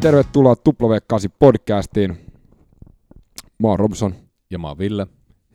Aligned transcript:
Tervetuloa 0.00 0.54
W8 0.54 1.32
podcastiin. 1.38 2.10
Mä 3.58 3.68
oon 3.68 3.78
Robson 3.78 4.14
Ja 4.50 4.58
mä 4.58 4.68
oon 4.68 4.78
Ville. 4.78 5.06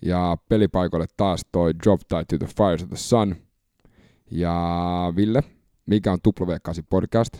ja 0.01 0.37
pelipaikalle 0.49 1.05
taas 1.17 1.41
toi 1.51 1.73
Drop 1.83 2.01
Tie 2.07 2.23
to 2.25 2.45
the 2.45 2.47
Fires 2.57 2.83
of 2.83 2.89
the 2.89 2.97
Sun. 2.97 3.35
Ja 4.31 5.13
Ville, 5.15 5.43
mikä 5.85 6.11
on 6.11 6.19
W8 6.27 6.83
podcast? 6.89 7.33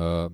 Öö, 0.00 0.28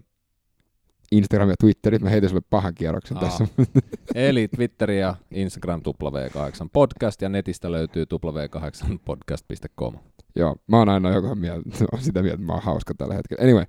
Instagram 1.13 1.49
ja 1.49 1.55
Twitteri, 1.61 1.99
mä 1.99 2.11
heitän 2.11 2.31
sulle 2.31 2.43
pahan 2.51 2.75
kierroksen 2.75 3.17
Aa. 3.17 3.23
tässä. 3.23 3.47
eli 4.15 4.49
Twitteri 4.49 5.01
ja 5.01 5.15
Instagram 5.31 5.81
W8 5.89 6.69
podcast 6.73 7.23
ja 7.23 7.29
netistä 7.29 7.73
löytyy 7.73 8.05
w8podcast.com. 8.15 9.95
Joo, 10.37 10.57
mä 10.67 10.77
oon 10.79 10.89
aina 10.89 11.15
joka 11.15 11.35
mieltä, 11.35 11.71
sitä 11.99 12.23
mieltä, 12.23 12.35
että 12.35 12.47
mä 12.47 12.53
oon 12.53 12.63
hauska 12.63 12.95
tällä 12.95 13.15
hetkellä. 13.15 13.45
Anyway, 13.45 13.65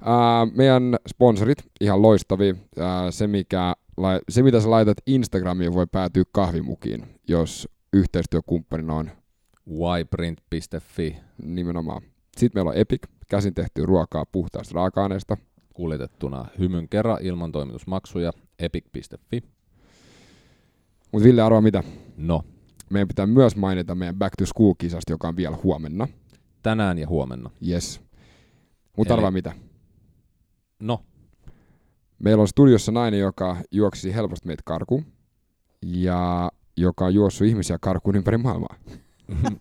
uh, 0.00 0.56
meidän 0.56 0.96
sponsorit, 1.08 1.58
ihan 1.80 2.02
loistavia. 2.02 2.52
Uh, 2.52 2.82
se, 3.10 3.26
mikä, 3.26 3.74
se, 4.28 4.42
mitä 4.42 4.60
sä 4.60 4.70
laitat 4.70 4.98
Instagramiin, 5.06 5.74
voi 5.74 5.86
päätyä 5.92 6.22
kahvimukiin, 6.32 7.06
jos 7.28 7.68
yhteistyökumppanina 7.92 8.94
on 8.94 9.10
yprint.fi 10.00 11.16
nimenomaan. 11.42 12.02
Sitten 12.36 12.58
meillä 12.58 12.68
on 12.70 12.76
Epic, 12.76 13.02
käsin 13.28 13.54
tehtyä 13.54 13.86
ruokaa 13.86 14.26
puhtaasta 14.26 14.74
raaka-aineesta. 14.74 15.36
kuljetettuna 15.74 16.44
hymyn 16.58 16.88
kerran 16.88 17.18
ilman 17.20 17.52
toimitusmaksuja 17.52 18.32
epic.fi. 18.58 19.42
Mutta 21.12 21.24
Ville, 21.24 21.42
arvaa 21.42 21.60
mitä? 21.60 21.82
No, 22.16 22.42
Meidän 22.90 23.08
pitää 23.08 23.26
myös 23.26 23.56
mainita 23.56 23.94
meidän 23.94 24.16
Back 24.16 24.34
to 24.38 24.46
School-kisasta, 24.46 25.12
joka 25.12 25.28
on 25.28 25.36
vielä 25.36 25.58
huomenna. 25.62 26.08
tänään 26.62 26.98
ja 26.98 27.08
huomenna. 27.08 27.50
Yes. 27.68 28.00
Mutta 28.96 29.14
arvaa 29.14 29.30
mitä? 29.30 29.52
No, 30.80 31.04
Meillä 32.18 32.40
on 32.40 32.48
studiossa 32.48 32.92
nainen, 32.92 33.20
joka 33.20 33.56
juoksi 33.70 34.14
helposti 34.14 34.46
meitä 34.46 34.62
karkuun. 34.64 35.04
Ja 35.82 36.50
joka 36.76 37.04
on 37.04 37.14
juossut 37.14 37.46
ihmisiä 37.46 37.78
karkuun 37.80 38.16
ympäri 38.16 38.38
maailmaa. 38.38 38.76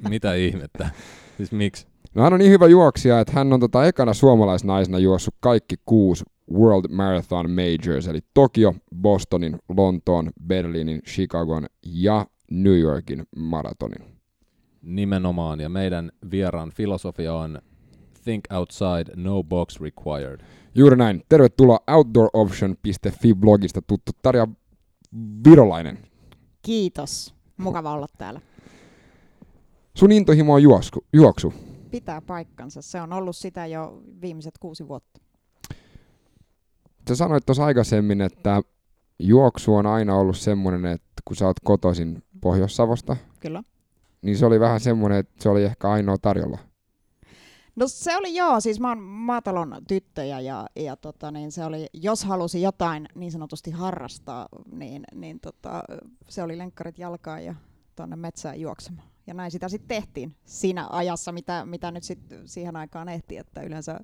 mitä 0.10 0.34
ihmettä? 0.34 0.90
Siis 1.38 1.52
miksi? 1.52 1.88
No 2.16 2.24
hän 2.24 2.34
on 2.34 2.40
niin 2.40 2.52
hyvä 2.52 2.68
juoksija, 2.68 3.20
että 3.20 3.34
hän 3.34 3.54
on 3.54 3.60
tota 3.60 3.86
ekana 3.86 4.14
suomalaisnaisena 4.14 5.00
juossut 5.00 5.36
kaikki 5.40 5.76
kuusi 5.86 6.24
World 6.54 6.86
Marathon 6.92 7.52
Majors, 7.52 8.08
eli 8.08 8.20
Tokio, 8.34 8.76
Bostonin, 8.96 9.58
Lontoon, 9.78 10.32
Berliinin, 10.48 11.02
Chicagon 11.02 11.66
ja 11.86 12.26
New 12.52 12.80
Yorkin 12.80 13.24
maratonin. 13.36 14.06
Nimenomaan, 14.82 15.60
ja 15.60 15.70
meidän 15.70 16.12
vieraan 16.32 16.72
filosofia 16.72 17.34
on 17.34 17.62
Think 18.26 18.46
outside, 18.54 19.16
no 19.16 19.44
box 19.44 19.80
required. 19.82 20.40
Juuri 20.76 20.98
näin. 20.98 21.24
Tervetuloa 21.30 21.80
outdooroption.fi-blogista 21.88 23.82
tuttu 23.88 24.12
Tarja 24.22 24.48
Virolainen. 25.48 26.00
Kiitos. 26.62 27.36
Mukava 27.58 27.94
olla 27.94 28.08
täällä. 28.18 28.42
Sun 29.98 30.12
intohimo 30.12 30.54
on 30.54 30.64
juoksu. 30.64 31.06
juoksu. 31.14 31.54
Pitää 31.92 32.22
paikkansa. 32.22 32.82
Se 32.82 33.02
on 33.02 33.14
ollut 33.14 33.36
sitä 33.36 33.66
jo 33.66 34.02
viimeiset 34.22 34.58
kuusi 34.58 34.88
vuotta. 34.88 35.22
Sä 37.08 37.16
sanoit 37.16 37.46
tuossa 37.46 37.66
aikaisemmin, 37.66 38.22
että 38.22 38.62
juoksu 39.20 39.76
on 39.76 39.86
aina 39.86 40.16
ollut 40.16 40.38
semmoinen, 40.38 40.86
että 40.86 41.22
kun 41.26 41.36
sä 41.36 41.46
oot 41.48 41.60
kotoisin 41.64 42.24
Pohjois-Savosta, 42.42 43.18
Kyllä. 43.40 43.64
niin 44.22 44.38
se 44.38 44.46
oli 44.46 44.60
vähän 44.60 44.80
semmoinen, 44.80 45.18
että 45.20 45.44
se 45.44 45.50
oli 45.50 45.64
ehkä 45.64 45.90
ainoa 45.92 46.18
tarjolla. 46.18 46.60
No 47.76 47.88
se 47.88 48.18
oli 48.18 48.36
joo, 48.36 48.60
siis 48.60 48.80
mä 48.80 48.90
oon 48.90 49.02
maatalon 49.02 49.78
tyttöjä 49.88 50.40
ja, 50.40 50.68
ja 50.76 50.96
tota, 50.96 51.32
niin 51.32 51.52
se 51.52 51.66
oli, 51.66 51.88
jos 51.94 52.24
halusi 52.24 52.62
jotain 52.62 53.08
niin 53.16 53.32
sanotusti 53.32 53.72
harrastaa, 53.72 54.48
niin, 54.72 55.04
niin 55.16 55.40
tota, 55.40 55.84
se 56.30 56.44
oli 56.44 56.58
lenkkarit 56.58 57.00
jalkaan 57.00 57.46
ja 57.46 57.56
tuonne 57.96 58.16
metsään 58.16 58.62
juoksemaan. 58.62 59.08
Ja 59.28 59.34
näin 59.34 59.52
sitä 59.52 59.70
sitten 59.70 59.88
tehtiin 59.88 60.36
siinä 60.46 60.88
ajassa, 60.90 61.32
mitä, 61.32 61.66
mitä 61.66 61.92
nyt 61.92 62.04
sit 62.04 62.20
siihen 62.46 62.76
aikaan 62.76 63.10
ehti, 63.10 63.38
että 63.38 63.62
yleensä 63.62 64.00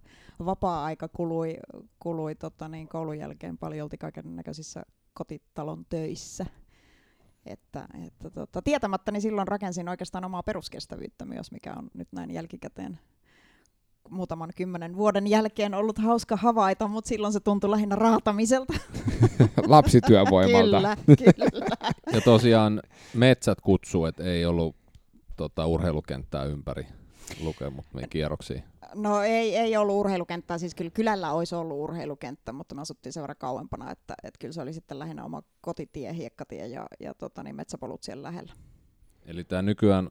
vapaa-aika 0.46 1.08
kului, 1.08 1.58
kului 2.00 2.36
tota, 2.36 2.68
niin 2.68 2.88
koulun 2.88 3.18
jälkeen 3.18 3.58
paljolti 3.58 3.98
kaiken 3.98 4.36
näköisissä 4.36 4.84
kotitalon 5.14 5.86
töissä. 5.90 6.46
Että, 7.46 7.88
että 8.06 8.30
tota, 8.30 8.62
tietämättä 8.62 9.12
niin 9.12 9.22
silloin 9.22 9.48
rakensin 9.48 9.90
oikeastaan 9.90 10.26
omaa 10.26 10.44
peruskestävyyttä 10.44 11.26
myös, 11.26 11.52
mikä 11.52 11.74
on 11.74 11.90
nyt 11.94 12.08
näin 12.12 12.32
jälkikäteen 12.32 13.00
muutaman 14.10 14.50
kymmenen 14.56 14.96
vuoden 14.96 15.28
jälkeen 15.28 15.74
ollut 15.74 15.98
hauska 15.98 16.36
havaita, 16.36 16.88
mutta 16.88 17.08
silloin 17.08 17.34
se 17.34 17.40
tuntui 17.40 17.70
lähinnä 17.70 17.96
raatamiselta. 17.96 18.74
Lapsityövoimalta. 19.68 20.96
kyllä, 21.06 21.52
kyllä. 21.52 21.94
Ja 22.14 22.22
tosiaan 22.22 22.82
metsät 23.14 23.62
kutsuu, 23.62 24.06
että 24.06 24.24
ei 24.24 24.46
ollut 24.46 24.76
tota, 25.38 25.66
urheilukenttää 25.66 26.44
ympäri 26.44 26.86
lukemutmiin 27.44 28.10
kierroksiin. 28.10 28.64
No 28.96 29.22
ei, 29.22 29.56
ei 29.56 29.78
ollut 29.78 29.96
urheilukenttää, 29.96 30.58
siis 30.58 30.76
kyllä 30.76 30.92
kylällä 30.92 31.32
olisi 31.32 31.56
ollut 31.56 31.78
urheilukenttä, 31.78 32.54
mutta 32.54 32.76
me 32.76 32.82
asuttiin 32.82 33.14
sen 33.14 33.24
verran 33.24 33.38
kauempana, 33.40 33.92
että, 33.92 34.14
että 34.24 34.38
kyllä 34.40 34.54
se 34.54 34.62
oli 34.62 34.74
sitten 34.74 35.00
lähinnä 35.00 35.26
oma 35.26 35.44
kotitie, 35.62 36.16
hiekkatie 36.16 36.68
ja, 36.68 36.86
ja 37.00 37.14
tota, 37.14 37.44
niin 37.44 37.56
metsäpolut 37.56 38.04
siellä 38.04 38.24
lähellä. 38.24 38.54
Eli 39.26 39.44
tämä 39.44 39.62
nykyään 39.62 40.10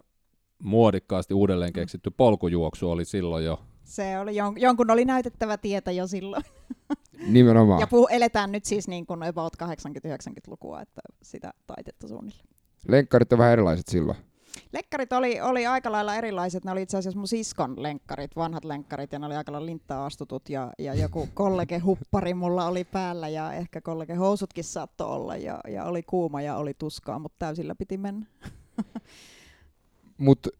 muodikkaasti 0.62 1.34
uudelleen 1.34 1.72
keksitty 1.72 2.10
polkujuoksu 2.10 2.90
oli 2.90 3.04
silloin 3.04 3.44
jo 3.44 3.60
Se 3.90 4.18
oli 4.18 4.36
jon, 4.36 4.60
jonkun 4.60 4.90
oli 4.90 5.04
näytettävä 5.04 5.56
tietä 5.56 5.90
jo 5.90 6.06
silloin. 6.06 6.44
Nimenomaan. 7.26 7.80
Ja 7.80 7.86
puhu, 7.86 8.06
eletään 8.06 8.52
nyt 8.52 8.64
siis 8.64 8.88
niin 8.88 9.06
kuin 9.06 9.22
about 9.22 9.52
80-90-lukua, 9.62 10.80
että 10.80 11.00
sitä 11.22 11.52
taitetta 11.66 12.08
suunnilleen. 12.08 12.48
Lenkkarit 12.88 13.32
on 13.32 13.38
vähän 13.38 13.52
erilaiset 13.52 13.88
silloin. 13.88 14.18
Lenkkarit 14.72 15.12
oli, 15.12 15.40
oli 15.40 15.66
aika 15.66 15.92
lailla 15.92 16.14
erilaiset. 16.14 16.64
Ne 16.64 16.70
oli 16.70 16.82
itse 16.82 16.98
asiassa 16.98 17.18
mun 17.18 17.28
siskon 17.28 17.82
lenkkarit, 17.82 18.36
vanhat 18.36 18.64
lenkkarit, 18.64 19.12
ja 19.12 19.18
ne 19.18 19.26
oli 19.26 19.36
aika 19.36 19.52
lailla 19.52 19.66
linttaa 19.66 20.06
astutut, 20.06 20.48
ja, 20.48 20.72
ja 20.78 20.94
joku 20.94 21.28
kollege 21.34 21.78
huppari 21.78 22.34
mulla 22.34 22.66
oli 22.66 22.84
päällä, 22.84 23.28
ja 23.28 23.52
ehkä 23.52 23.80
kollege 23.80 24.14
housutkin 24.14 24.64
saattoi 24.64 25.06
olla, 25.06 25.36
ja, 25.36 25.60
ja 25.68 25.84
oli 25.84 26.02
kuuma 26.02 26.42
ja 26.42 26.56
oli 26.56 26.74
tuskaa, 26.74 27.18
mutta 27.18 27.36
täysillä 27.38 27.74
piti 27.74 27.98
mennä. 27.98 28.26
Mutta 30.18 30.50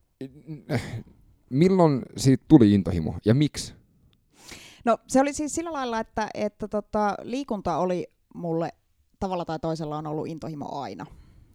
milloin 1.50 2.02
siitä 2.16 2.44
tuli 2.48 2.74
intohimo 2.74 3.14
ja 3.24 3.34
miksi? 3.34 3.74
No 4.84 4.98
se 5.06 5.20
oli 5.20 5.32
siis 5.32 5.54
sillä 5.54 5.72
lailla, 5.72 6.00
että, 6.00 6.28
että 6.34 6.68
tota, 6.68 7.14
liikunta 7.22 7.78
oli 7.78 8.06
mulle 8.34 8.72
tavalla 9.20 9.44
tai 9.44 9.58
toisella 9.58 9.98
on 9.98 10.06
ollut 10.06 10.26
intohimo 10.26 10.80
aina 10.80 11.06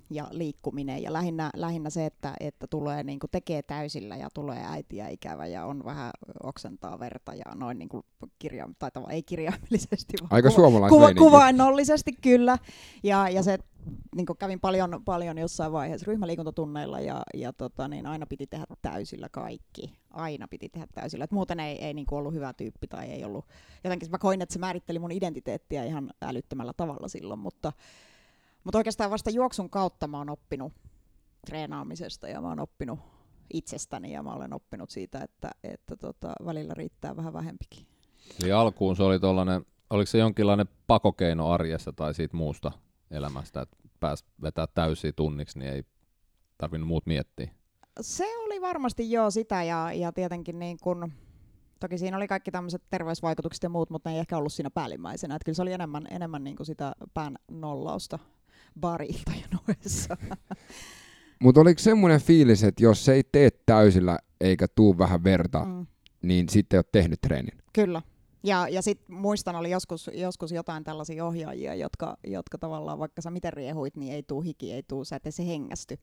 ja 0.10 0.28
liikkuminen 0.32 1.04
ja 1.04 1.14
lähinnä, 1.14 1.50
lähinnä 1.56 1.90
se, 1.90 2.06
että, 2.06 2.34
että 2.40 2.68
tulee 2.68 3.04
niin 3.04 3.20
kuin 3.20 3.32
tekee 3.32 3.62
täysillä 3.62 4.16
ja 4.16 4.30
tulee 4.34 4.66
äitiä 4.66 5.08
ikävä 5.08 5.48
ja 5.48 5.66
on 5.66 5.86
vähän 5.86 6.12
oksentaa 6.44 7.00
verta 7.00 7.34
ja 7.34 7.56
noin 7.56 7.80
niin 7.80 7.90
kuin 7.90 8.04
kirja, 8.40 8.70
tai 8.80 8.92
tavallaan 8.92 9.16
ei 9.16 9.24
kirjaimellisesti, 9.24 10.14
vaan 10.22 10.34
Aika 10.34 10.50
kuva, 10.50 10.56
suomalaismeininki. 10.56 11.20
kuvainnollisesti 11.20 12.12
kyllä. 12.22 12.58
Ja, 13.04 13.30
ja 13.30 13.44
se 13.44 13.60
niin 14.16 14.26
kuin 14.26 14.38
kävin 14.38 14.60
paljon, 14.60 15.02
paljon 15.06 15.38
jossain 15.38 15.72
vaiheessa 15.72 16.06
ryhmäliikuntatunneilla 16.08 17.00
ja, 17.00 17.22
ja 17.34 17.54
tota, 17.54 17.88
niin 17.88 18.06
aina 18.06 18.26
piti 18.26 18.48
tehdä 18.48 18.66
täysillä 18.82 19.30
kaikki. 19.32 19.98
Aina 20.10 20.48
piti 20.48 20.70
tehdä 20.70 20.88
täysillä. 20.94 21.24
Et 21.24 21.32
muuten 21.32 21.60
ei, 21.60 21.86
ei 21.86 21.94
niin 21.94 22.06
kuin 22.06 22.20
ollut 22.20 22.34
hyvä 22.34 22.54
tyyppi 22.54 22.88
tai 22.88 23.06
ei 23.06 23.26
ollut. 23.26 23.46
Jotenkin 23.84 24.12
mä 24.12 24.18
koin, 24.18 24.42
että 24.42 24.54
se 24.54 24.60
määritteli 24.60 25.00
mun 25.00 25.12
identiteettiä 25.12 25.84
ihan 25.84 26.12
älyttömällä 26.22 26.74
tavalla 26.78 27.08
silloin, 27.08 27.40
mutta, 27.40 27.74
mutta 28.66 28.78
oikeastaan 28.78 29.12
vasta 29.12 29.30
juoksun 29.30 29.70
kautta 29.70 30.08
mä 30.08 30.18
oon 30.18 30.30
oppinut 30.30 30.74
treenaamisesta 31.46 32.28
ja 32.28 32.42
mä 32.42 32.48
oon 32.48 32.60
oppinut 32.60 33.00
itsestäni 33.54 34.12
ja 34.12 34.24
mä 34.24 34.34
olen 34.34 34.54
oppinut 34.54 34.90
siitä, 34.90 35.22
että, 35.22 35.50
että 35.64 35.96
tota, 35.96 36.34
välillä 36.46 36.74
riittää 36.74 37.16
vähän 37.16 37.34
vähempikin. 37.34 37.88
Eli 38.44 38.52
alkuun 38.52 38.96
se 38.96 39.04
oli 39.04 39.20
tollanen, 39.20 39.66
oliko 39.90 40.08
se 40.08 40.18
jonkinlainen 40.18 40.68
pakokeino 40.88 41.52
arjessa 41.52 41.94
tai 41.94 42.14
siitä 42.14 42.38
muusta 42.38 42.72
elämästä, 43.12 43.62
että 43.62 43.78
pääs 44.00 44.26
vetää 44.42 44.68
täysiä 44.68 45.12
tunniksi, 45.12 45.60
niin 45.60 45.72
ei 45.72 45.84
tarvinnut 46.58 46.88
muut 46.88 47.06
miettiä. 47.06 47.50
Se 48.02 48.38
oli 48.38 48.62
varmasti 48.62 49.12
joo 49.12 49.32
sitä 49.32 49.64
ja, 49.64 49.94
ja 49.94 50.12
tietenkin 50.12 50.60
niin 50.60 50.78
kun, 50.82 51.12
toki 51.80 51.98
siinä 51.98 52.18
oli 52.18 52.28
kaikki 52.28 52.52
tämmöiset 52.52 52.84
terveysvaikutukset 52.90 53.64
ja 53.64 53.70
muut, 53.70 53.90
mutta 53.90 54.10
ne 54.10 54.16
ei 54.16 54.20
ehkä 54.20 54.38
ollut 54.38 54.54
siinä 54.54 54.70
päällimmäisenä. 54.70 55.36
Että 55.36 55.46
kyllä 55.46 55.56
se 55.56 55.62
oli 55.62 55.74
enemmän, 55.74 56.08
enemmän 56.10 56.44
niin 56.44 56.56
kuin 56.56 56.66
sitä 56.66 56.96
pään 57.14 57.36
nollausta 57.52 58.20
bari-iltojen 58.80 59.50
ohessa. 59.70 60.18
Mutta 61.44 61.62
oliko 61.62 61.80
semmoinen 61.80 62.22
fiilis, 62.22 62.64
että 62.64 62.84
jos 62.84 63.06
se 63.06 63.14
ei 63.14 63.24
tee 63.32 63.50
täysillä 63.66 64.20
eikä 64.42 64.68
tuu 64.76 64.98
vähän 64.98 65.24
verta, 65.24 65.66
Mm, 65.66 65.86
niin 66.22 66.50
sitten 66.50 66.78
ei 66.78 66.80
ole 66.80 66.86
tehnyt 66.92 67.22
treenin? 67.22 67.58
kyllä. 67.74 68.02
Ja, 68.44 68.68
ja 68.68 68.82
sitten 68.82 69.16
muistan, 69.16 69.56
oli 69.56 69.72
joskus, 69.72 70.10
joskus 70.14 70.52
jotain 70.52 70.84
tällaisia 70.84 71.26
ohjaajia, 71.26 71.76
jotka, 71.76 72.18
jotka 72.28 72.58
tavallaan, 72.58 73.00
vaikka 73.00 73.22
sä 73.22 73.32
miten 73.32 73.54
riehuit, 73.54 73.96
niin 73.98 74.14
ei 74.14 74.24
tuu 74.24 74.42
hiki, 74.42 74.72
ei 74.74 74.84
tuu, 74.84 75.06
sä 75.06 75.16
et 75.16 75.24
se 75.30 75.48
hengästy. 75.48 75.98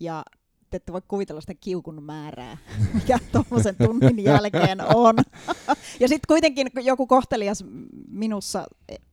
Ja 0.00 0.22
te 0.70 0.76
ette 0.76 0.92
voi 0.92 1.02
kuvitella 1.08 1.40
sitä 1.40 1.54
kiukun 1.60 2.02
määrää, 2.02 2.58
mikä 2.94 3.18
tuommoisen 3.32 3.76
tunnin 3.76 4.24
jälkeen 4.24 4.80
on. 4.94 5.14
ja 6.00 6.08
sitten 6.08 6.28
kuitenkin 6.28 6.70
joku 6.82 7.06
kohtelias 7.06 7.64
minussa 8.08 8.66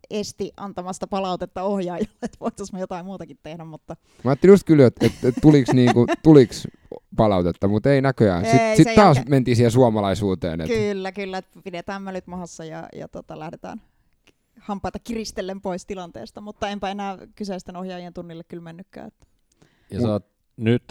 esti 0.09 0.51
antamasta 0.57 1.07
palautetta 1.07 1.63
ohjaajalle, 1.63 2.09
että 2.21 2.37
voitaisiin 2.39 2.75
me 2.75 2.79
jotain 2.79 3.05
muutakin 3.05 3.37
tehdä, 3.43 3.63
mutta... 3.65 3.95
Mä 4.23 4.31
ajattelin 4.31 4.53
just 4.53 4.63
kyllä, 4.63 4.85
että, 4.85 5.05
että, 5.05 5.41
tuliks, 5.41 5.73
niinku, 5.73 6.05
tuliks 6.23 6.67
palautetta, 7.15 7.67
mutta 7.67 7.91
ei 7.93 8.01
näköjään. 8.01 8.45
Ei, 8.45 8.51
Sitten 8.51 8.75
sit 8.75 8.95
taas 8.95 9.17
jälkeen- 9.17 9.29
mentiin 9.29 9.55
siihen 9.55 9.71
suomalaisuuteen. 9.71 10.61
Että 10.61 10.73
Kyllä, 10.73 11.11
kyllä, 11.11 11.37
että 11.37 11.59
pidetään 11.63 12.01
mölyt 12.01 12.27
mahassa 12.27 12.65
ja, 12.65 12.89
ja 12.95 13.07
tota, 13.07 13.39
lähdetään 13.39 13.81
hampaita 14.59 14.99
kiristellen 14.99 15.61
pois 15.61 15.85
tilanteesta, 15.85 16.41
mutta 16.41 16.69
enpä 16.69 16.89
enää 16.89 17.17
kyseisten 17.35 17.75
ohjaajien 17.75 18.13
tunnille 18.13 18.43
kyllä 18.43 18.63
mennytkään. 18.63 19.07
Että. 19.07 19.25
Ja 19.91 20.01
sä 20.01 20.11
oot 20.11 20.25
nyt 20.57 20.83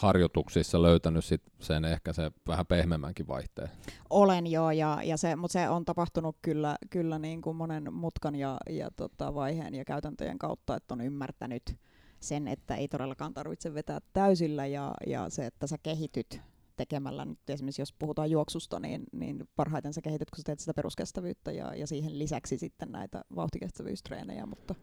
nykyharjoituksissa 0.00 0.82
löytänyt 0.82 1.24
sit 1.24 1.42
sen 1.58 1.84
ehkä 1.84 2.12
se 2.12 2.30
vähän 2.48 2.66
pehmeämmänkin 2.66 3.28
vaihteen. 3.28 3.68
Olen 4.10 4.46
jo, 4.46 4.70
ja, 4.70 4.98
ja 5.04 5.16
se, 5.16 5.36
mutta 5.36 5.52
se 5.52 5.68
on 5.68 5.84
tapahtunut 5.84 6.36
kyllä, 6.42 6.76
kyllä 6.90 7.18
niin 7.18 7.42
kuin 7.42 7.56
monen 7.56 7.92
mutkan 7.92 8.34
ja, 8.34 8.56
ja 8.70 8.90
tota, 8.96 9.34
vaiheen 9.34 9.74
ja 9.74 9.84
käytäntöjen 9.84 10.38
kautta, 10.38 10.76
että 10.76 10.94
on 10.94 11.00
ymmärtänyt 11.00 11.76
sen, 12.20 12.48
että 12.48 12.74
ei 12.74 12.88
todellakaan 12.88 13.34
tarvitse 13.34 13.74
vetää 13.74 13.98
täysillä 14.12 14.66
ja, 14.66 14.94
ja 15.06 15.30
se, 15.30 15.46
että 15.46 15.66
sä 15.66 15.76
kehityt 15.82 16.40
tekemällä 16.76 17.24
nyt 17.24 17.50
esimerkiksi 17.50 17.82
jos 17.82 17.92
puhutaan 17.92 18.30
juoksusta, 18.30 18.80
niin, 18.80 19.02
niin 19.12 19.48
parhaiten 19.56 19.92
sä 19.92 20.00
kehityt, 20.02 20.30
kun 20.30 20.36
sä 20.38 20.42
teet 20.46 20.58
sitä 20.60 20.74
peruskestävyyttä 20.74 21.52
ja, 21.52 21.74
ja 21.74 21.86
siihen 21.86 22.18
lisäksi 22.18 22.58
sitten 22.58 22.92
näitä 22.92 23.24
vauhtikestävyystreenejä, 23.36 24.46
mutta, 24.46 24.74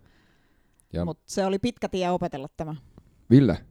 Ja 0.94 1.06
mutta 1.06 1.24
se 1.26 1.46
oli 1.46 1.60
pitkä 1.60 1.90
tie 1.90 2.12
opetella 2.12 2.48
tämä. 2.58 2.76
Ville, 3.30 3.66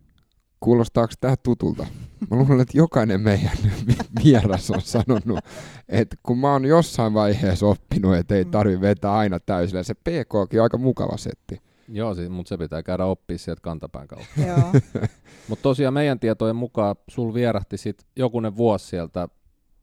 kuulostaako 0.60 1.12
tämä 1.20 1.34
tutulta? 1.42 1.86
Mä 2.30 2.36
luulen, 2.36 2.60
että 2.60 2.78
jokainen 2.78 3.20
meidän 3.20 3.50
vi- 3.86 3.96
vieras 4.24 4.70
on 4.70 4.80
sanonut, 4.80 5.44
että 5.88 6.16
kun 6.22 6.38
mä 6.38 6.52
oon 6.52 6.64
jossain 6.64 7.14
vaiheessa 7.14 7.66
oppinut, 7.66 8.14
että 8.16 8.34
ei 8.34 8.44
Mm. 8.44 8.50
tarvi 8.50 8.80
vetää 8.80 9.12
aina 9.12 9.40
täysillä, 9.40 9.82
se 9.82 9.94
PKkin 9.94 10.60
on 10.60 10.62
aika 10.62 10.78
mukava 10.78 11.16
setti. 11.16 11.60
Joo, 11.88 12.14
siis, 12.14 12.28
mutta 12.28 12.48
se 12.48 12.58
pitää 12.58 12.82
käydä 12.82 13.04
oppia 13.04 13.38
sieltä 13.38 13.60
kantapään 13.60 14.08
kautta. 14.08 14.40
Joo. 14.46 14.72
Mutta 15.48 15.62
tosiaan 15.62 15.94
meidän 15.94 16.20
tietojen 16.20 16.56
mukaan 16.56 16.96
sul 17.08 17.34
vierähti 17.34 17.76
sit 17.76 18.06
jokunen 18.16 18.56
vuosi 18.56 18.86
sieltä 18.86 19.28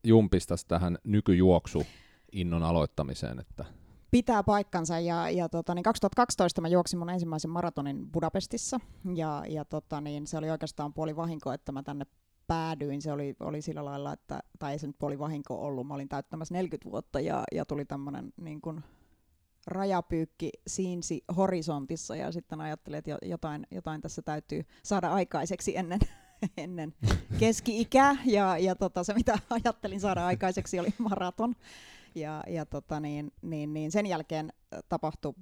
jumpista 0.03 0.55
tähän 0.67 0.97
nykyjuoksu 1.03 1.83
innon 2.31 2.63
aloittamiseen. 2.63 3.39
Että 3.39 3.65
Pitää 4.13 4.43
paikkansa. 4.43 4.99
Ja, 4.99 5.29
ja 5.29 5.49
tota, 5.49 5.75
niin 5.75 5.83
2012 5.83 6.61
mä 6.61 6.67
juoksin 6.67 6.99
mun 6.99 7.09
ensimmäisen 7.09 7.51
maratonin 7.51 8.11
Budapestissa. 8.11 8.79
Ja, 9.15 9.43
ja 9.49 9.65
tota, 9.65 10.01
niin 10.01 10.27
se 10.27 10.37
oli 10.37 10.49
oikeastaan 10.49 10.93
puoli 10.93 11.15
vahinko, 11.15 11.51
että 11.51 11.71
mä 11.71 11.83
tänne 11.83 12.05
päädyin. 12.47 13.01
Se 13.01 13.11
oli, 13.11 13.35
oli 13.39 13.61
sillä 13.61 13.85
lailla, 13.85 14.13
että, 14.13 14.39
tai 14.59 14.71
ei 14.71 14.79
se 14.79 14.87
nyt 14.87 14.99
puoli 14.99 15.19
vahinko 15.19 15.55
ollut, 15.55 15.87
mä 15.87 15.93
olin 15.93 16.09
täyttämässä 16.09 16.53
40 16.53 16.91
vuotta 16.91 17.19
ja, 17.19 17.43
ja 17.51 17.65
tuli 17.65 17.85
tämmöinen 17.85 18.33
niin 18.37 18.61
kuin 18.61 18.83
rajapyykki 19.67 20.49
siinsi 20.67 21.23
horisontissa. 21.37 22.15
Ja 22.15 22.31
sitten 22.31 22.61
ajattelin, 22.61 22.97
että 22.97 23.11
jo- 23.11 23.17
jotain, 23.21 23.67
jotain 23.71 24.01
tässä 24.01 24.21
täytyy 24.21 24.65
saada 24.83 25.13
aikaiseksi 25.13 25.77
ennen, 25.77 25.99
ennen 26.57 26.93
keski-ikää. 27.39 28.17
Ja, 28.25 28.57
ja 28.57 28.75
tota, 28.75 29.03
se 29.03 29.13
mitä 29.13 29.39
ajattelin 29.49 29.99
saada 29.99 30.25
aikaiseksi 30.25 30.79
oli 30.79 30.93
maraton. 30.97 31.55
Ja, 32.15 32.43
ja 32.47 32.65
tota, 32.65 32.99
niin, 32.99 33.31
niin, 33.41 33.73
niin 33.73 33.91
sen 33.91 34.05
jälkeen 34.05 34.53
äh, 34.73 34.79
tapahtui, 34.89 35.33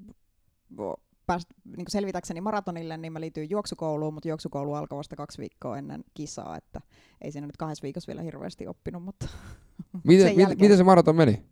vo- 0.77 1.01
pääst, 1.25 1.47
niin 1.77 1.85
selvitäkseni 1.89 2.41
maratonille, 2.41 2.97
niin 2.97 3.13
mä 3.13 3.21
liityin 3.21 3.49
juoksukouluun, 3.49 4.13
mutta 4.13 4.27
juoksukoulu 4.29 4.73
alkoi 4.73 4.97
vasta 4.97 5.15
kaksi 5.15 5.37
viikkoa 5.37 5.77
ennen 5.77 6.03
kisaa, 6.13 6.57
että 6.57 6.81
ei 7.21 7.31
siinä 7.31 7.47
nyt 7.47 7.57
kahdessa 7.57 7.83
viikossa 7.83 8.07
vielä 8.07 8.21
hirveästi 8.21 8.67
oppinut, 8.67 9.03
mutta 9.03 9.27
miten, 10.03 10.37
jälkeen- 10.37 10.61
miten 10.61 10.77
se 10.77 10.83
maraton 10.83 11.15
meni? 11.15 11.45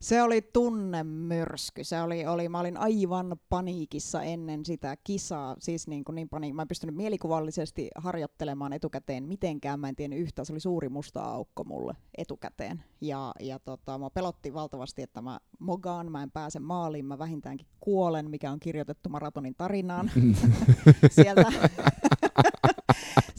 Se 0.00 0.22
oli 0.22 0.42
tunnemyrsky. 0.42 1.84
Se 1.84 2.02
oli, 2.02 2.26
oli, 2.26 2.48
mä 2.48 2.60
olin 2.60 2.76
aivan 2.76 3.36
paniikissa 3.48 4.22
ennen 4.22 4.66
sitä 4.66 4.96
kisaa. 5.04 5.56
Siis 5.58 5.88
niin, 5.88 6.04
kuin 6.04 6.14
niin 6.14 6.28
paniik- 6.28 6.54
Mä 6.54 6.62
en 6.62 6.68
pystynyt 6.68 6.96
mielikuvallisesti 6.96 7.88
harjoittelemaan 7.96 8.72
etukäteen 8.72 9.24
mitenkään. 9.28 9.80
Mä 9.80 9.88
en 9.88 9.96
tiennyt 9.96 10.18
yhtään. 10.20 10.46
Se 10.46 10.52
oli 10.52 10.60
suuri 10.60 10.88
musta 10.88 11.22
aukko 11.22 11.64
mulle 11.64 11.94
etukäteen. 12.18 12.84
Ja, 13.00 13.32
ja 13.40 13.58
tota, 13.58 13.98
mä 13.98 14.10
pelotti 14.10 14.54
valtavasti, 14.54 15.02
että 15.02 15.22
mä 15.22 15.40
mogaan, 15.58 16.12
mä 16.12 16.22
en 16.22 16.30
pääse 16.30 16.58
maaliin, 16.60 17.04
mä 17.06 17.18
vähintäänkin 17.18 17.66
kuolen, 17.80 18.30
mikä 18.30 18.50
on 18.50 18.60
kirjoitettu 18.60 19.08
maratonin 19.08 19.54
tarinaan. 19.54 20.10
sieltä, 21.10 21.52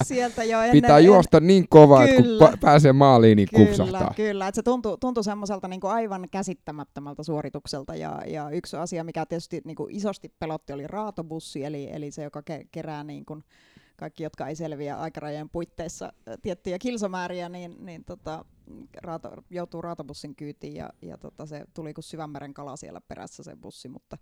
sieltä 0.05 0.43
jo 0.43 0.59
ennen, 0.61 0.71
Pitää 0.71 0.99
juosta 0.99 1.39
niin 1.39 1.65
kovaa, 1.69 2.03
että 2.03 2.15
kun 2.15 2.23
Kyllä. 2.23 2.49
pa- 2.49 2.57
pääsee 2.61 2.93
maaliin, 2.93 3.35
niin 3.35 3.47
kupsahtaa. 3.55 3.99
Kyllä, 3.99 4.13
kyllä. 4.15 4.47
Et 4.47 4.55
se 4.55 4.63
tuntui, 4.63 4.97
tuntui 4.99 5.23
semmoiselta 5.23 5.67
niinku 5.67 5.87
aivan 5.87 6.27
käsittämättömältä 6.31 7.23
suoritukselta. 7.23 7.95
Ja, 7.95 8.21
ja 8.27 8.49
yksi 8.49 8.77
asia, 8.77 9.03
mikä 9.03 9.25
tietysti 9.25 9.61
niinku 9.65 9.87
isosti 9.89 10.33
pelotti, 10.39 10.73
oli 10.73 10.87
raatobussi, 10.87 11.63
eli, 11.63 11.89
eli 11.91 12.11
se, 12.11 12.23
joka 12.23 12.39
ke- 12.39 12.67
kerää 12.71 13.03
niinku 13.03 13.41
kaikki, 13.97 14.23
jotka 14.23 14.47
ei 14.47 14.55
selviä 14.55 14.95
aikarajojen 14.99 15.49
puitteissa 15.49 16.13
tiettyjä 16.41 16.79
kilsomääriä, 16.79 17.49
niin, 17.49 17.75
niin 17.85 18.03
tota, 18.03 18.45
raato, 19.01 19.31
joutuu 19.49 19.81
raatobussin 19.81 20.35
kyytiin 20.35 20.75
ja, 20.75 20.89
ja 21.01 21.17
tota, 21.17 21.45
se 21.45 21.65
tuli 21.73 21.93
kuin 21.93 22.03
syvänmeren 22.03 22.53
kala 22.53 22.75
siellä 22.75 23.01
perässä 23.01 23.43
se 23.43 23.55
bussi, 23.55 23.87
mutta 23.87 24.17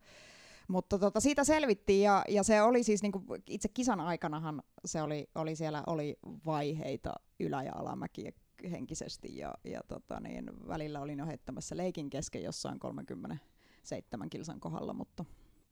mutta 0.68 1.00
tota, 1.00 1.20
siitä 1.20 1.44
selvittiin 1.44 2.02
ja, 2.02 2.24
ja 2.30 2.44
se 2.44 2.62
oli 2.62 2.84
siis 2.84 3.02
niinku, 3.02 3.24
itse 3.50 3.68
kisan 3.68 4.00
aikanahan 4.00 4.62
se 4.86 5.02
oli, 5.02 5.30
oli 5.36 5.56
siellä 5.56 5.84
oli 5.88 6.18
vaiheita 6.46 7.14
ylä- 7.40 7.64
ja 7.64 7.72
alamäkiä 7.76 8.32
henkisesti 8.72 9.38
ja, 9.38 9.54
ja 9.64 9.82
tota, 9.88 10.20
niin, 10.20 10.68
välillä 10.68 11.02
olin 11.02 11.20
jo 11.20 11.26
heittämässä 11.26 11.78
leikin 11.78 12.10
kesken 12.10 12.44
jossain 12.44 12.80
37 12.80 14.30
kilsan 14.30 14.60
kohdalla, 14.60 14.94
mutta 14.94 15.26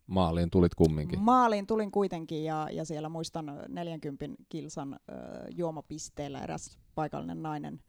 maaliin 0.07 0.49
tulit 0.49 0.75
kumminkin. 0.75 1.19
maaliin 1.19 1.67
tulin 1.67 1.91
kuitenkin 1.91 2.43
ja, 2.43 2.67
ja 2.71 2.85
siellä 2.85 3.09
muistan 3.09 3.61
40 3.69 4.25
kilsan 4.49 4.93
ö, 4.93 5.15
juomapisteellä 5.55 6.43
eräs 6.43 6.79
paikallinen 6.95 7.43
nainen 7.43 7.81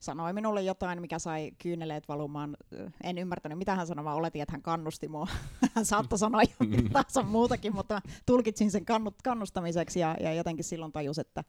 sanoi 0.00 0.32
minulle 0.32 0.62
jotain, 0.62 1.00
mikä 1.00 1.18
sai 1.18 1.50
kyyneleet 1.62 2.08
valumaan. 2.08 2.56
En 3.02 3.18
ymmärtänyt, 3.18 3.58
mitä 3.58 3.74
hän 3.74 3.86
sanoi, 3.86 4.04
vaan 4.04 4.16
oletin, 4.16 4.42
että 4.42 4.52
hän 4.52 4.62
kannusti 4.62 5.08
mua. 5.08 5.28
Hän 5.74 5.84
saattoi 5.84 6.18
sanoa 6.18 6.42
jotain 6.42 6.90
taas 6.92 7.26
muutakin, 7.26 7.74
mutta 7.74 8.02
tulkitsin 8.26 8.70
sen 8.70 8.84
kannut, 8.84 9.14
kannustamiseksi 9.24 10.00
ja, 10.00 10.16
ja 10.20 10.34
jotenkin 10.34 10.64
silloin 10.64 10.92
tajus, 10.92 11.18
että 11.18 11.44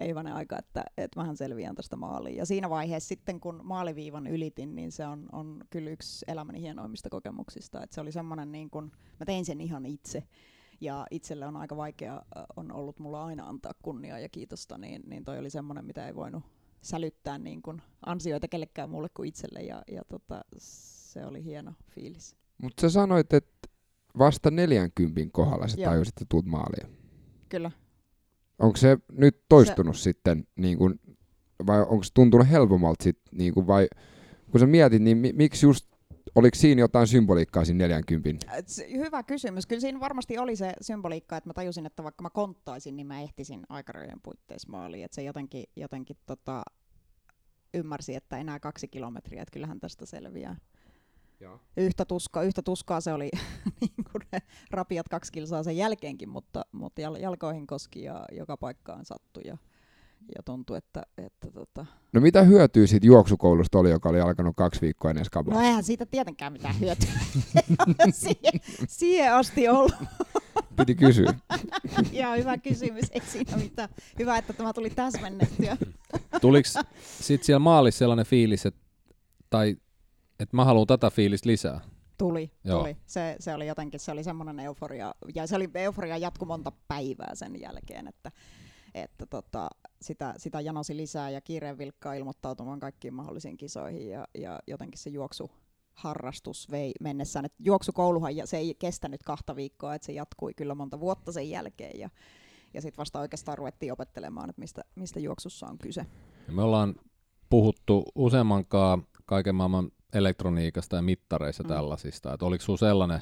ei 0.00 0.08
hyvänen 0.08 0.34
aika, 0.34 0.58
että, 0.58 0.84
että 0.96 1.20
mähän 1.20 1.36
selviän 1.36 1.74
tästä 1.74 1.96
maaliin. 1.96 2.36
Ja 2.36 2.46
siinä 2.46 2.70
vaiheessa 2.70 3.08
sitten, 3.08 3.40
kun 3.40 3.60
maaliviivan 3.64 4.26
ylitin, 4.26 4.74
niin 4.76 4.92
se 4.92 5.06
on, 5.06 5.28
on 5.32 5.60
kyllä 5.70 5.90
yksi 5.90 6.24
elämäni 6.28 6.60
hienoimmista 6.60 7.10
kokemuksista. 7.10 7.82
Että 7.82 7.94
se 7.94 8.00
oli 8.00 8.12
semmoinen, 8.12 8.52
niin 8.52 8.70
kuin, 8.70 8.92
mä 9.20 9.26
tein 9.26 9.44
sen 9.44 9.60
ihan 9.60 9.86
itse. 9.86 10.22
Ja 10.80 11.06
itselle 11.10 11.46
on 11.46 11.56
aika 11.56 11.76
vaikea, 11.76 12.22
on 12.56 12.72
ollut 12.72 12.98
mulla 12.98 13.24
aina 13.24 13.48
antaa 13.48 13.72
kunniaa 13.82 14.18
ja 14.18 14.28
kiitosta, 14.28 14.78
niin, 14.78 15.02
niin 15.06 15.24
toi 15.24 15.38
oli 15.38 15.50
semmoinen, 15.50 15.84
mitä 15.84 16.06
ei 16.06 16.14
voinut 16.14 16.42
sälyttää 16.82 17.38
niin 17.38 17.62
kuin 17.62 17.82
ansioita 18.06 18.48
kellekään 18.48 18.90
muulle 18.90 19.08
kuin 19.14 19.28
itselle. 19.28 19.60
Ja, 19.60 19.82
ja 19.90 20.02
tota, 20.08 20.44
se 20.58 21.26
oli 21.26 21.44
hieno 21.44 21.72
fiilis. 21.90 22.36
Mutta 22.62 22.80
sä 22.80 22.90
sanoit, 22.90 23.32
että 23.32 23.68
vasta 24.18 24.50
40 24.50 25.20
kohdalla 25.32 25.68
sä 25.68 25.80
Joo. 25.80 25.90
tajusit, 25.90 26.12
että 26.12 26.24
tuut 26.28 26.46
maaliin. 26.46 26.98
Kyllä. 27.48 27.70
Onko 28.58 28.76
se 28.76 28.98
nyt 29.12 29.42
toistunut 29.48 29.96
se... 29.96 30.02
sitten, 30.02 30.46
niin 30.56 30.78
kun, 30.78 31.00
vai 31.66 31.80
onko 31.80 32.02
se 32.02 32.10
tuntunut 32.14 32.50
helpommalta 32.50 33.04
sit, 33.04 33.18
niin 33.32 33.54
kun, 33.54 33.66
vai 33.66 33.88
kun 34.50 34.60
sä 34.60 34.66
mietit, 34.66 35.02
niin 35.02 35.18
mi- 35.18 35.32
miksi 35.32 35.66
just, 35.66 35.91
oliko 36.34 36.54
siinä 36.54 36.80
jotain 36.80 37.06
symboliikkaa 37.06 37.64
siinä 37.64 37.88
40? 37.88 38.56
Et 38.56 38.68
se- 38.68 38.88
Hyvä 38.92 39.22
kysymys. 39.22 39.66
Kyllä 39.66 39.80
siinä 39.80 40.00
varmasti 40.00 40.38
oli 40.38 40.56
se 40.56 40.72
symboliikka, 40.80 41.36
että 41.36 41.50
mä 41.50 41.54
tajusin, 41.54 41.86
että 41.86 42.02
vaikka 42.04 42.22
mä 42.22 42.30
konttaisin, 42.30 42.96
niin 42.96 43.06
mä 43.06 43.20
ehtisin 43.20 43.66
aikarajojen 43.68 44.20
puitteissa 44.22 44.68
maaliin. 44.70 45.04
Että 45.04 45.14
se 45.14 45.22
jotenkin, 45.22 45.64
jotenkin 45.76 46.16
tota, 46.26 46.62
ymmärsi, 47.74 48.14
että 48.14 48.38
enää 48.38 48.60
kaksi 48.60 48.88
kilometriä, 48.88 49.42
että 49.42 49.52
kyllähän 49.52 49.80
tästä 49.80 50.06
selviää. 50.06 50.56
Joo. 51.40 51.60
Yhtä, 51.76 52.04
tuska, 52.04 52.42
yhtä 52.42 52.62
tuskaa 52.62 53.00
se 53.00 53.12
oli 53.12 53.30
niin 53.80 54.04
kuin 54.12 54.22
ne 54.32 54.38
rapiat 54.70 55.08
kaksi 55.08 55.32
kilsaa 55.32 55.62
sen 55.62 55.76
jälkeenkin, 55.76 56.28
mutta, 56.28 56.64
mutta 56.72 57.00
jal, 57.00 57.14
jalkoihin 57.16 57.66
koski 57.66 58.02
ja 58.02 58.24
joka 58.32 58.56
paikkaan 58.56 59.04
sattui 59.04 59.42
ja, 59.46 59.56
ja 60.36 60.42
tuntui, 60.44 60.78
että, 60.78 61.02
että 61.18 61.50
tota... 61.50 61.86
No 62.12 62.20
mitä 62.20 62.42
hyötyä 62.42 62.86
siitä 62.86 63.06
juoksukoulusta 63.06 63.78
oli, 63.78 63.90
joka 63.90 64.08
oli 64.08 64.20
alkanut 64.20 64.56
kaksi 64.56 64.80
viikkoa 64.80 65.10
ennen 65.10 65.24
skabaa? 65.24 65.54
no 65.54 65.60
eihän 65.60 65.84
siitä 65.84 66.06
tietenkään 66.06 66.52
mitään 66.52 66.80
hyötyä. 66.80 67.08
siihen, 68.10 68.60
siihen 68.88 69.34
asti 69.34 69.68
ollut. 69.68 69.94
Piti 70.76 70.94
kysyä. 70.94 71.34
Ihan 72.12 72.38
hyvä 72.38 72.58
kysymys, 72.58 73.04
ei 73.10 73.20
siinä 73.20 73.56
mitään. 73.56 73.88
Hyvä, 74.18 74.38
että 74.38 74.52
tämä 74.52 74.72
tuli 74.72 74.90
täsmennettyä. 74.90 75.76
Tuliko 76.40 76.68
sitten 77.20 77.46
siellä 77.46 77.58
maalissa 77.58 77.98
sellainen 77.98 78.26
fiilis, 78.26 78.66
että, 78.66 78.80
tai, 79.50 79.76
että 80.40 80.56
mä 80.56 80.64
haluan 80.64 80.86
tätä 80.86 81.10
fiilistä 81.10 81.48
lisää? 81.48 81.80
Tuli, 82.18 82.50
Joo. 82.64 82.78
tuli. 82.80 82.96
Se, 83.06 83.36
se 83.40 83.54
oli 83.54 83.66
jotenkin, 83.66 84.00
se 84.00 84.12
oli 84.12 84.24
semmoinen 84.24 84.60
euforia, 84.60 85.14
ja 85.34 85.46
se 85.46 85.56
oli 85.56 85.70
euforia 85.74 86.16
jatku 86.16 86.44
monta 86.44 86.72
päivää 86.88 87.34
sen 87.34 87.60
jälkeen, 87.60 88.08
että, 88.08 88.32
että 88.94 89.26
tota, 89.26 89.68
sitä, 90.02 90.34
sitä 90.36 90.60
janosi 90.60 90.96
lisää 90.96 91.30
ja 91.30 91.40
kiireen 91.40 91.78
vilkkaa 91.78 92.14
ilmoittautumaan 92.14 92.80
kaikkiin 92.80 93.14
mahdollisiin 93.14 93.56
kisoihin 93.56 94.08
ja, 94.08 94.28
ja 94.38 94.58
jotenkin 94.66 94.98
se 94.98 95.10
juoksu 95.10 95.50
harrastus 95.94 96.70
vei 96.70 96.92
mennessään. 97.00 97.44
Et 97.44 97.54
juoksukouluhan 97.58 98.36
ja 98.36 98.46
se 98.46 98.56
ei 98.56 98.74
kestänyt 98.74 99.22
kahta 99.22 99.56
viikkoa, 99.56 99.94
että 99.94 100.06
se 100.06 100.12
jatkui 100.12 100.54
kyllä 100.54 100.74
monta 100.74 101.00
vuotta 101.00 101.32
sen 101.32 101.50
jälkeen 101.50 102.00
ja, 102.00 102.10
ja 102.74 102.82
sitten 102.82 102.98
vasta 102.98 103.20
oikeastaan 103.20 103.58
ruvettiin 103.58 103.92
opettelemaan, 103.92 104.50
että 104.50 104.60
mistä, 104.60 104.82
mistä 104.94 105.20
juoksussa 105.20 105.66
on 105.66 105.78
kyse. 105.78 106.06
Ja 106.46 106.52
me 106.52 106.62
ollaan 106.62 106.94
puhuttu 107.50 108.04
useammankaan 108.14 109.06
kaiken 109.26 109.54
maailman 109.54 109.90
elektroniikasta 110.12 110.96
ja 110.96 111.02
mittareista 111.02 111.62
Mm. 111.62 111.68
tällaisista. 111.68 112.34
Et 112.34 112.42
oliko 112.42 112.76
sellainen, 112.76 113.20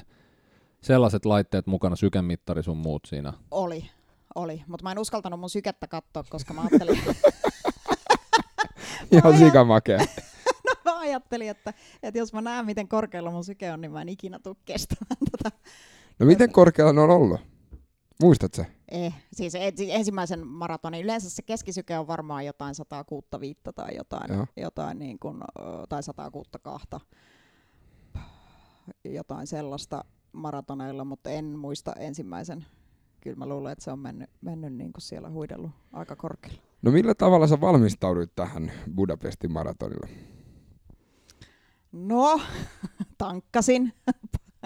sellaiset 0.81 1.25
laitteet 1.25 1.67
mukana, 1.67 1.95
sykemittari 1.95 2.63
sun 2.63 2.77
muut 2.77 3.01
siinä? 3.05 3.33
Oli, 3.51 3.89
oli. 4.35 4.63
Mutta 4.67 4.83
mä 4.83 4.91
en 4.91 4.99
uskaltanut 4.99 5.39
mun 5.39 5.49
sykettä 5.49 5.87
katsoa, 5.87 6.23
koska 6.29 6.53
mä 6.53 6.61
ajattelin, 6.71 7.01
Ihan 9.11 9.37
sikamakea. 9.37 9.97
mä 10.85 10.99
ajattelin 10.99 11.49
että, 11.49 11.73
että 12.03 12.17
jos 12.17 12.33
mä 12.33 12.41
näen, 12.41 12.65
miten 12.65 12.87
korkealla 12.87 13.31
mun 13.31 13.43
syke 13.43 13.71
on, 13.71 13.81
niin 13.81 13.91
mä 13.91 14.01
en 14.01 14.09
ikinä 14.09 14.39
tule 14.39 14.55
kestämään 14.65 15.17
tätä. 15.31 15.57
No 16.19 16.25
miten 16.25 16.51
korkealla 16.51 16.93
ne 16.93 17.01
on 17.01 17.09
ollut? 17.09 17.41
Muistat 18.21 18.53
se? 18.53 18.65
Eh, 18.91 19.13
siis 19.33 19.53
siis 19.75 19.89
ensimmäisen 19.93 20.47
maratonin, 20.47 21.03
yleensä 21.03 21.29
se 21.29 21.41
keskisyke 21.41 21.97
on 21.97 22.07
varmaan 22.07 22.45
jotain 22.45 22.75
165 22.75 23.59
tai 23.75 23.95
jotain, 23.97 24.33
Joo. 24.33 24.45
jotain 24.57 24.99
niin 24.99 25.19
kuin, 25.19 25.37
tai 25.89 26.03
162, 26.03 26.87
jotain 29.03 29.47
sellaista 29.47 30.05
maratoneilla, 30.31 31.05
mutta 31.05 31.29
en 31.29 31.45
muista 31.45 31.93
ensimmäisen. 31.93 32.65
Kyllä 33.21 33.37
mä 33.37 33.45
luulen, 33.45 33.71
että 33.71 33.83
se 33.83 33.91
on 33.91 33.99
mennyt, 33.99 34.29
mennyt 34.41 34.73
niin 34.73 34.93
kuin 34.93 35.01
siellä 35.01 35.29
huidellut 35.29 35.71
aika 35.93 36.15
korkealla. 36.15 36.61
No 36.81 36.91
millä 36.91 37.15
tavalla 37.15 37.47
sä 37.47 37.61
valmistauduit 37.61 38.35
tähän 38.35 38.71
Budapestin 38.95 39.51
maratonille? 39.51 40.09
No, 41.91 42.41
tankkasin. 43.17 43.93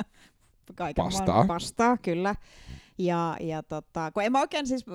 Kaiken 0.75 1.05
Pastaa. 1.05 1.45
Pastaa, 1.45 1.97
kyllä. 1.97 2.35
Ja, 2.97 3.37
ja 3.39 3.63
tota, 3.63 4.11
kun 4.11 4.23
en 4.23 4.31
mä 4.31 4.39
oikein 4.39 4.67
siis, 4.67 4.85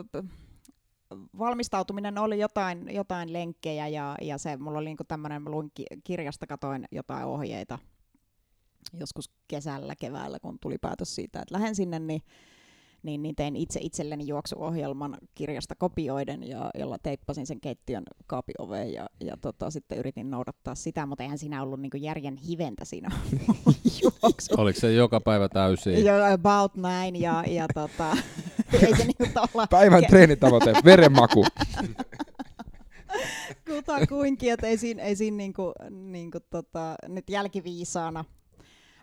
valmistautuminen 1.38 2.18
oli 2.18 2.38
jotain, 2.38 2.94
jotain 2.94 3.32
lenkkejä 3.32 3.88
ja, 3.88 4.16
ja 4.20 4.38
se, 4.38 4.56
mulla 4.56 4.78
oli 4.78 4.84
niinku 4.86 5.04
tämmönen, 5.04 5.42
mä 5.42 5.50
luin 5.50 5.70
ki- 5.74 5.86
kirjasta, 6.04 6.46
katoin 6.46 6.88
jotain 6.92 7.24
ohjeita 7.24 7.78
joskus 8.92 9.30
kesällä, 9.48 9.94
keväällä, 9.96 10.38
kun 10.40 10.58
tuli 10.60 10.78
päätös 10.78 11.14
siitä, 11.14 11.40
että 11.42 11.54
lähden 11.54 11.74
sinne, 11.74 11.98
niin 11.98 12.22
niin, 13.02 13.22
niin 13.22 13.36
tein 13.36 13.56
itse 13.56 13.80
itselleni 13.82 14.26
juoksuohjelman 14.26 15.18
kirjasta 15.34 15.74
kopioiden, 15.74 16.48
ja, 16.48 16.70
jolla 16.78 16.98
teippasin 17.02 17.46
sen 17.46 17.60
keittiön 17.60 18.02
kaapioveen 18.26 18.92
ja, 18.92 19.06
ja 19.20 19.36
tota, 19.36 19.70
sitten 19.70 19.98
yritin 19.98 20.30
noudattaa 20.30 20.74
sitä, 20.74 21.06
mutta 21.06 21.22
eihän 21.22 21.38
siinä 21.38 21.62
ollut 21.62 21.80
niinku 21.80 21.96
järjen 21.96 22.36
hiventä 22.36 22.84
siinä 22.84 23.10
juoksu. 24.02 24.54
Oliko 24.56 24.80
se 24.80 24.92
joka 24.92 25.20
päivä 25.20 25.48
täysin? 25.48 26.04
Jo, 26.04 26.14
about 26.32 26.76
näin, 26.76 27.16
ja, 27.16 27.44
ja 27.46 27.66
tota, 27.74 28.16
ei 28.86 28.96
se 28.96 29.04
niinku 29.04 29.26
tavallaan 29.34 29.68
Päivän 29.70 30.04
treenitavoite, 30.06 30.72
verenmaku. 30.84 31.44
kutakuinkin, 33.66 34.52
että 34.52 34.66
ei 34.66 34.78
siinä, 34.78 35.02
ei 35.02 35.16
siinä 35.16 35.36
niinku, 35.36 35.72
niinku 35.90 36.38
tota, 36.50 36.94
nyt 37.08 37.30
jälkiviisaana. 37.30 38.24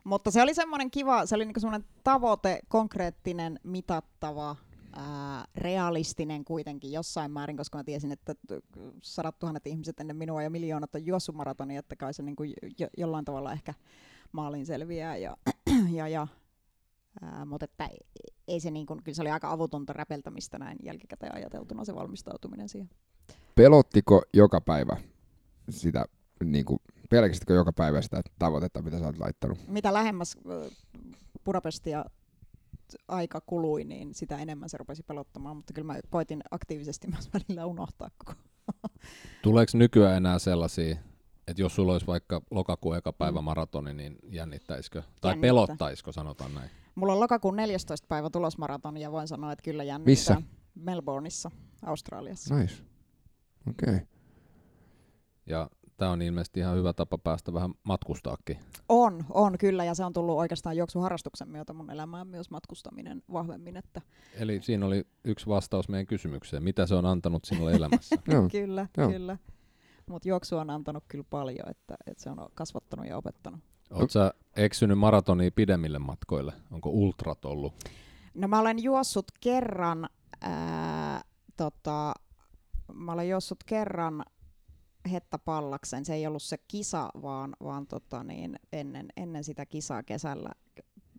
Mutta 0.07 0.31
se 0.31 0.41
oli 0.41 0.53
semmoinen 0.53 0.91
kiva, 0.91 1.25
se 1.25 1.35
oli 1.35 1.45
niinku 1.45 1.59
semmoinen 1.59 1.89
tavoite, 2.03 2.59
konkreettinen, 2.67 3.59
mitattava, 3.63 4.55
ää, 4.93 5.45
realistinen 5.55 6.45
kuitenkin 6.45 6.91
jossain 6.91 7.31
määrin, 7.31 7.57
koska 7.57 7.77
mä 7.77 7.83
tiesin, 7.83 8.11
että 8.11 8.35
sadat 9.01 9.39
tuhannet 9.39 9.67
ihmiset 9.67 9.99
ennen 9.99 10.15
minua 10.15 10.43
ja 10.43 10.49
miljoonat 10.49 10.95
on 10.95 11.05
juossut 11.05 11.35
maratonia, 11.35 11.79
että 11.79 11.95
kai 11.95 12.13
se 12.13 12.23
niinku 12.23 12.43
jo, 12.79 12.87
jollain 12.97 13.25
tavalla 13.25 13.53
ehkä 13.53 13.73
maaliin 14.31 14.65
selviää. 14.65 15.17
Ja, 15.17 15.37
ja, 15.97 16.07
ja, 16.07 16.27
ää, 17.21 17.45
mutta 17.45 17.65
että 17.65 17.89
ei 18.47 18.59
se 18.59 18.71
niinku, 18.71 18.97
kyllä 19.03 19.15
se 19.15 19.21
oli 19.21 19.31
aika 19.31 19.51
avutonta 19.51 19.93
räpeltämistä 19.93 20.59
näin 20.59 20.77
jälkikäteen 20.83 21.35
ajateltuna 21.35 21.85
se 21.85 21.95
valmistautuminen 21.95 22.69
siihen. 22.69 22.89
Pelottiko 23.55 24.21
joka 24.33 24.61
päivä 24.61 24.97
sitä, 25.69 26.05
niin 26.43 26.65
kuin, 26.65 26.79
pelkäsitkö 27.09 27.53
joka 27.53 27.73
päivä 27.73 28.01
sitä 28.01 28.21
tavoitetta, 28.39 28.81
mitä 28.81 28.99
sä 28.99 29.05
oot 29.05 29.17
laittanut? 29.19 29.67
mitä 29.67 29.93
lähemmäs 29.93 30.37
Budapestia 31.45 32.05
aika 33.07 33.41
kului, 33.41 33.83
niin 33.83 34.13
sitä 34.13 34.37
enemmän 34.37 34.69
se 34.69 34.77
rupesi 34.77 35.03
pelottamaan, 35.03 35.55
mutta 35.55 35.73
kyllä 35.73 35.85
mä 35.93 35.99
koitin 36.09 36.41
aktiivisesti 36.51 37.07
myös 37.11 37.29
välillä 37.33 37.65
unohtaa 37.65 38.09
koko. 38.17 38.39
Tuleeko 39.41 39.71
nykyään 39.77 40.17
enää 40.17 40.39
sellaisia, 40.39 40.95
että 41.47 41.61
jos 41.61 41.75
sulla 41.75 41.91
olisi 41.91 42.07
vaikka 42.07 42.41
lokakuun 42.51 42.97
eka 42.97 43.13
päivä 43.13 43.41
Mm. 43.41 43.45
maratoni, 43.45 43.93
niin 43.93 44.17
jännittäisikö? 44.23 45.01
Tai 45.21 45.31
Jännittää. 45.31 45.47
pelottaisiko, 45.47 46.11
sanotaan 46.11 46.53
näin. 46.55 46.69
Mulla 46.95 47.13
on 47.13 47.19
lokakuun 47.19 47.55
14. 47.55 48.07
päivä 48.07 48.29
tulosmaraton 48.29 48.97
ja 48.97 49.11
voin 49.11 49.27
sanoa, 49.27 49.51
että 49.51 49.63
kyllä 49.63 49.83
jännittää. 49.83 50.11
Missä? 50.11 50.41
Melbourneissa, 50.75 51.51
Australiassa. 51.85 52.55
Nice. 52.55 52.83
Okei. 53.69 53.95
Okay. 53.95 54.07
Ja 55.45 55.69
tämä 55.97 56.11
on 56.11 56.21
ilmeisesti 56.21 56.59
ihan 56.59 56.77
hyvä 56.77 56.93
tapa 56.93 57.17
päästä 57.17 57.53
vähän 57.53 57.73
matkustaakin. 57.83 58.59
On, 58.89 59.25
on 59.29 59.57
kyllä, 59.57 59.83
ja 59.83 59.95
se 59.95 60.05
on 60.05 60.13
tullut 60.13 60.37
oikeastaan 60.37 60.77
juoksuharrastuksen 60.77 61.49
myötä 61.49 61.73
mun 61.73 61.91
elämään 61.91 62.27
myös 62.27 62.49
matkustaminen 62.49 63.23
vahvemmin, 63.33 63.77
että 63.77 64.01
Eli 64.33 64.59
siinä 64.61 64.85
oli 64.85 65.07
yksi 65.23 65.47
vastaus 65.47 65.89
meidän 65.89 66.07
kysymykseen. 66.07 66.63
Mitä 66.63 66.85
se 66.85 66.95
on 66.95 67.05
antanut 67.05 67.45
sinulle 67.45 67.71
elämässä? 67.71 68.15
Joo. 68.33 68.49
kyllä, 68.51 68.87
Joo. 68.97 69.09
kyllä. 69.09 69.37
Mutta 70.09 70.29
juoksu 70.29 70.57
on 70.57 70.69
antanut 70.69 71.03
kyllä 71.07 71.25
paljon, 71.29 71.69
että, 71.69 71.95
että 72.05 72.23
se 72.23 72.29
on 72.29 72.49
kasvattanut 72.55 73.07
ja 73.07 73.17
opettanut. 73.17 73.59
Oletko 73.91 74.09
sä 74.09 74.33
eksynyt 74.55 74.99
maratonia 74.99 75.51
pidemmille 75.51 75.99
matkoille? 75.99 76.53
Onko 76.71 76.89
ultrat 76.89 77.45
ollut? 77.45 77.73
No 78.33 78.47
mä 78.47 78.59
olen 78.59 78.83
juossut 78.83 79.25
kerran, 79.39 80.09
ää, 80.41 81.21
tota, 81.57 82.13
mä 82.93 83.11
olen 83.11 83.29
juossut 83.29 83.63
kerran 83.65 84.25
Hetta 85.07 85.37
Pallaksen, 85.39 86.05
se 86.05 86.13
ei 86.13 86.27
ollut 86.27 86.43
se 86.43 86.57
kisa, 86.57 87.09
vaan, 87.21 87.55
vaan 87.63 87.87
tota 87.87 88.23
niin, 88.23 88.59
ennen, 88.73 89.07
ennen 89.17 89.43
sitä 89.43 89.65
kisaa 89.65 90.03
kesällä 90.03 90.49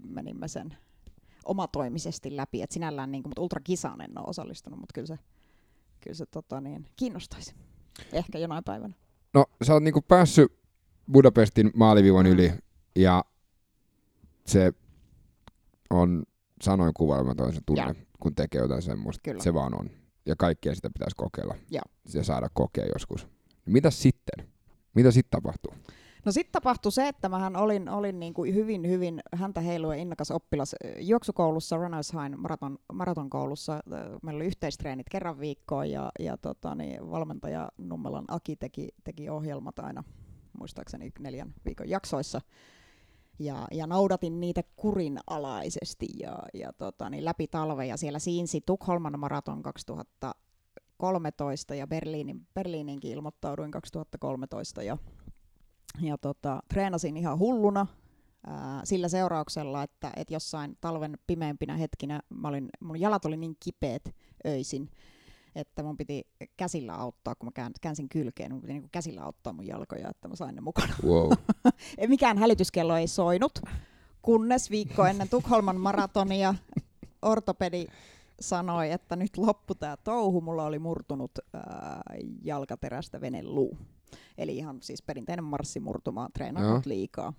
menimme 0.05 0.49
sen 0.49 0.77
omatoimisesti 1.45 2.37
läpi, 2.37 2.63
että 2.63 2.75
sinällään 2.75 3.13
niin 3.13 3.23
kuin, 3.23 3.31
mutta 3.31 3.43
ultrakisaan 3.43 4.01
en 4.01 4.19
ole 4.19 4.27
osallistunut, 4.29 4.79
mutta 4.81 4.93
kyllä 4.95 5.07
se, 5.07 5.19
kyllä 6.01 6.15
se 6.15 6.27
tota 6.27 6.61
niin, 6.61 6.87
kiinnostaisi. 6.97 7.55
Ehkä 8.13 8.39
jonain 8.39 8.65
päivänä. 8.65 8.95
No 9.35 9.47
sä 9.65 9.73
oot 9.73 9.83
niinku 9.83 10.03
päässyt 10.03 10.53
Budapestin 11.13 11.71
maaliviivan 11.75 12.27
Mm. 12.27 12.33
yli 12.33 12.53
ja 12.97 13.25
se 14.47 14.73
on 15.91 16.25
sanoin 16.63 16.95
kuvailmaton 16.95 17.53
se 17.53 17.61
tunne, 17.67 17.83
Joo. 17.83 17.95
kun 18.21 18.35
tekee 18.35 18.61
jotain 18.61 18.83
semmoista. 18.83 19.21
Kyllä. 19.25 19.43
Se 19.43 19.55
vaan 19.55 19.81
on. 19.81 19.91
Ja 20.27 20.37
kaikkea 20.37 20.75
sitä 20.75 20.91
pitäisi 20.91 21.17
kokeilla. 21.17 21.55
Joo. 21.71 21.83
Ja 22.15 22.25
saada 22.25 22.49
kokea 22.55 22.85
joskus. 22.95 23.29
Mitä 23.69 23.91
sitten? 23.91 24.49
Mitä 24.95 25.11
sitten 25.11 25.43
tapahtuu? 25.43 25.73
No 26.25 26.33
sitten 26.33 26.53
tapahtui 26.53 26.93
se, 26.93 27.09
että 27.09 27.29
mähän 27.29 27.57
olin, 27.57 27.89
olin 27.89 28.21
niin 28.21 28.35
kuin 28.35 28.55
hyvin, 28.55 28.89
hyvin 28.89 29.21
häntä 29.35 29.61
heilua 29.61 29.95
innokas 29.95 30.31
oppilas 30.31 30.75
juoksukoulussa, 30.99 31.77
Runners 31.77 32.13
High 32.13 32.37
maraton, 32.37 32.79
maratonkoulussa. 32.93 33.81
Meillä 34.23 34.39
oli 34.39 34.47
yhteistreenit 34.47 35.09
kerran 35.09 35.41
viikkoon 35.41 35.91
ja, 35.91 36.13
ja 36.19 36.37
tota, 36.37 36.75
niin 36.75 37.11
valmentaja 37.11 37.69
Nummelan 37.79 38.25
Aki 38.29 38.57
teki, 38.57 38.89
teki 39.05 39.29
ohjelmat 39.29 39.79
aina 39.79 40.05
muistaakseni 40.59 41.13
neljän 41.19 41.55
viikon 41.65 41.89
jaksoissa. 41.89 42.41
Ja, 43.39 43.69
ja 43.73 43.87
noudatin 43.87 44.41
niitä 44.41 44.63
kurinalaisesti 44.77 46.07
ja, 46.21 46.39
ja 46.55 46.73
tota, 46.73 47.11
niin 47.11 47.25
läpi 47.25 47.47
talven. 47.47 47.89
Ja 47.89 47.97
siellä 47.97 48.19
siinsi 48.19 48.61
Tukholman 48.61 49.21
maraton 49.21 49.63
2013 50.99 51.75
ja 51.75 51.87
Berliinin, 51.87 52.47
Berliininkin 52.55 53.11
ilmoittauduin 53.11 53.71
2013. 53.71 54.83
Ja 54.83 54.99
ja 56.01 56.19
tota, 56.19 56.63
treenasin 56.69 57.17
ihan 57.17 57.39
hulluna 57.39 57.87
ää, 58.47 58.81
sillä 58.85 59.09
seurauksella, 59.09 59.83
että, 59.83 60.13
että 60.17 60.35
jossain 60.35 60.77
talven 60.81 61.19
pimeimpinä 61.27 61.77
hetkinä 61.77 62.21
mä 62.31 62.49
olin, 62.49 62.69
mun 62.81 63.01
jalat 63.01 63.25
oli 63.25 63.37
niin 63.37 63.57
kipeät 63.61 64.03
öisin, 64.47 64.91
että 65.55 65.83
mun 65.83 65.97
piti 65.97 66.27
käsillä 66.57 66.95
auttaa, 66.95 67.35
kun 67.35 67.47
mä 67.47 67.51
kään- 67.55 67.73
käänsin 67.81 68.09
kylkeen, 68.09 68.53
mun 68.53 68.61
piti 68.61 68.73
niinku 68.73 68.89
käsillä 68.93 69.23
auttaa 69.23 69.53
mun 69.53 69.67
jalkoja, 69.67 70.09
että 70.11 70.29
mä 70.29 70.37
sain 70.37 70.55
ne 70.55 70.61
mukana. 70.61 70.95
Wow. 71.05 71.33
Ei 71.99 72.09
Mikään 72.09 72.39
hälytyskello 72.39 72.97
ei 72.97 73.07
soinut, 73.09 73.61
kunnes 74.23 74.71
viikko 74.71 75.07
ennen 75.07 75.29
Tukholman 75.29 75.81
maratonia 75.81 76.55
ortopedi 77.23 77.87
sanoi, 78.41 78.91
että 78.91 79.17
nyt 79.17 79.37
loppu 79.37 79.75
tämä 79.75 79.97
touhu, 79.97 80.41
mulla 80.41 80.65
oli 80.65 80.79
murtunut 80.79 81.31
ää, 81.55 82.03
jalkaterästä 82.43 83.21
veneluu. 83.21 83.79
Eli 84.39 84.57
ihan 84.57 84.79
siis 84.83 85.03
perinteinen 85.03 85.45
marssimurtuma, 85.45 86.29
treenannut 86.35 86.87
liikaa. 86.87 87.33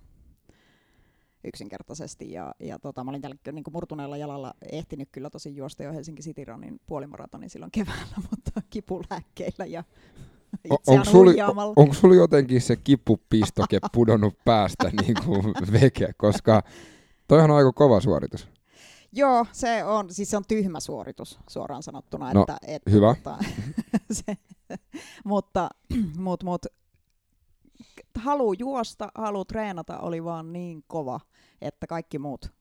yksinkertaisesti. 1.44 2.32
Ja, 2.32 2.54
ja 2.60 2.78
tota, 2.78 3.04
mä 3.04 3.10
olin 3.10 3.22
tällä 3.22 3.36
niin 3.52 3.64
murtuneella 3.72 4.16
jalalla 4.16 4.54
ehtinyt 4.72 5.08
kyllä 5.12 5.30
tosi 5.30 5.56
juosta 5.56 5.82
jo 5.82 5.92
Helsinki 5.92 6.22
City 6.22 6.44
Runin 6.44 6.80
puolimaratonin 6.86 7.50
silloin 7.50 7.72
keväällä, 7.72 8.16
mutta 8.30 8.62
kipulääkkeillä 8.70 9.66
ja 9.66 9.84
Onko 10.86 11.04
sulla, 11.04 11.32
onko 11.76 11.94
sulla 11.94 12.14
jotenkin 12.14 12.60
se 12.60 12.76
kipupistoke 12.76 13.78
pudonnut 13.94 14.34
päästä 14.44 14.90
niin 15.00 15.16
kuin 15.24 15.54
veke, 15.80 16.12
koska 16.16 16.62
toihan 17.28 17.50
on 17.50 17.56
aika 17.56 17.72
kova 17.72 18.00
suoritus. 18.00 18.48
Joo, 19.12 19.46
se 19.52 19.84
on, 19.84 20.14
siis 20.14 20.30
se 20.30 20.36
on 20.36 20.44
tyhmä 20.48 20.80
suoritus 20.80 21.38
suoraan 21.48 21.82
sanottuna. 21.82 22.32
No, 22.32 22.40
että, 22.40 22.56
että, 22.66 22.90
hyvä. 22.90 23.14
Mutta, 23.14 23.38
se, 24.12 24.36
mutta, 25.24 25.68
mut, 26.16 26.42
mut, 26.44 26.66
halu 28.18 28.52
juosta, 28.52 29.08
halu 29.14 29.44
treenata 29.44 29.98
oli 29.98 30.24
vaan 30.24 30.52
niin 30.52 30.84
kova, 30.86 31.20
että 31.60 31.86
kaikki 31.86 32.18
muut 32.18 32.52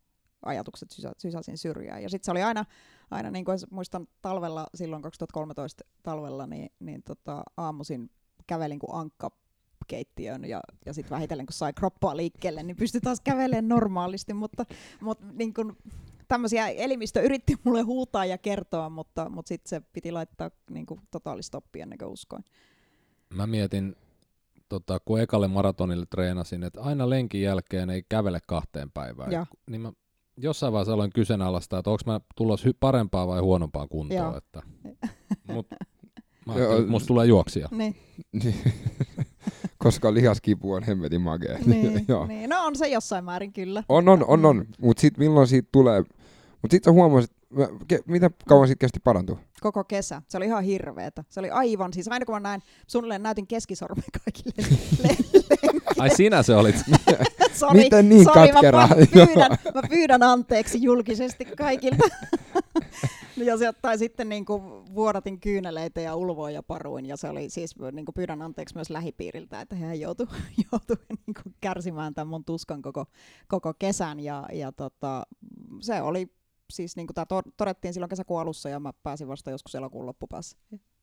ajatukset 0.46 0.92
sysä, 0.92 1.12
sysäsin 1.18 1.58
syrjään. 1.58 2.04
Ja 2.04 2.10
sitten 2.10 2.26
se 2.26 2.32
oli 2.32 2.44
aina, 2.44 2.66
aina 3.12 3.32
niin 3.32 3.46
kuin 3.46 3.60
muistan 3.72 4.08
talvella, 4.22 4.68
silloin 4.76 5.02
2013 5.02 5.84
talvella, 6.04 6.48
niin, 6.48 6.72
niin 6.80 7.04
tota, 7.04 7.44
aamuisin 7.58 8.12
kävelin 8.48 8.80
kuin 8.80 8.96
ankka 8.96 9.32
keittiön 9.88 10.46
ja, 10.46 10.62
ja 10.86 10.94
sitten 10.94 11.16
vähitellen 11.16 11.46
kun 11.46 11.54
sai 11.54 11.74
kroppaa 11.74 12.18
liikkeelle, 12.18 12.64
niin 12.64 12.76
pystyi 12.76 13.02
taas 13.02 13.22
kävelemään 13.22 13.68
normaalisti, 13.68 14.34
mutta, 14.34 14.66
mutta 15.02 15.26
niin 15.34 15.54
kun, 15.54 15.78
tämmöisiä 16.30 16.68
elimistö 16.68 17.22
yritti 17.22 17.56
mulle 17.64 17.82
huutaa 17.82 18.26
ja 18.26 18.38
kertoa, 18.38 18.90
mutta, 18.90 19.30
mutta 19.30 19.50
sitten 19.50 19.70
se 19.70 19.82
piti 19.94 20.12
laittaa 20.12 20.52
niin 20.70 20.86
kuin 20.86 21.02
totaalistoppi 21.12 21.82
ennen 21.82 21.98
kuin 21.98 22.10
uskoin. 22.10 22.44
Mä 23.30 23.48
mietin, 23.48 23.96
tota, 24.70 25.00
kun 25.06 25.22
ekalle 25.22 25.48
maratonille 25.48 26.06
treenasin, 26.06 26.64
että 26.64 26.82
aina 26.82 27.10
lenkin 27.10 27.42
jälkeen 27.42 27.90
ei 27.90 28.04
kävele 28.10 28.40
kahteen 28.48 28.92
päivään. 28.92 29.32
Ja. 29.32 29.46
Niin 29.70 29.82
mä 29.82 29.92
jossain 30.38 30.74
vaiheessa 30.74 30.94
aloin 30.94 31.12
kyseenalaistaa, 31.16 31.80
että 31.80 31.90
onko 31.90 32.02
mä 32.06 32.20
tulossa 32.36 32.70
hy- 32.70 32.78
parempaa 32.80 33.28
vai 33.28 33.40
huonompaa 33.40 33.88
kuntoa. 33.88 34.18
Joo. 34.18 34.38
Että, 34.38 34.62
mut, 35.54 35.68
mä 36.46 36.54
ajattelin, 36.54 36.80
että 36.80 36.92
musta 36.92 37.08
tulee 37.08 37.26
juoksija. 37.26 37.70
Niin, 37.72 37.96
koska 39.84 40.14
lihaskipu 40.14 40.74
on 40.74 40.84
hemmetin 40.84 41.22
makea. 41.22 41.58
niin, 41.66 41.94
niin, 42.28 42.50
no 42.50 42.66
on 42.66 42.76
se 42.76 42.88
jossain 42.88 43.26
määrin 43.26 43.54
kyllä. 43.54 43.84
On, 43.90 44.10
on, 44.10 44.26
on, 44.28 44.46
on. 44.46 44.66
Mutta 44.82 45.02
sitten 45.02 45.24
milloin 45.24 45.48
siitä 45.48 45.70
tulee... 45.72 46.04
Mutta 46.62 46.76
sitten 46.76 46.94
mä- 47.50 47.68
ke, 47.88 48.00
mitä 48.08 48.30
kauan 48.48 48.68
siitä 48.68 48.80
kesti 48.80 49.00
parantua? 49.04 49.40
Koko 49.62 49.84
kesä. 49.84 50.22
Se 50.28 50.38
oli 50.38 50.46
ihan 50.46 50.64
hirveetä. 50.64 51.24
Se 51.30 51.40
oli 51.40 51.50
aivan, 51.50 51.94
siis 51.94 52.08
aina 52.08 52.26
kun 52.26 52.36
mä 52.36 52.40
näin, 52.40 52.62
suunnilleen 52.88 53.24
näytin 53.24 53.48
keskisormen 53.48 54.04
kaikille 54.26 54.54
le- 55.04 55.10
le- 55.50 55.80
Ai 56.00 56.10
sinä 56.16 56.44
se 56.44 56.56
olit. 56.56 56.76
Sori, 57.54 57.80
Miten 57.80 58.10
niin 58.10 58.24
sori, 58.24 58.52
katkeraa? 58.52 58.88
Mä, 58.88 58.96
pyydän, 59.26 59.52
mä 59.76 59.82
pyydän 59.90 60.24
anteeksi 60.24 60.84
julkisesti 60.84 61.46
kaikilta. 61.46 62.08
ja 63.38 63.58
se, 63.58 63.74
tai 63.82 63.98
sitten 63.98 64.30
niin 64.30 64.46
kuin 64.46 64.62
vuodatin 64.96 65.40
kyyneleitä 65.40 66.02
ja 66.02 66.16
ulvoin 66.16 66.54
ja 66.56 66.64
paruin. 66.64 67.06
Ja 67.06 67.18
se 67.18 67.30
oli 67.30 67.50
siis, 67.50 67.76
niin 67.92 68.06
kuin 68.06 68.14
pyydän 68.14 68.42
anteeksi 68.42 68.76
myös 68.76 68.90
lähipiiriltä, 68.90 69.62
että 69.62 69.76
he 69.76 69.96
joutui, 69.96 70.28
joutui 70.72 70.98
niin 71.10 71.34
kuin 71.44 71.56
kärsimään 71.62 72.14
tämän 72.14 72.28
mun 72.28 72.46
tuskan 72.46 72.82
koko, 72.82 73.06
koko 73.48 73.74
kesän. 73.80 74.20
Ja, 74.20 74.46
ja 74.54 74.72
tota, 74.72 75.24
se 75.82 76.02
oli 76.02 76.28
siis, 76.72 76.96
niin 76.96 77.08
kuin 77.08 77.16
tämä 77.16 77.26
to- 77.26 77.42
todettiin 77.58 77.94
silloin 77.94 78.10
kesäkuun 78.10 78.42
alussa 78.42 78.70
ja 78.70 78.80
mä 78.80 78.94
pääsin 79.04 79.28
vasta 79.28 79.52
joskus 79.52 79.76
elokuun 79.76 80.06
loppupäässä 80.06 80.58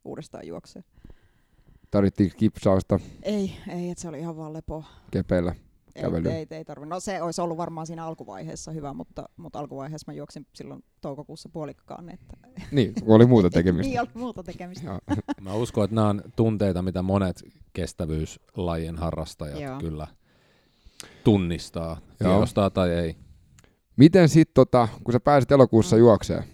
uudestaan 0.04 0.46
juokseen. 0.46 0.84
Tarvittiin 1.90 2.32
kipsausta 2.36 3.00
Ei, 3.22 3.56
ei, 3.68 3.90
että 3.90 4.02
se 4.02 4.08
oli 4.08 4.18
ihan 4.18 4.36
vaan 4.36 4.52
lepo. 4.52 4.84
kepeillä. 5.10 5.54
Ei, 5.94 6.02
kävelyyn. 6.02 6.34
ei, 6.34 6.46
ei 6.50 6.64
tarvi. 6.64 6.86
No 6.86 7.00
se 7.00 7.22
olisi 7.22 7.40
ollut 7.40 7.56
varmaan 7.56 7.86
siinä 7.86 8.04
alkuvaiheessa 8.04 8.70
hyvä, 8.72 8.92
mutta, 8.94 9.28
mutta 9.36 9.58
alkuvaiheessa 9.58 10.12
mä 10.12 10.16
juoksin 10.16 10.46
silloin 10.54 10.84
toukokuussa 11.00 11.48
puolikkaan. 11.48 12.08
Että 12.08 12.36
Niin, 12.72 12.94
oli 13.06 13.26
muuta 13.26 13.50
tekemistä. 13.58 13.88
niin 13.90 14.00
oli 14.00 14.08
muuta 14.14 14.42
tekemistä. 14.42 14.86
Joo. 14.86 14.98
Mä 15.40 15.54
uskon, 15.54 15.84
että 15.84 15.94
nämä 15.94 16.08
on 16.08 16.22
tunteita, 16.36 16.82
mitä 16.82 17.02
monet 17.02 17.42
kestävyyslajien 17.72 18.96
harrastajat 18.98 19.60
Joo. 19.60 19.78
kyllä 19.80 20.06
tunnistaa, 21.24 22.00
tiedostaa 22.18 22.70
tai 22.70 22.90
ei. 22.90 23.16
Miten 23.96 24.28
sitten, 24.28 24.54
tota, 24.54 24.88
kun 25.04 25.12
sä 25.12 25.20
pääsit 25.20 25.52
elokuussa 25.52 25.96
juokseen, 25.96 26.44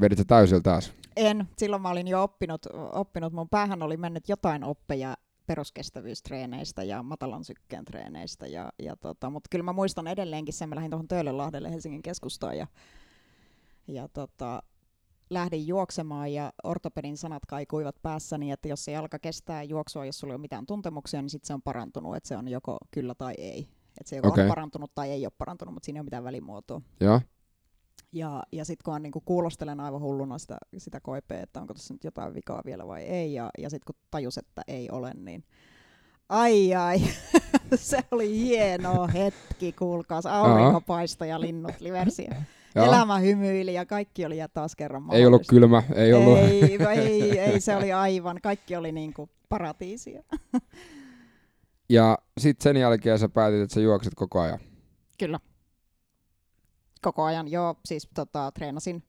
vedit 0.00 0.18
sä 0.18 0.24
täysillä 0.24 0.60
taas? 0.60 0.92
En, 1.16 1.48
silloin 1.58 1.82
mä 1.82 1.90
olin 1.90 2.08
jo 2.08 2.22
oppinut, 2.22 2.66
oppinut, 2.92 3.32
mun 3.32 3.48
päähän 3.48 3.82
oli 3.82 3.96
mennyt 3.96 4.28
jotain 4.28 4.64
oppeja 4.64 5.14
peruskestävyystreeneistä 5.46 6.82
ja 6.82 7.02
matalan 7.02 7.44
sykkeen 7.44 7.84
treeneistä. 7.84 8.46
Ja, 8.46 8.72
ja 8.82 8.96
tota, 8.96 9.30
mutta 9.30 9.48
kyllä 9.50 9.62
mä 9.62 9.72
muistan 9.72 10.06
edelleenkin 10.06 10.54
sen, 10.54 10.68
mä 10.68 10.74
lähdin 10.74 10.90
tuohon 10.90 11.08
Töölönlahdelle 11.08 11.70
Helsingin 11.70 12.02
keskustaan 12.02 12.58
ja, 12.58 12.66
ja 13.88 14.08
tota, 14.08 14.62
lähdin 15.30 15.66
juoksemaan 15.66 16.32
ja 16.32 16.52
ortopedin 16.64 17.16
sanat 17.16 17.46
kaikuivat 17.46 17.96
päässäni, 18.02 18.50
että 18.50 18.68
jos 18.68 18.84
se 18.84 18.92
jalka 18.92 19.18
kestää 19.18 19.62
juoksua, 19.62 20.04
jos 20.04 20.18
sulla 20.18 20.32
ei 20.32 20.36
ole 20.36 20.40
mitään 20.40 20.66
tuntemuksia, 20.66 21.22
niin 21.22 21.30
sitten 21.30 21.46
se 21.46 21.54
on 21.54 21.62
parantunut, 21.62 22.16
että 22.16 22.28
se 22.28 22.36
on 22.36 22.48
joko 22.48 22.78
kyllä 22.90 23.14
tai 23.14 23.34
ei. 23.38 23.68
Että 24.00 24.10
se 24.10 24.16
joko 24.16 24.28
Okei. 24.28 24.44
on 24.44 24.48
parantunut 24.48 24.94
tai 24.94 25.10
ei 25.10 25.26
ole 25.26 25.32
parantunut, 25.38 25.74
mutta 25.74 25.84
siinä 25.84 25.98
ei 25.98 26.00
ole 26.00 26.04
mitään 26.04 26.24
välimuotoa. 26.24 26.80
Joo. 27.00 27.20
Ja, 28.12 28.42
ja 28.52 28.64
sitten 28.64 28.84
kun 28.84 29.02
niinku 29.02 29.20
kuulostelen 29.20 29.80
aivan 29.80 30.00
hulluna 30.00 30.38
sitä, 30.38 30.58
sitä 30.78 31.00
koipea, 31.00 31.42
että 31.42 31.60
onko 31.60 31.74
tässä 31.74 31.94
nyt 31.94 32.04
jotain 32.04 32.34
vikaa 32.34 32.62
vielä 32.64 32.86
vai 32.86 33.02
ei, 33.02 33.34
ja, 33.34 33.50
ja 33.58 33.70
sitten 33.70 33.86
kun 33.86 34.02
tajus, 34.10 34.38
että 34.38 34.62
ei 34.68 34.88
ole, 34.90 35.12
niin 35.14 35.44
ai 36.28 36.74
ai, 36.74 37.00
se 37.74 37.98
oli 38.10 38.38
hieno 38.38 39.08
hetki, 39.14 39.72
kuulkaas, 39.72 40.26
aurinko 40.26 40.80
paistoi 40.80 41.28
ja 41.28 41.40
linnut 41.40 41.80
liversi. 41.80 42.24
ja 42.24 42.34
Joo. 42.74 42.86
Elämä 42.86 43.18
hymyili 43.18 43.74
ja 43.74 43.86
kaikki 43.86 44.24
oli 44.24 44.36
ja 44.38 44.48
taas 44.48 44.76
kerran 44.76 45.04
Ei 45.12 45.26
ollut 45.26 45.42
kylmä, 45.48 45.82
ei 45.94 46.12
ollut. 46.12 46.38
Ei, 46.38 46.78
ei, 46.96 47.38
ei, 47.38 47.60
se 47.60 47.76
oli 47.76 47.92
aivan, 47.92 48.38
kaikki 48.42 48.76
oli 48.76 48.92
niinku 48.92 49.28
paratiisia. 49.48 50.22
Ja 51.90 52.18
sitten 52.38 52.62
sen 52.62 52.80
jälkeen 52.80 53.18
sä 53.18 53.28
päätit, 53.28 53.60
että 53.60 53.74
sä 53.74 53.80
juokset 53.80 54.14
koko 54.14 54.40
ajan. 54.40 54.58
Kyllä. 55.18 55.40
Koko 57.02 57.24
ajan, 57.24 57.48
joo, 57.48 57.74
siis 57.84 58.08
tota, 58.14 58.52
treenasin 58.52 59.02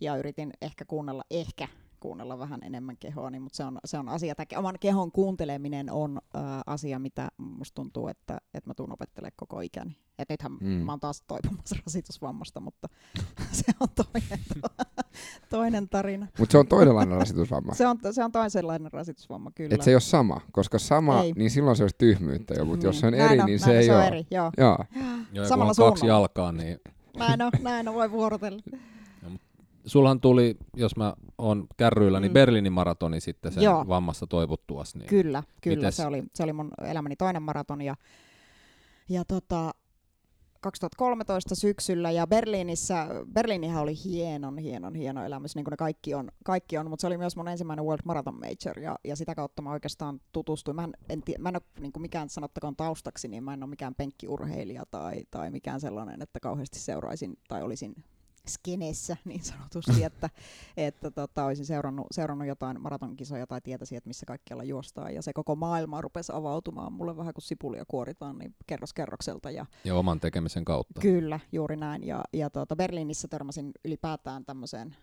ja 0.00 0.16
yritin 0.16 0.52
ehkä 0.62 0.84
kuunnella, 0.84 1.22
ehkä 1.30 1.68
kuunnella 2.06 2.38
vähän 2.38 2.60
enemmän 2.62 2.96
kehoani, 3.00 3.38
mutta 3.40 3.56
se 3.56 3.64
on, 3.64 3.78
se 3.84 3.98
on 3.98 4.08
asia, 4.08 4.34
tai 4.34 4.46
oman 4.56 4.74
kehon 4.80 5.12
kuunteleminen 5.12 5.90
on 5.90 6.18
äh, 6.36 6.42
asia, 6.66 6.98
mitä 6.98 7.28
musta 7.38 7.74
tuntuu, 7.74 8.08
että, 8.08 8.38
että 8.54 8.70
mä 8.70 8.74
tuun 8.74 8.92
opettelemaan 8.92 9.32
koko 9.36 9.60
ikäni. 9.60 9.96
Et 10.18 10.28
nythän 10.28 10.52
Mm. 10.52 10.66
mm. 10.68 10.72
mä 10.72 10.92
oon 10.92 11.00
taas 11.00 11.22
toipumassa 11.26 11.76
rasitusvammasta, 11.86 12.60
mutta 12.60 12.88
se 13.52 13.72
on 13.80 13.88
toinen, 13.94 14.44
toinen 15.50 15.88
tarina. 15.88 16.26
Mutta 16.38 16.52
se 16.52 16.58
on 16.58 16.66
toisenlainen 16.66 17.18
rasitusvamma. 17.18 17.74
Se 17.74 17.86
on, 17.86 17.98
se 18.10 18.24
on 18.24 18.32
toisenlainen 18.32 18.92
rasitusvamma, 18.92 19.50
kyllä. 19.54 19.74
Että 19.74 19.84
se 19.84 19.90
ei 19.90 19.94
ole 19.94 20.00
sama, 20.00 20.40
koska 20.52 20.78
sama, 20.78 21.22
Ei. 21.22 21.32
niin 21.36 21.50
silloin 21.50 21.76
se 21.76 21.84
olisi 21.84 21.96
tyhmyyttä 21.98 22.54
jo, 22.54 22.64
mutta 22.64 22.86
jos 22.86 23.00
se 23.00 23.06
on 23.06 23.12
Näin 23.12 23.30
eri, 23.30 23.40
on, 23.40 23.46
niin 23.46 23.58
se 23.60 23.66
näin 23.66 23.78
ei 23.78 23.84
se 23.86 23.92
on 23.92 23.98
ole. 23.98 24.06
eri, 24.06 24.26
joo. 24.30 24.50
Joo. 24.58 24.78
Joo, 24.96 25.04
ja 25.32 25.40
kun 25.40 25.48
Samalla 25.48 25.70
on 25.70 25.76
kaksi 25.76 26.00
suunnalla. 26.00 26.06
jalkaa, 26.20 26.52
niin 26.52 26.78
Näin 27.18 27.42
on, 27.42 27.52
näin 27.62 27.88
on, 27.88 27.94
voi 27.94 28.10
vuorotella. 28.10 28.62
Sulhan 29.86 30.20
tuli, 30.20 30.56
jos 30.76 30.96
mä 30.96 31.14
oon 31.38 31.66
kärryillä, 31.76 32.20
niin 32.20 32.30
Mm. 32.32 32.34
Berliinin 32.34 32.72
maratoni 32.72 33.20
sitten 33.20 33.52
sen 33.52 33.62
Joo. 33.62 33.84
vammasta 33.88 34.26
toivuttuas. 34.26 34.94
Niin 34.94 35.06
Kyllä, 35.06 35.42
kyllä. 35.60 35.76
Mites? 35.76 35.96
Se 35.96 36.06
oli, 36.06 36.22
se 36.34 36.42
oli 36.42 36.52
mun 36.52 36.70
elämäni 36.82 37.16
toinen 37.16 37.42
maraton 37.42 37.82
ja, 37.82 37.96
ja 39.08 39.24
tota, 39.24 39.70
2013 40.60 41.54
syksyllä 41.54 42.10
ja 42.10 42.26
Berliinissä, 42.26 43.06
Berliinihän 43.32 43.82
oli 43.82 43.94
hienon, 44.04 44.58
hienon, 44.58 44.94
hieno 44.94 45.24
elämys, 45.24 45.54
niin 45.54 45.64
kuin 45.64 45.72
ne 45.72 45.76
kaikki 45.76 46.14
on, 46.14 46.28
kaikki 46.44 46.78
on 46.78 46.90
mutta 46.90 47.00
se 47.00 47.06
oli 47.06 47.18
myös 47.18 47.36
mun 47.36 47.48
ensimmäinen 47.48 47.84
World 47.84 48.02
Marathon 48.04 48.34
Major 48.40 48.78
ja, 48.80 48.98
ja 49.04 49.16
sitä 49.16 49.34
kautta 49.34 49.62
mä 49.62 49.72
oikeastaan 49.72 50.20
tutustuin. 50.32 50.74
Mä 50.74 50.84
en, 50.84 50.92
en, 51.08 51.22
tie, 51.22 51.38
mä 51.38 51.48
en 51.48 51.56
ole 51.56 51.62
niin 51.80 51.92
kuin 51.92 52.02
mikään 52.02 52.28
sanottakoon 52.28 52.76
taustaksi, 52.76 53.28
niin 53.28 53.44
mä 53.44 53.54
en 53.54 53.62
ole 53.62 53.70
mikään 53.70 53.94
penkkiurheilija 53.94 54.84
tai, 54.90 55.22
tai 55.30 55.50
mikään 55.50 55.80
sellainen, 55.80 56.22
että 56.22 56.40
kauheasti 56.40 56.78
seuraisin 56.78 57.38
tai 57.48 57.62
olisin 57.62 57.94
skenessä 58.48 59.16
niin 59.24 59.44
sanotusti, 59.44 60.04
että, 60.04 60.30
että 60.76 61.10
tota, 61.10 61.44
olisin 61.44 61.66
seurannut, 61.66 62.06
seurannut 62.10 62.48
jotain 62.48 62.80
maratonkisoja 62.80 63.46
tai 63.46 63.60
tietäisin, 63.60 63.98
että 63.98 64.08
missä 64.08 64.26
kaikkialla 64.26 64.64
juostaan. 64.64 65.14
Ja 65.14 65.22
se 65.22 65.32
koko 65.32 65.56
maailma 65.56 66.00
rupesi 66.00 66.32
avautumaan 66.32 66.92
mulle 66.92 67.16
vähän 67.16 67.34
kuin 67.34 67.42
sipulia 67.42 67.84
kuoritaan 67.88 68.38
niin 68.38 68.54
kerros 68.66 68.94
kerrokselta. 68.94 69.50
Ja 69.50 69.66
ja 69.84 69.94
oman 69.94 70.20
tekemisen 70.20 70.64
kautta. 70.64 71.00
kyllä, 71.00 71.40
juuri 71.52 71.76
näin. 71.76 72.06
Ja, 72.06 72.24
ja 72.32 72.50
tuota, 72.50 72.76
Berliinissä 72.76 73.28
törmäsin 73.28 73.72
ylipäätään 73.84 74.44
tämmöiseen 74.44 74.96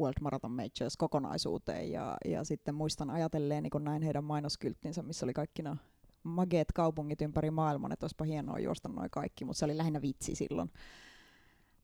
World 0.00 0.16
Marathon 0.20 0.52
Majors 0.52 0.96
kokonaisuuteen 0.98 1.92
ja, 1.92 2.16
ja 2.24 2.44
sitten 2.44 2.74
muistan 2.74 3.10
ajatelleen, 3.10 3.62
niin 3.62 3.70
kun 3.70 3.84
näin 3.84 4.02
heidän 4.02 4.24
mainoskylttinsä, 4.24 5.02
missä 5.02 5.26
oli 5.26 5.32
kaikki 5.32 5.62
nämä 5.62 5.76
mageet 6.22 6.72
kaupungit 6.72 7.22
ympäri 7.22 7.50
maailman, 7.50 7.92
että 7.92 8.04
olisipa 8.04 8.24
hienoa 8.24 8.58
juosta 8.58 8.88
noin 8.88 9.10
kaikki, 9.10 9.44
mutta 9.44 9.58
se 9.58 9.64
oli 9.64 9.76
lähinnä 9.76 10.02
vitsi 10.02 10.34
silloin. 10.34 10.70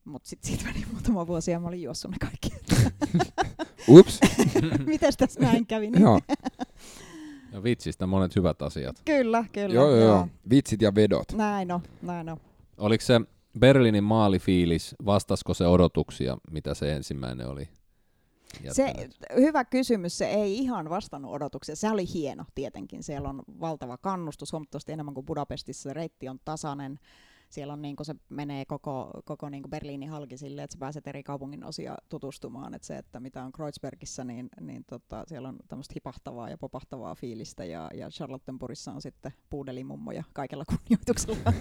Mutta 0.07 0.29
sitten 0.29 0.47
siitä 0.51 0.63
meni 0.65 0.85
muutama 0.91 1.27
vuosi 1.27 1.51
ja 1.51 1.59
mä 1.59 1.67
olin 1.67 1.81
juossut 1.81 2.11
ne 2.11 2.17
kaikki. 2.19 2.53
Ups. 3.97 4.19
Mites 4.85 5.17
tässä 5.17 5.39
näin 5.39 5.65
kävi? 5.67 5.91
Niin? 5.91 6.01
joo. 6.01 6.19
Ja 7.51 7.63
vitsistä 7.63 8.07
monet 8.07 8.35
hyvät 8.35 8.61
asiat. 8.61 9.01
Kyllä, 9.05 9.45
kyllä. 9.53 9.75
joo, 9.75 9.89
joo, 9.89 9.99
joo. 9.99 10.27
Vitsit 10.49 10.81
ja 10.81 10.95
vedot. 10.95 11.31
Näin 11.33 11.71
on, 11.71 11.81
näin 12.01 12.29
on. 12.29 12.37
Oliko 12.77 13.05
se 13.05 13.21
Berliinin 13.59 14.03
maalifiilis, 14.03 14.95
vastasko 15.05 15.53
se 15.53 15.67
odotuksia, 15.67 16.37
mitä 16.51 16.73
se 16.73 16.93
ensimmäinen 16.93 17.47
oli? 17.47 17.69
Se, 18.71 18.93
hyvä 19.35 19.65
kysymys, 19.65 20.17
se 20.17 20.25
ei 20.25 20.57
ihan 20.57 20.89
vastannut 20.89 21.31
odotuksia. 21.31 21.75
Se 21.75 21.89
oli 21.89 22.05
hieno 22.13 22.45
tietenkin, 22.55 23.03
siellä 23.03 23.29
on 23.29 23.43
valtava 23.59 23.97
kannustus, 23.97 24.51
huomattavasti 24.51 24.91
enemmän 24.91 25.13
kuin 25.13 25.25
Budapestissa, 25.25 25.89
se 25.89 25.93
reitti 25.93 26.29
on 26.29 26.39
tasainen, 26.45 26.99
siellä 27.49 27.73
on 27.73 27.81
niin 27.81 27.95
se 28.01 28.15
menee 28.29 28.65
koko, 28.65 29.11
koko 29.25 29.49
niin 29.49 29.63
Berliinin 29.69 30.09
halki 30.09 30.37
silleen, 30.37 30.63
että 30.63 30.73
sä 30.73 30.79
pääset 30.79 31.07
eri 31.07 31.23
kaupungin 31.23 31.65
osia 31.65 31.95
tutustumaan. 32.09 32.73
Että 32.73 32.87
se, 32.87 32.97
että 32.97 33.19
mitä 33.19 33.43
on 33.43 33.51
Kreuzbergissä, 33.51 34.23
niin, 34.23 34.49
niin 34.61 34.83
tota, 34.89 35.23
siellä 35.27 35.49
on 35.49 35.55
tämmöistä 35.67 35.93
hipahtavaa 35.95 36.49
ja 36.49 36.57
popahtavaa 36.57 37.15
fiilistä 37.15 37.65
ja, 37.65 37.89
ja 37.93 38.09
Charlottenburgissa 38.09 38.91
on 38.91 39.01
sitten 39.01 39.33
puudelimummoja 39.49 40.23
kaikella 40.33 40.63
kunnioituksella. 40.65 41.53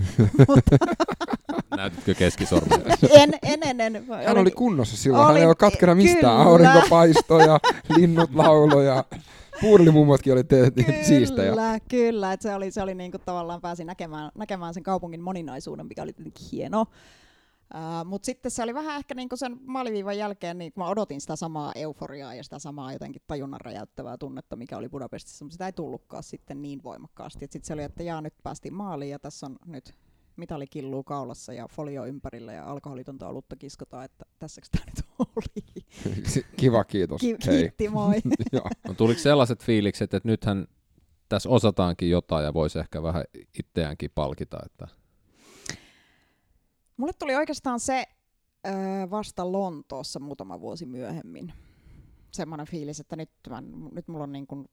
Näytitkö 1.76 2.14
keskisormen? 2.14 2.82
en, 3.10 3.30
en, 3.42 3.62
en, 3.62 3.80
en. 3.80 4.06
Hän 4.26 4.38
oli 4.38 4.50
kunnossa 4.50 4.96
silloin, 4.96 5.24
Oli- 5.24 5.32
hän 5.32 5.40
ei 5.40 5.46
ole 5.46 5.54
katkera 5.54 5.94
mistään. 5.94 6.20
kyllä. 6.20 6.42
Aurinko 6.42 6.82
paistoi 6.90 7.42
ja 7.42 7.60
linnut 7.96 8.34
lauloi 8.34 8.86
ja 8.86 9.04
puurilimummotkin 9.60 10.32
oli 10.32 10.44
te- 10.44 10.70
te- 10.70 11.04
siistejä. 11.04 11.50
Kyllä, 11.50 11.80
kyllä. 11.88 12.32
Et 12.32 12.42
se 12.42 12.54
oli, 12.54 12.70
se 12.70 12.82
oli 12.82 12.94
niinku 12.94 13.18
tavallaan 13.18 13.60
pääsi 13.60 13.84
näkemään, 13.84 14.30
näkemään 14.34 14.74
sen 14.74 14.82
kaupungin 14.82 15.20
moninaisuuden, 15.20 15.86
mikä 15.86 16.02
oli 16.02 16.12
tietenkin 16.12 16.46
hieno. 16.52 16.86
Uh, 17.74 18.06
Mutta 18.06 18.26
sitten 18.26 18.50
se 18.50 18.62
oli 18.62 18.74
vähän 18.74 18.98
ehkä 18.98 19.14
niinku 19.14 19.36
sen 19.36 19.56
maaliviivan 19.64 20.18
jälkeen, 20.18 20.58
niin 20.58 20.72
kun 20.72 20.84
mä 20.84 20.90
odotin 20.90 21.20
sitä 21.20 21.36
samaa 21.36 21.72
euforiaa 21.74 22.34
ja 22.34 22.44
sitä 22.44 22.58
samaa 22.58 22.92
jotenkin 22.92 23.22
tajunnan 23.26 23.60
räjäyttävää 23.60 24.18
tunnetta, 24.18 24.56
mikä 24.56 24.76
oli 24.76 24.88
Budapestissa, 24.88 25.44
mutta 25.44 25.52
sitä 25.54 25.66
ei 25.66 25.72
tullutkaan 25.72 26.22
sitten 26.22 26.62
niin 26.62 26.82
voimakkaasti. 26.82 27.38
Sitten 27.40 27.64
se 27.64 27.72
oli, 27.72 27.82
että 27.82 28.02
jaa, 28.02 28.20
nyt 28.20 28.34
päästiin 28.42 28.74
maaliin 28.74 29.10
ja 29.10 29.18
tässä 29.18 29.46
on 29.46 29.56
nyt 29.66 29.94
mitali 30.36 30.66
killuu 30.66 31.04
kaulassa 31.04 31.52
ja 31.52 31.68
folio 31.72 32.04
ympärillä 32.06 32.52
ja 32.52 32.64
alkoholitonta 32.64 33.28
olutta 33.28 33.56
kiskotaan, 33.56 34.04
että 34.04 34.24
tässäks 34.38 34.70
tämä 34.70 34.84
nyt 34.86 35.04
oli. 35.18 35.84
Kiva, 36.60 36.84
kiitos. 36.84 37.20
Ki- 37.20 37.36
Hei. 37.46 37.58
kiitti, 37.58 37.88
moi. 37.88 38.14
Joo. 38.52 38.68
No, 38.88 38.94
tuliko 38.94 39.20
sellaiset 39.20 39.64
fiilikset, 39.64 40.14
että 40.14 40.28
nythän 40.28 40.66
tässä 41.28 41.48
osataankin 41.48 42.10
jotain 42.10 42.44
ja 42.44 42.54
voisi 42.54 42.78
ehkä 42.78 43.02
vähän 43.02 43.24
itseäänkin 43.58 44.10
palkita, 44.14 44.58
että 44.66 44.88
Mulle 46.96 47.12
tuli 47.18 47.34
oikeastaan 47.36 47.80
se 47.80 48.04
öö, 48.66 48.72
vasta 49.10 49.52
Lontoossa 49.52 50.20
muutama 50.20 50.60
vuosi 50.60 50.86
myöhemmin. 50.86 51.52
Semmoinen 52.32 52.66
fiilis, 52.66 53.00
että 53.00 53.16
nyt, 53.16 53.30
mä, 53.48 53.62
nyt 53.92 54.08
mulla 54.08 54.24
on 54.24 54.32
niin 54.32 54.46
kuin 54.46 54.68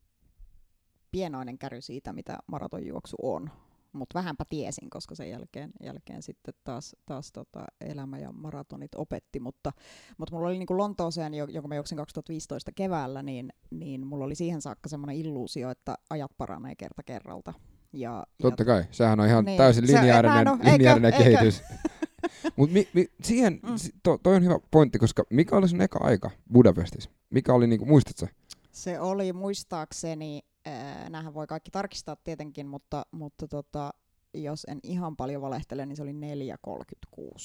pienoinen 1.11 1.57
käry 1.57 1.81
siitä, 1.81 2.13
mitä 2.13 2.37
maratonjuoksu 2.47 3.15
on. 3.21 3.51
Mutta 3.93 4.19
vähänpä 4.19 4.43
tiesin, 4.49 4.89
koska 4.89 5.15
sen 5.15 5.29
jälkeen, 5.29 5.71
jälkeen 5.83 6.21
sitten 6.21 6.53
taas, 6.63 6.95
taas 7.05 7.31
tota 7.31 7.65
elämä 7.81 8.17
ja 8.19 8.31
maratonit 8.31 8.95
opetti. 8.95 9.39
Mutta, 9.39 9.71
mutta 10.17 10.35
mulla 10.35 10.47
oli 10.47 10.57
niin 10.57 10.67
kuin 10.67 10.77
Lontooseen, 10.77 11.33
jo- 11.33 11.45
jonka 11.45 11.67
mä 11.67 11.75
juoksin 11.75 11.97
2015 11.97 12.71
keväällä, 12.75 13.23
niin, 13.23 13.49
niin 13.71 14.07
mulla 14.07 14.25
oli 14.25 14.35
siihen 14.35 14.61
saakka 14.61 14.89
semmoinen 14.89 15.15
illuusio, 15.15 15.69
että 15.69 15.95
ajat 16.09 16.31
paranee 16.37 16.75
kerta 16.75 17.03
kerralta. 17.03 17.53
Ja, 17.93 18.23
Totta 18.41 18.61
ja, 18.61 18.65
kai, 18.65 18.83
sehän 18.91 19.19
on 19.19 19.27
ihan 19.27 19.45
Niin. 19.45 19.57
täysin 19.57 19.87
Se- 19.87 19.93
lineaarinen, 19.93 20.47
oo- 20.47 20.57
eikö- 20.63 20.71
lineaarinen 20.77 21.13
eikö? 21.13 21.23
kehitys. 21.23 21.61
Mutta 22.55 22.73
mi, 22.73 22.87
mi, 22.93 23.07
siihen, 23.23 23.53
Mm. 23.63 23.75
to, 24.03 24.17
toi 24.23 24.35
on 24.35 24.43
hyvä 24.43 24.59
pointti, 24.71 24.99
koska 24.99 25.23
mikä 25.29 25.55
oli 25.55 25.67
sun 25.69 25.81
eka 25.81 25.99
aika 26.03 26.31
Budapestissa? 26.53 27.09
Mikä 27.29 27.53
oli, 27.53 27.67
niinku, 27.67 27.85
muistatko? 27.85 28.27
Se 28.71 28.99
oli 28.99 29.33
muistaakseni, 29.33 30.41
äh, 30.67 31.09
näähän 31.09 31.33
voi 31.33 31.47
kaikki 31.47 31.71
tarkistaa 31.71 32.15
tietenkin, 32.15 32.67
mutta, 32.67 33.05
mutta 33.11 33.47
tota, 33.47 33.93
jos 34.33 34.65
en 34.65 34.79
ihan 34.83 35.15
paljon 35.15 35.41
valehtele, 35.41 35.85
niin 35.85 35.95
se 35.95 36.03
oli 36.03 36.11
4.36. 36.11 36.17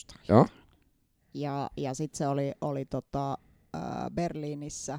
tai 0.07 0.25
Joo. 0.29 0.47
Ja, 1.35 1.71
ja 1.77 1.95
sitten 1.95 2.19
se 2.19 2.29
oli, 2.29 2.53
oli 2.61 2.85
tota, 2.85 3.39
äh, 3.77 4.11
Berliinissä, 4.15 4.99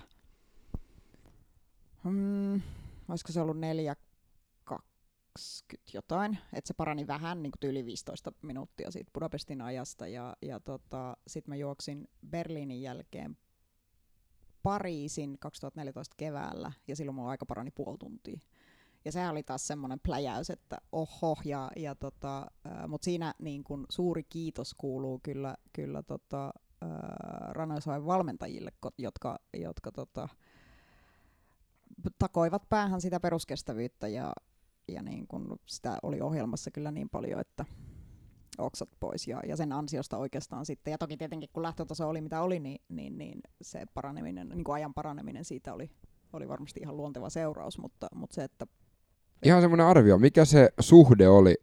hmm, 2.04 2.62
olisiko 3.10 3.32
se 3.32 3.42
ollut 3.42 3.58
4.20 3.58 4.80
jotain, 5.94 6.38
että 6.54 6.68
se 6.68 6.74
parani 6.74 7.08
vähän, 7.08 7.44
niin 7.44 7.52
kuin 7.62 7.72
yli 7.72 7.86
15 7.86 8.32
minuuttia 8.42 8.92
siitä 8.92 9.12
Budapestin 9.14 9.62
ajasta. 9.62 10.08
Ja, 10.08 10.36
ja 10.42 10.60
tota, 10.60 11.18
sitten 11.28 11.52
mä 11.52 11.56
juoksin 11.56 12.08
Berliinin 12.30 12.82
jälkeen 12.82 13.38
Pariisin 14.64 15.38
2014 15.40 16.16
keväällä, 16.18 16.72
ja 16.88 16.96
silloin 16.96 17.16
mulla 17.16 17.30
aika 17.30 17.46
parani 17.46 17.72
puoli 17.72 17.98
tuntia. 17.98 18.40
Ja 19.06 19.12
sehän 19.12 19.32
oli 19.32 19.44
taas 19.44 19.68
semmoinen 19.68 20.00
pläjäys, 20.00 20.50
että 20.50 20.78
oho, 20.92 21.38
ja, 21.46 21.72
ja 21.76 21.96
tota, 21.96 22.48
mutta 22.88 23.06
siinä 23.06 23.34
niin 23.40 23.64
kun 23.64 23.86
suuri 23.90 24.24
kiitos 24.24 24.74
kuuluu 24.74 25.20
kyllä, 25.24 25.56
kyllä 25.74 26.04
tota, 26.04 26.54
Ranoisvain 27.50 28.06
valmentajille, 28.06 28.72
jotka, 28.98 29.40
jotka 29.54 29.92
tota, 29.92 30.30
takoivat 32.20 32.70
päähän 32.70 33.02
sitä 33.02 33.20
peruskestävyyttä, 33.20 34.08
ja, 34.08 34.34
ja 34.88 35.02
niin 35.02 35.28
kun 35.28 35.60
sitä 35.66 35.98
oli 36.04 36.22
ohjelmassa 36.22 36.72
kyllä 36.72 36.92
niin 36.92 37.10
paljon, 37.10 37.40
että 37.40 37.66
oksat 38.58 38.90
pois 39.00 39.28
ja, 39.28 39.40
ja 39.48 39.58
sen 39.58 39.72
ansiosta 39.72 40.18
oikeastaan 40.18 40.66
sitten, 40.66 40.92
ja 40.92 40.98
toki 40.98 41.18
tietenkin 41.18 41.50
kun 41.54 41.64
lähtötaso 41.64 42.10
oli 42.10 42.22
mitä 42.22 42.42
oli, 42.42 42.60
niin, 42.60 42.82
niin, 42.90 43.18
niin 43.18 43.42
se 43.62 43.86
paraneminen, 43.94 44.50
niin 44.50 44.64
kuin 44.64 44.76
ajan 44.76 44.94
paraneminen 44.94 45.46
siitä 45.46 45.74
oli, 45.74 45.92
oli 46.34 46.48
varmasti 46.48 46.80
ihan 46.80 46.98
luonteva 46.98 47.30
seuraus, 47.30 47.78
mutta, 47.78 48.08
mutta 48.16 48.34
se, 48.34 48.44
että 48.44 48.68
Ihan 49.44 49.62
semmoinen 49.62 49.88
arvio, 49.88 50.18
mikä 50.18 50.46
se 50.46 50.70
suhde 50.80 51.28
oli 51.28 51.56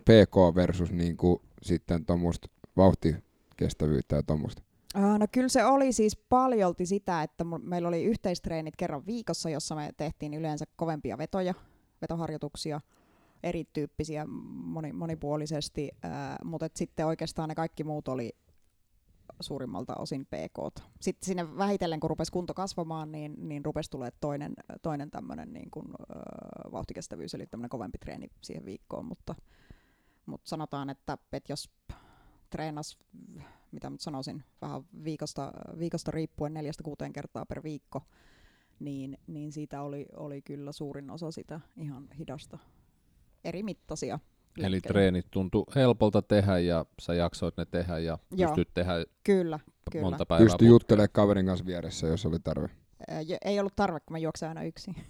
PK 0.00 0.54
versus 0.54 0.92
niinku, 0.92 1.42
sitten 1.62 2.06
tuommoista 2.06 2.48
vauhtikestävyyttä 2.76 4.16
ja 4.16 4.22
tuommoista? 4.22 4.62
No 4.94 5.26
kyllä 5.32 5.48
se 5.48 5.64
oli 5.64 5.92
siis 5.92 6.16
paljolti 6.16 6.86
sitä, 6.86 7.22
että 7.22 7.44
meillä 7.44 7.88
oli 7.88 8.04
yhteistreenit 8.04 8.76
kerran 8.76 9.06
viikossa, 9.06 9.50
jossa 9.50 9.74
me 9.74 9.90
tehtiin 9.96 10.34
yleensä 10.34 10.64
kovempia 10.76 11.18
vetoja, 11.18 11.54
vetoharjoituksia, 12.02 12.80
erityyppisiä 13.44 14.26
moni, 14.26 14.92
monipuolisesti, 14.92 15.90
ää, 16.02 16.36
mutta 16.44 16.68
sitten 16.74 17.06
oikeastaan 17.06 17.48
ne 17.48 17.54
kaikki 17.54 17.84
muut 17.84 18.08
oli 18.08 18.32
suurimmalta 19.40 19.94
osin 19.94 20.26
PK. 20.26 20.84
Sitten 21.00 21.26
sinne 21.26 21.56
vähitellen, 21.56 22.00
kun 22.00 22.10
rupesi 22.10 22.32
kunto 22.32 22.54
kasvamaan, 22.54 23.12
niin, 23.12 23.34
niin 23.48 23.64
rupesi 23.64 23.90
tulee 23.90 24.10
toinen, 24.20 24.54
toinen 24.82 25.10
tämmöinen 25.10 25.52
niin 25.52 25.70
kuin, 25.70 25.86
äh, 25.88 26.72
vauhtikestävyys, 26.72 27.34
eli 27.34 27.46
tämmöinen 27.46 27.70
kovempi 27.70 27.98
treeni 27.98 28.28
siihen 28.42 28.64
viikkoon, 28.64 29.04
mutta, 29.04 29.34
mutta 30.26 30.48
sanotaan, 30.48 30.90
että, 30.90 31.18
että 31.32 31.52
jos 31.52 31.70
treenas, 32.50 32.98
mitä 33.72 33.90
nyt 33.90 34.00
sanoisin, 34.00 34.44
vähän 34.62 34.82
viikosta, 35.04 35.52
viikosta 35.78 36.10
riippuen 36.10 36.54
neljästä 36.54 36.82
kuuteen 36.82 37.12
kertaa 37.12 37.46
per 37.46 37.62
viikko, 37.62 38.02
niin, 38.80 39.18
niin 39.26 39.52
siitä 39.52 39.82
oli, 39.82 40.06
oli 40.16 40.42
kyllä 40.42 40.72
suurin 40.72 41.10
osa 41.10 41.30
sitä 41.30 41.60
ihan 41.76 42.08
hidasta 42.18 42.58
eri 43.44 43.62
mittaisia. 43.62 44.18
Eli 44.58 44.70
lenkkejä. 44.70 44.92
treenit 44.92 45.26
tuntui 45.30 45.64
helpolta 45.74 46.22
tehdä 46.22 46.58
ja 46.58 46.86
sä 47.00 47.14
jaksoit 47.14 47.56
ne 47.56 47.64
tehdä 47.64 47.98
ja 47.98 48.18
Joo. 48.30 48.50
pystyt 48.50 48.74
tehdä 48.74 48.92
Kyllä, 49.24 49.58
kyllä. 49.92 50.04
monta 50.04 50.26
päivää 50.26 50.44
Pystyi 50.46 50.68
juttelemaan 50.68 51.08
kaverin 51.12 51.46
kanssa 51.46 51.66
vieressä, 51.66 52.06
jos 52.06 52.26
oli 52.26 52.38
tarve. 52.44 52.68
Ää, 53.08 53.20
Ei 53.44 53.60
ollut 53.60 53.76
tarve, 53.76 54.00
kun 54.00 54.14
mä 54.14 54.18
juoksen 54.18 54.48
aina 54.48 54.62
yksin. 54.62 54.94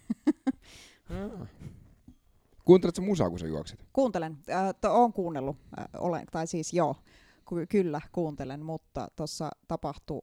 Kuunteletko 2.64 3.02
musaa, 3.02 3.30
kun 3.30 3.38
sä 3.38 3.46
juoksit? 3.46 3.80
Kuuntelen, 3.92 4.38
äh, 4.50 4.74
to, 4.80 4.94
oon 4.94 5.12
kuunnellut, 5.12 5.56
äh, 5.78 5.84
olen, 5.98 6.26
tai 6.30 6.46
siis 6.46 6.72
joo, 6.72 6.96
ky- 7.48 7.66
kyllä 7.66 8.00
kuuntelen, 8.12 8.64
mutta 8.64 9.08
tuossa 9.16 9.50
tapahtui 9.68 10.20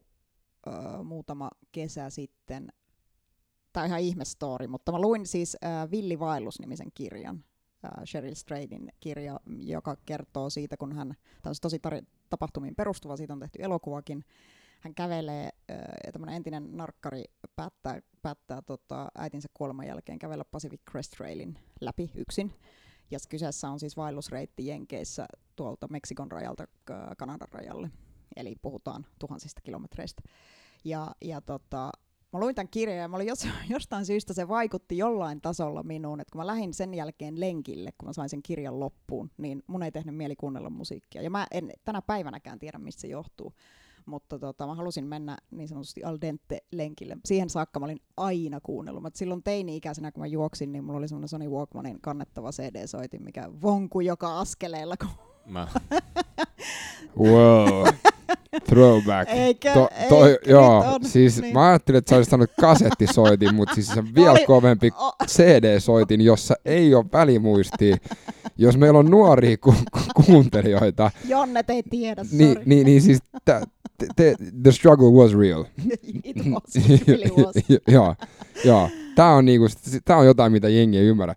äh, 0.68 1.04
muutama 1.04 1.50
kesä 1.72 2.10
sitten, 2.10 2.68
tämä 3.72 3.84
on 3.84 3.88
ihan 3.88 4.00
ihmestory, 4.00 4.66
mutta 4.66 4.92
mä 4.92 5.00
luin 5.00 5.26
siis 5.26 5.56
äh, 5.64 5.90
Villi 5.90 6.18
Vaellus-nimisen 6.18 6.88
kirjan, 6.94 7.44
äh, 7.84 8.04
Cheryl 8.04 8.34
Stradin 8.34 8.92
kirja, 9.00 9.40
joka 9.46 9.96
kertoo 10.06 10.50
siitä, 10.50 10.76
kun 10.76 10.92
hän, 10.92 11.08
tämä 11.08 11.50
on 11.50 11.54
siis 11.54 11.60
tosi 11.60 11.76
tar- 11.76 12.06
tapahtumiin 12.30 12.74
perustuva, 12.74 13.16
siitä 13.16 13.32
on 13.32 13.40
tehty 13.40 13.58
elokuvakin, 13.62 14.24
hän 14.80 14.94
kävelee, 14.94 15.48
äh, 15.70 15.78
tämmöinen 16.12 16.36
entinen 16.36 16.76
narkkari 16.76 17.24
päättää, 17.56 18.00
päättää 18.22 18.62
tota, 18.62 19.08
äitinsä 19.18 19.48
kuoleman 19.54 19.86
jälkeen 19.86 20.18
kävellä 20.18 20.44
Pacific 20.44 20.80
Crest 20.90 21.12
Trailin 21.16 21.58
läpi 21.80 22.10
yksin. 22.14 22.54
Ja 23.10 23.18
kyseessä 23.28 23.70
on 23.70 23.80
siis 23.80 23.96
vaellusreitti 23.96 24.66
Jenkeissä 24.66 25.26
tuolta 25.56 25.88
Meksikon 25.90 26.32
rajalta 26.32 26.66
Ka- 26.84 27.14
Kanadan 27.18 27.48
rajalle. 27.52 27.90
Eli 28.36 28.54
puhutaan 28.62 29.06
tuhansista 29.18 29.60
kilometreistä. 29.60 30.22
Ja, 30.84 31.14
ja 31.20 31.40
tota, 31.40 31.92
mä 32.32 32.40
luin 32.40 32.54
tämän 32.54 32.68
kirjan 32.68 32.98
ja 32.98 33.08
mä 33.08 33.16
olin 33.16 33.26
jos, 33.26 33.48
jostain 33.68 34.06
syystä 34.06 34.34
se 34.34 34.48
vaikutti 34.48 34.98
jollain 34.98 35.40
tasolla 35.40 35.82
minuun, 35.82 36.20
että 36.20 36.32
kun 36.32 36.40
mä 36.40 36.46
lähdin 36.46 36.74
sen 36.74 36.94
jälkeen 36.94 37.40
lenkille, 37.40 37.90
kun 37.98 38.08
mä 38.08 38.12
sain 38.12 38.28
sen 38.28 38.42
kirjan 38.42 38.80
loppuun, 38.80 39.30
niin 39.38 39.62
mun 39.66 39.82
ei 39.82 39.92
tehnyt 39.92 40.16
mieli 40.16 40.36
kuunnella 40.36 40.70
musiikkia. 40.70 41.22
Ja 41.22 41.30
mä 41.30 41.46
en 41.50 41.70
tänä 41.84 42.02
päivänäkään 42.02 42.58
tiedä, 42.58 42.78
mistä 42.78 43.00
se 43.00 43.08
johtuu. 43.08 43.52
Mutta 44.06 44.38
tota, 44.38 44.66
mä 44.66 44.74
halusin 44.74 45.06
mennä 45.06 45.36
niin 45.50 45.68
sanotusti 45.68 46.04
al 46.04 46.18
dente 46.20 46.58
lenkille. 46.72 47.16
Siihen 47.24 47.50
saakka 47.50 47.80
mä 47.80 47.86
olin 47.86 48.00
aina 48.16 48.60
kuunnellut. 48.60 49.02
Mä 49.02 49.10
silloin 49.14 49.42
teini-ikäisenä, 49.42 50.12
kun 50.12 50.20
mä 50.20 50.26
juoksin, 50.26 50.72
niin 50.72 50.84
mulla 50.84 50.98
oli 50.98 51.08
semmoinen 51.08 51.28
Sony 51.28 51.48
Walkmanin 51.48 52.00
kannettava 52.00 52.50
CD-soitin, 52.50 53.22
mikä 53.24 53.50
vonkui 53.62 54.06
joka 54.06 54.40
askeleella, 54.40 54.96
kun 54.96 55.08
Mä, 55.46 55.68
Wow. 57.18 57.86
Throwback. 58.64 59.30
Eikö? 59.30 59.72
To, 59.74 59.88
toi, 60.08 60.28
Nyt 60.30 60.38
joo, 60.46 60.78
on. 60.78 61.04
siis 61.04 61.40
Niin. 61.40 61.54
mä 61.54 61.68
ajattelin, 61.68 61.98
että 61.98 62.10
sä 62.10 62.16
olisit 62.16 62.30
sanonut 62.30 62.50
kasettisoitin, 62.60 63.54
mutta 63.54 63.74
siis 63.74 63.86
se 63.86 63.98
on 63.98 64.08
vielä 64.14 64.30
Oli- 64.32 64.44
kovempi 64.46 64.90
O- 64.98 65.12
CD-soitin, 65.26 66.20
jossa 66.20 66.54
ei 66.64 66.94
ole 66.94 67.04
välimuistia. 67.12 67.96
Jos 68.58 68.76
meillä 68.76 68.98
on 68.98 69.10
nuoria 69.10 69.56
ku- 69.56 69.74
ku- 69.92 70.22
kuuntelijoita, 70.26 71.10
Jonnet 71.28 71.70
ei 71.70 71.82
tiedä, 71.90 72.24
niin, 72.32 72.48
sorry. 72.52 72.62
niin, 72.66 72.84
niin 72.86 73.02
siis 73.02 73.18
tä, 73.44 73.62
te, 73.98 74.06
te, 74.16 74.34
the 74.62 74.72
struggle 74.72 75.10
was 75.10 75.34
real. 75.38 75.64
It 76.24 76.36
was, 76.36 76.76
it 76.90 77.08
really 77.08 77.44
was. 77.44 77.54
joo, 77.88 78.14
joo. 78.64 78.88
Tää 79.14 79.32
on, 79.34 79.44
niinku, 79.44 79.66
tää 80.04 80.16
on 80.16 80.26
jotain, 80.26 80.52
mitä 80.52 80.68
jengi 80.68 80.98
ei 80.98 81.04
ymmärrä. 81.06 81.34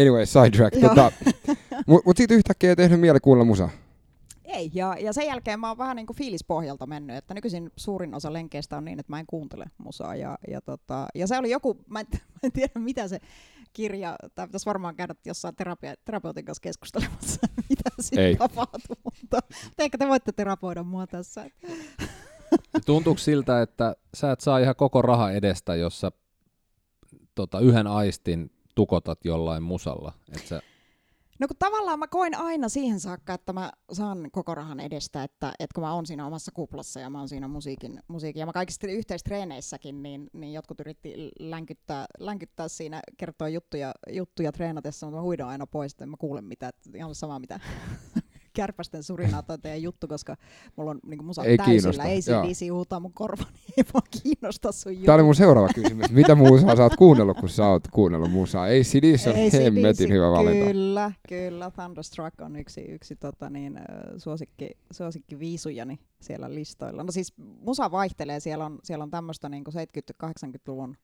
Anyway, 0.00 0.26
sidetrack. 0.26 0.80
Tota, 0.80 1.12
Mutta 1.86 2.02
mut 2.06 2.16
siitä 2.16 2.34
yhtäkkiä 2.34 2.70
ei 2.70 2.76
tehnyt 2.76 3.00
mieli 3.00 3.20
kuunnella 3.20 3.44
musaa. 3.44 3.68
Ei, 4.44 4.70
ja, 4.74 4.96
ja 5.00 5.12
sen 5.12 5.26
jälkeen 5.26 5.60
mä 5.60 5.68
oon 5.68 5.78
vähän 5.78 5.96
niin 5.96 6.06
kuin 6.06 6.16
fiilispohjalta 6.16 6.86
mennyt, 6.86 7.16
että 7.16 7.34
nykyisin 7.34 7.70
suurin 7.76 8.14
osa 8.14 8.32
lenkeistä 8.32 8.76
on 8.76 8.84
niin, 8.84 9.00
että 9.00 9.12
mä 9.12 9.20
en 9.20 9.26
kuuntele 9.26 9.64
musaa. 9.78 10.16
Ja, 10.16 10.38
ja, 10.48 10.60
tota, 10.60 11.06
ja 11.14 11.26
se 11.26 11.38
oli 11.38 11.50
joku, 11.50 11.84
mä 11.88 12.00
en, 12.00 12.06
mä 12.12 12.38
en 12.42 12.52
tiedä 12.52 12.72
mitä 12.74 13.08
se 13.08 13.20
kirja, 13.72 14.16
tai 14.34 14.46
pitäisi 14.46 14.66
varmaan 14.66 14.96
käydä 14.96 15.14
jossain 15.24 15.56
terapia, 15.56 15.94
terapeutin 16.04 16.44
kanssa 16.44 16.62
keskustelemassa, 16.62 17.40
mitä 17.70 17.90
siinä 18.00 18.22
Ei. 18.22 18.36
tapahtuu, 18.36 18.96
mutta 19.04 19.38
ehkä 19.78 19.98
te 19.98 20.08
voitte 20.08 20.32
terapoida 20.32 20.82
mua 20.82 21.06
tässä. 21.06 21.50
Tuntuuko 22.86 23.18
siltä, 23.18 23.62
että 23.62 23.96
sä 24.14 24.32
et 24.32 24.40
saa 24.40 24.58
ihan 24.58 24.76
koko 24.76 25.02
raha 25.02 25.30
edestä, 25.30 25.74
jos 25.74 26.00
sä 26.00 26.12
tota, 27.34 27.60
yhden 27.60 27.86
aistin 27.86 28.50
tukotat 28.74 29.24
jollain 29.24 29.62
musalla? 29.62 30.12
Et 30.32 30.46
sä, 30.46 30.62
No 31.40 31.46
kun 31.48 31.56
tavallaan 31.58 31.98
mä 31.98 32.06
koin 32.08 32.34
aina 32.34 32.68
siihen 32.68 33.00
saakka, 33.00 33.34
että 33.34 33.52
mä 33.52 33.72
saan 33.92 34.28
koko 34.32 34.54
rahan 34.54 34.80
edestä, 34.80 35.24
että, 35.24 35.52
että 35.58 35.74
kun 35.74 35.84
mä 35.84 35.94
oon 35.94 36.06
siinä 36.06 36.26
omassa 36.26 36.52
kuplassa 36.52 37.00
ja 37.00 37.10
mä 37.10 37.18
oon 37.18 37.28
siinä 37.28 37.48
musiikin, 37.48 38.02
musiikin 38.08 38.40
ja 38.40 38.46
mä 38.46 38.52
kaikissa 38.52 38.86
yhteistreeneissäkin, 38.86 40.02
niin, 40.02 40.30
niin 40.32 40.52
jotkut 40.52 40.80
yritti 40.80 41.30
länkyttää, 41.38 42.06
länkyttää 42.18 42.68
siinä, 42.68 43.00
kertoa 43.16 43.48
juttuja, 43.48 43.94
juttuja 44.10 44.52
treenatessa, 44.52 45.06
mutta 45.06 45.16
mä 45.16 45.22
huidon 45.22 45.48
aina 45.48 45.66
pois, 45.66 45.92
että 45.92 46.04
en 46.04 46.08
mä 46.10 46.16
kuule 46.18 46.42
että 46.50 46.70
ihan 46.94 47.14
sama 47.14 47.38
mitä 47.38 47.60
kärpästen 48.54 49.02
surinaa 49.02 49.42
toi 49.42 49.58
teidän 49.58 49.82
juttu, 49.82 50.08
koska 50.08 50.36
mulla 50.76 50.90
on 50.90 51.00
niin 51.06 51.24
musa 51.24 51.44
Ei 51.44 51.56
täysillä, 51.56 51.74
kiinnosta, 51.74 52.04
ei 52.04 52.20
joo. 52.26 52.42
CDC 52.42 52.70
huutaa 52.70 53.00
mun 53.00 53.12
korvaan, 53.12 53.52
niin 53.52 53.74
ei 53.76 53.84
vaan 53.94 54.02
kiinnosta 54.22 54.72
sun 54.72 54.92
juttu. 54.92 55.06
Tämä 55.06 55.16
oli 55.16 55.22
mun 55.22 55.34
seuraava 55.34 55.68
kysymys. 55.74 56.10
Mitä 56.10 56.34
musaa 56.34 56.76
sä 56.76 56.82
oot 56.82 56.96
kuunnellut, 56.96 57.36
kun 57.36 57.48
sä 57.48 57.66
oot 57.66 57.88
kuunnellut 57.92 58.30
musaa? 58.30 58.68
Ei 58.68 58.82
CDs 58.82 59.26
on 59.26 59.34
hemmetin 59.34 60.12
hyvä 60.12 60.30
valinta. 60.30 60.66
Kyllä, 60.66 61.12
kyllä. 61.28 61.70
Thunderstruck 61.70 62.40
on 62.40 62.56
yksi, 62.56 62.80
yksi 62.80 63.16
tota 63.16 63.50
niin, 63.50 63.80
suosikki, 64.16 64.70
suosikki 64.90 65.38
viisujani 65.38 65.98
siellä 66.20 66.54
listoilla. 66.54 67.04
No 67.04 67.12
siis 67.12 67.34
musa 67.60 67.90
vaihtelee, 67.90 68.40
siellä 68.40 68.64
on, 68.64 68.78
siellä 68.82 69.02
on 69.02 69.10
tämmöistä 69.10 69.48
niin 69.48 69.64
70-80-luvun 70.24 70.96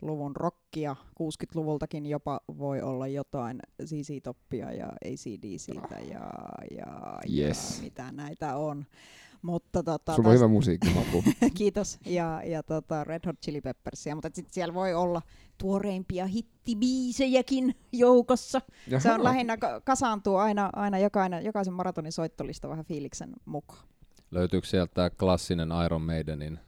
luvun 0.00 0.36
rockia, 0.36 0.96
60-luvultakin 1.22 2.06
jopa 2.06 2.40
voi 2.58 2.82
olla 2.82 3.06
jotain 3.06 3.60
ZZ 3.84 4.10
Toppia 4.22 4.72
ja 4.72 4.86
ACDCtä 4.86 5.98
ja, 6.00 6.30
ja, 6.78 7.18
Yes. 7.38 7.76
ja 7.78 7.84
mitä 7.84 8.12
näitä 8.12 8.56
on. 8.56 8.86
Mutta 9.42 9.82
tota, 9.82 10.14
Sulla 10.16 10.28
on 10.28 10.34
hyvä 10.34 10.48
musiikkimaku. 10.48 11.24
Kiitos. 11.58 11.98
Ja, 12.06 12.42
ja 12.44 12.62
tota 12.62 13.04
Red 13.04 13.20
Hot 13.26 13.40
Chili 13.42 13.60
Peppersia, 13.60 14.14
mutta 14.14 14.30
sitten 14.32 14.54
siellä 14.54 14.74
voi 14.74 14.94
olla 14.94 15.22
tuoreimpia 15.58 16.26
hittibiisejäkin 16.26 17.74
joukossa. 17.92 18.60
Se 18.98 19.08
Jaha. 19.08 19.14
on 19.14 19.24
lähinnä, 19.24 19.56
ka- 19.56 19.80
kasaantuu 19.80 20.36
aina, 20.36 20.70
aina 20.72 20.98
jokainen, 20.98 21.44
jokaisen 21.44 21.74
maratonin 21.74 22.12
soittolista 22.12 22.68
vähän 22.68 22.84
fiiliksen 22.84 23.32
mukaan. 23.44 23.82
löytyykö 24.30 24.66
sieltä 24.66 25.10
klassinen 25.10 25.68
Iron 25.86 26.02
Maidenin, 26.02 26.58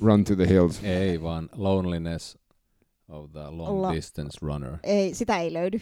Run 0.00 0.24
to 0.24 0.36
the 0.36 0.48
hills. 0.48 0.80
ei 0.84 1.22
vaan 1.22 1.48
Loneliness 1.56 2.38
of 3.10 3.30
the 3.32 3.40
Long 3.50 3.80
La- 3.80 3.92
Distance 3.94 4.38
Runner? 4.42 4.76
Ei, 4.82 5.14
sitä 5.14 5.38
ei 5.38 5.52
löydy. 5.52 5.80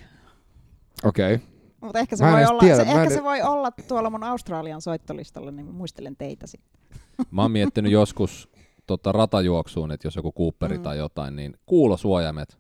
Okei. 1.05 1.35
Okay. 1.35 1.47
Mutta 1.81 1.99
ehkä, 1.99 2.17
se 2.17 2.25
voi, 2.25 2.45
olla, 2.45 2.61
tiedä, 2.61 2.77
se, 2.77 2.85
mä 2.85 2.91
en 2.91 2.99
ehkä 3.01 3.13
e- 3.15 3.17
se 3.17 3.25
voi 3.25 3.43
olla 3.43 3.71
tuolla 3.71 4.11
mun 4.11 4.25
Australian 4.25 4.81
soittolistalla, 4.81 5.51
niin 5.51 5.67
muistelen 5.67 6.17
teitä 6.17 6.47
sitten. 6.47 6.81
Mä 7.31 7.43
oon 7.43 7.51
miettinyt 7.51 7.93
joskus 7.93 8.49
tota 8.87 9.13
ratajuoksuun, 9.13 9.93
että 9.93 10.07
jos 10.07 10.17
joku 10.17 10.33
Cooperi 10.33 10.77
Mm. 10.77 10.83
tai 10.83 10.99
jotain, 10.99 11.37
niin 11.37 11.57
kuulosuojamet. 11.67 12.59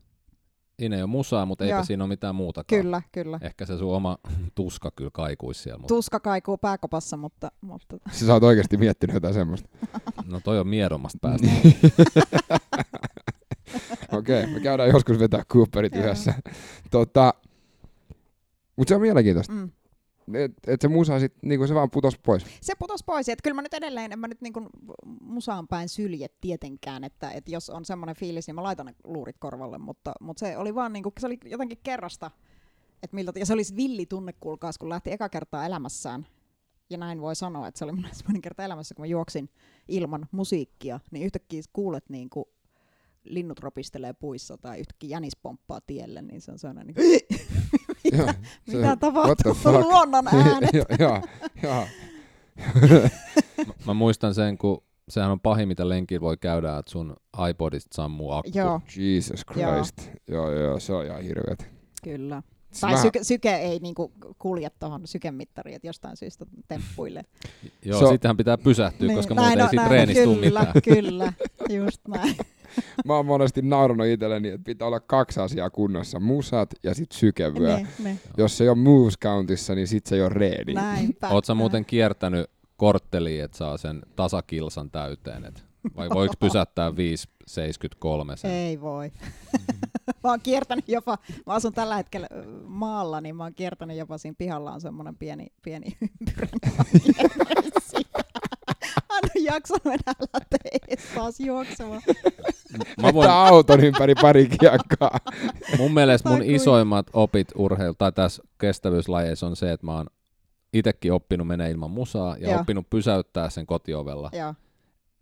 Siinä 0.79 0.97
ei 0.97 1.03
ole 1.03 1.11
musaa, 1.11 1.47
mutta 1.47 1.65
eipä 1.65 1.77
Joo. 1.77 1.85
siinä 1.85 2.05
ole 2.05 2.09
mitään 2.09 2.35
muutakaan. 2.35 2.83
Kyllä, 2.83 3.03
kyllä. 3.13 3.39
Ehkä 3.43 3.67
se 3.67 3.79
sun 3.79 3.95
oma 3.95 4.19
tuska 4.55 4.91
kyllä 4.97 5.11
kaikuisi 5.15 5.63
siellä. 5.63 5.79
Mutta, 5.79 5.95
Tuska 5.95 6.21
kaikuu 6.21 6.59
pääkopassa, 6.59 7.17
mutta, 7.17 7.51
mutta 7.61 7.97
Siis 8.11 8.27
sä 8.27 8.33
oot 8.33 8.43
oikeasti 8.43 8.77
miettinyt 8.77 9.15
jotain 9.15 9.35
semmoista. 9.35 9.69
no 10.27 10.41
toi 10.45 10.59
on 10.61 10.69
miedommasta 10.69 11.19
päästä. 11.23 11.47
Okei, 14.29 14.43
okay, 14.43 14.55
me 14.55 14.61
käydään 14.61 14.89
joskus 14.89 15.19
vetää 15.19 15.45
Cooperit 15.45 15.97
yhdessä. 15.97 16.35
Tota, 16.91 17.35
mutta 18.77 18.89
se 18.89 18.95
on 18.95 19.01
mielenkiintoista. 19.01 19.53
mm. 19.53 19.71
Että 20.35 20.73
et 20.73 20.81
se 20.81 20.89
musa 20.89 21.21
sit, 21.21 21.33
niinku 21.43 21.67
se 21.67 21.75
vaan 21.75 21.91
putos 21.91 22.19
pois. 22.19 22.47
se 22.61 22.75
putos 22.79 23.03
pois. 23.05 23.29
Että 23.29 23.43
kyllä 23.43 23.55
mä 23.55 23.63
nyt 23.63 23.75
edelleen, 23.75 24.13
en 24.13 24.19
mä 24.19 24.29
nyt 24.29 24.41
niinku 24.41 24.67
musaan 25.21 25.69
päin 25.69 25.89
sylje 25.89 26.29
tietenkään, 26.41 27.05
että, 27.05 27.31
että 27.31 27.51
jos 27.51 27.71
on 27.71 27.85
semmoinen 27.85 28.17
fiilis, 28.17 28.47
niin 28.47 28.55
mä 28.55 28.63
laitan 28.63 28.87
ne 28.87 28.95
luurit 29.05 29.37
korvalle, 29.39 29.79
mutta, 29.79 30.13
mutta 30.21 30.41
se 30.41 30.57
oli 30.57 30.75
vaan 30.75 30.93
niinku, 30.93 31.13
se 31.21 31.27
oli 31.27 31.39
jotenkin 31.45 31.79
kerrasta, 31.83 32.31
että 33.03 33.15
miltä, 33.15 33.33
ja 33.37 33.47
se 33.47 33.53
oli 33.53 33.63
villi 33.77 34.07
tunne, 34.07 34.33
kuulkaas, 34.41 34.79
kun 34.79 34.89
lähti 34.89 35.13
eka 35.13 35.29
kertaa 35.29 35.67
elämässään, 35.67 36.27
ja 36.91 36.99
näin 36.99 37.21
voi 37.21 37.37
sanoa, 37.37 37.69
että 37.69 37.79
se 37.79 37.85
oli 37.85 37.93
mun 37.93 38.07
ensimmäinen 38.07 38.43
kerta 38.43 38.65
elämässä, 38.65 38.95
kun 38.95 39.03
mä 39.03 39.07
juoksin 39.07 39.51
ilman 39.89 40.27
musiikkia, 40.31 41.01
niin 41.11 41.25
yhtäkkiä 41.25 41.63
kuulet 41.73 42.05
niin 42.09 42.31
kuin 42.31 42.45
linnut 43.29 43.59
ropistelee 43.61 44.13
puissa 44.13 44.57
tai 44.59 44.79
yhtäkkiä 44.81 45.11
jänis 45.11 45.37
pomppaa 45.37 45.81
tielle, 45.87 46.23
niin 46.23 46.41
se 46.41 46.53
on 46.53 46.59
sellainen 46.59 46.87
niin 46.87 47.21
mitä, 48.05 48.17
Joo, 48.17 48.27
se- 48.71 48.77
mitä 48.77 48.97
tapahtuu, 48.97 49.55
luonnon 49.83 50.29
äänet. 50.29 50.71
Joo, 50.73 50.87
joo, 50.99 51.23
joo. 51.63 51.87
mä, 53.67 53.73
mä 53.87 53.95
muistan 53.95 54.35
sen, 54.35 54.59
kun 54.59 54.83
sehän 55.09 55.31
on 55.31 55.41
pahin, 55.41 55.69
mitä 55.69 55.89
lenkillä 55.89 56.21
voi 56.21 56.37
käydä, 56.37 56.79
että 56.79 56.91
sun 56.93 57.17
iPodista 57.51 57.95
sammuu 57.97 58.31
akku. 58.33 58.51
Joo, 58.55 58.81
Jesus 58.97 59.41
Christ. 59.53 60.11
Joo, 60.29 60.51
joo, 60.53 60.81
se 60.81 60.93
on 60.93 61.07
ihan 61.07 61.23
hirveet. 61.23 61.67
kyllä. 62.03 62.43
Siis 62.71 62.81
Tai 62.81 62.93
mä- 62.93 63.03
syke, 63.03 63.25
syke 63.25 63.55
ei 63.57 63.79
niinku 63.79 64.13
kulje 64.39 64.71
tuohon 64.81 65.07
sykemittariin, 65.07 65.77
että 65.77 65.89
jostain 65.89 66.17
syystä 66.17 66.47
temppuille. 66.69 67.25
Joo, 67.85 67.99
Se 67.99 68.05
on- 68.05 68.13
sittenhän 68.13 68.37
pitää 68.37 68.59
pysähtyä, 68.59 69.15
koska 69.15 69.35
muuten 69.35 69.59
ei 69.59 69.63
on, 69.63 69.69
siitä 69.71 69.87
treenistä 69.87 70.25
tule 70.25 70.37
kyllä, 70.41 70.61
mitään. 70.61 70.83
Kyllä, 70.83 71.33
just 71.69 72.01
näin. 72.09 72.37
Mä 73.07 73.17
oon 73.17 73.27
monesti 73.27 73.63
naurannut 73.63 74.07
itselleni, 74.07 74.49
että 74.49 74.65
pitää 74.65 74.89
olla 74.89 75.01
kaksi 75.01 75.41
asiaa 75.41 75.71
kunnossa. 75.71 76.21
Musat 76.21 76.75
ja 76.83 76.95
sit 76.95 77.13
sykevyö. 77.13 77.77
ne, 77.77 77.87
ne, 77.99 78.19
Jos 78.37 78.59
se 78.59 78.65
ei 78.65 78.69
ole 78.69 78.79
moves 78.79 79.19
countissa, 79.19 79.75
niin 79.75 79.87
sit 79.89 80.07
se 80.07 80.15
ei 80.15 80.23
ole 80.23 80.29
ready. 80.29 80.73
näinpä. 80.75 81.29
Oot 81.29 81.45
sä 81.45 81.55
muuten 81.55 81.85
kiertänyt 81.85 82.51
kortteliin, 82.77 83.45
että 83.45 83.57
saa 83.59 83.77
sen 83.77 84.03
tasakilsan 84.17 84.91
täyteen? 84.91 85.45
Et 85.45 85.69
vai 85.97 86.09
voiko 86.11 86.35
pysäyttää 86.41 86.91
5,73 86.91 86.95
sen? 88.37 88.51
Ei 88.51 88.81
voi. 88.81 89.13
mä 90.25 90.31
oon 90.31 90.41
kiertänyt 90.41 90.89
jopa, 90.89 91.19
mä 91.47 91.53
asun 91.53 91.73
tällä 91.73 91.97
hetkellä 91.97 92.29
maalla, 92.65 93.21
niin 93.21 93.37
mä 93.37 93.43
oon 93.43 93.55
kiertänyt 93.55 93.97
jopa 93.97 94.19
siinä 94.19 94.35
pihalla 94.39 94.73
on 94.73 94.81
semmoinen 94.81 95.17
pieni, 95.17 95.47
pieni 95.63 95.97
ympyrä. 96.01 96.49
mä 99.09 99.19
en 99.37 99.45
jaksanut 99.45 99.87
enää 99.87 100.15
lähteä 100.35 100.97
taas 101.15 101.41
juoksemaan. 101.41 102.03
Mä 103.03 103.15
voin, 103.15 103.31
auton 103.31 103.85
ympäri 103.85 104.15
pari 104.15 104.49
kiekkaa. 104.49 105.19
mun 105.79 105.95
mielestä 105.95 106.29
mun 106.29 106.43
isoimmat 106.43 107.07
opit 107.13 107.49
urheilu 107.55 107.95
tai 107.95 108.13
tässä 108.13 108.43
kestävyyslajeissa 108.59 109.47
on 109.47 109.57
se, 109.57 109.73
että 109.73 109.87
mä 109.87 109.95
oon 109.97 110.07
itekin 110.73 111.13
oppinut 111.13 111.47
menee 111.47 111.71
ilman 111.71 111.91
musaa 111.91 112.37
ja 112.37 112.51
Joo. 112.51 112.61
oppinut 112.61 112.91
pysäyttää 112.91 113.51
sen 113.51 113.67
kotiovella, 113.67 114.31
Joo, 114.33 114.55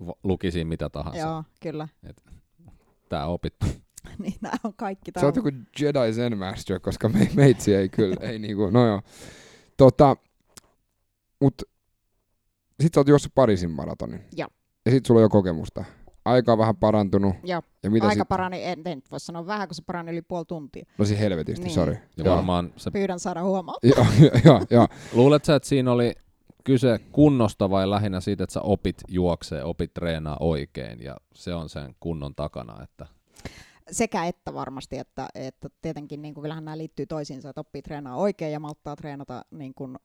v- 0.07 0.19
lukisin 0.25 0.67
mitä 0.67 0.89
tahansa. 0.89 1.19
joo, 1.21 1.45
kyllä. 1.61 1.89
Tää 3.09 3.27
opittu. 3.27 3.67
niin 4.23 4.35
nämä 4.41 4.55
on 4.65 4.73
kaikki. 4.77 5.11
Sä 5.11 5.21
Tää 5.21 5.25
oot 5.29 5.37
joku 5.37 5.51
Jedi 5.81 6.13
Zen 6.13 6.39
Master, 6.39 6.81
koska 6.81 7.09
me, 7.09 7.29
meitsi 7.35 7.75
ei 7.75 7.89
kyllä, 7.89 8.17
ei 8.21 8.39
niinku, 8.39 8.71
no 8.71 8.87
joo. 8.87 9.03
Tota, 9.77 10.17
mut 11.41 11.63
sit 12.81 12.95
sä 12.95 13.01
oot 13.01 13.09
juossut 13.09 13.35
Pariisin 13.35 13.71
maratonin. 13.71 14.21
Joo. 14.37 14.49
Ja 14.87 14.93
sit 14.93 15.07
sulla 15.07 15.19
on 15.19 15.23
jo 15.23 15.29
kokemusta. 15.29 15.85
Aika 16.27 16.53
on 16.53 16.59
vähän 16.59 16.77
parantunut. 16.77 17.35
Joo, 17.45 17.63
Ja 17.83 17.91
mitä 17.91 18.07
aika 18.07 18.21
sit? 18.23 18.29
parani, 18.29 18.65
en, 18.65 18.83
en 18.85 19.03
voi 19.11 19.21
sanoa 19.21 19.47
vähän, 19.47 19.69
kun 19.69 19.75
se 19.75 19.83
parani 19.87 20.13
yli 20.13 20.23
puoli 20.23 20.45
tuntia. 20.45 20.85
No 20.99 21.05
siis 21.05 21.21
helvetisti, 21.21 21.65
Niin. 21.65 21.75
sori. 21.75 21.93
Ja 22.17 22.25
Joo. 22.25 22.35
varmaan 22.37 22.73
se, 22.77 22.91
Pyydän 22.91 23.21
saada 23.21 23.43
huomaa. 23.43 23.75
Joo, 23.97 24.07
joo, 24.45 24.61
joo. 24.71 24.89
luulet 25.13 25.45
sä, 25.45 25.55
että 25.57 25.69
siinä 25.69 25.93
oli 25.93 26.13
kyse 26.65 26.99
kunnosta 27.13 27.71
vai 27.71 27.91
lähinnä 27.91 28.21
siitä, 28.21 28.45
että 28.45 28.55
sä 28.55 28.61
opit 28.61 28.97
juoksee, 29.09 29.65
opit 29.65 29.95
treenaa 29.95 30.37
oikein 30.41 31.03
ja 31.03 31.17
se 31.35 31.55
on 31.55 31.69
sen 31.69 31.95
kunnon 32.01 32.35
takana, 32.35 32.83
että 32.83 33.07
sekä 33.91 34.25
että 34.27 34.55
varmasti, 34.55 34.99
että, 34.99 35.29
että 35.35 35.69
tietenkin 35.83 36.23
niin 36.23 36.35
kuin, 36.35 36.43
kyllähän 36.43 36.65
nämä 36.65 36.79
liittyy 36.79 37.07
toisiinsa, 37.07 37.49
että 37.49 37.61
oppii 37.61 37.83
treenaa 37.83 38.17
oikein 38.17 38.53
ja 38.53 38.61
malttaa 38.61 38.97
treenata 38.97 39.45
niin 39.51 39.75
kuin, 39.75 39.97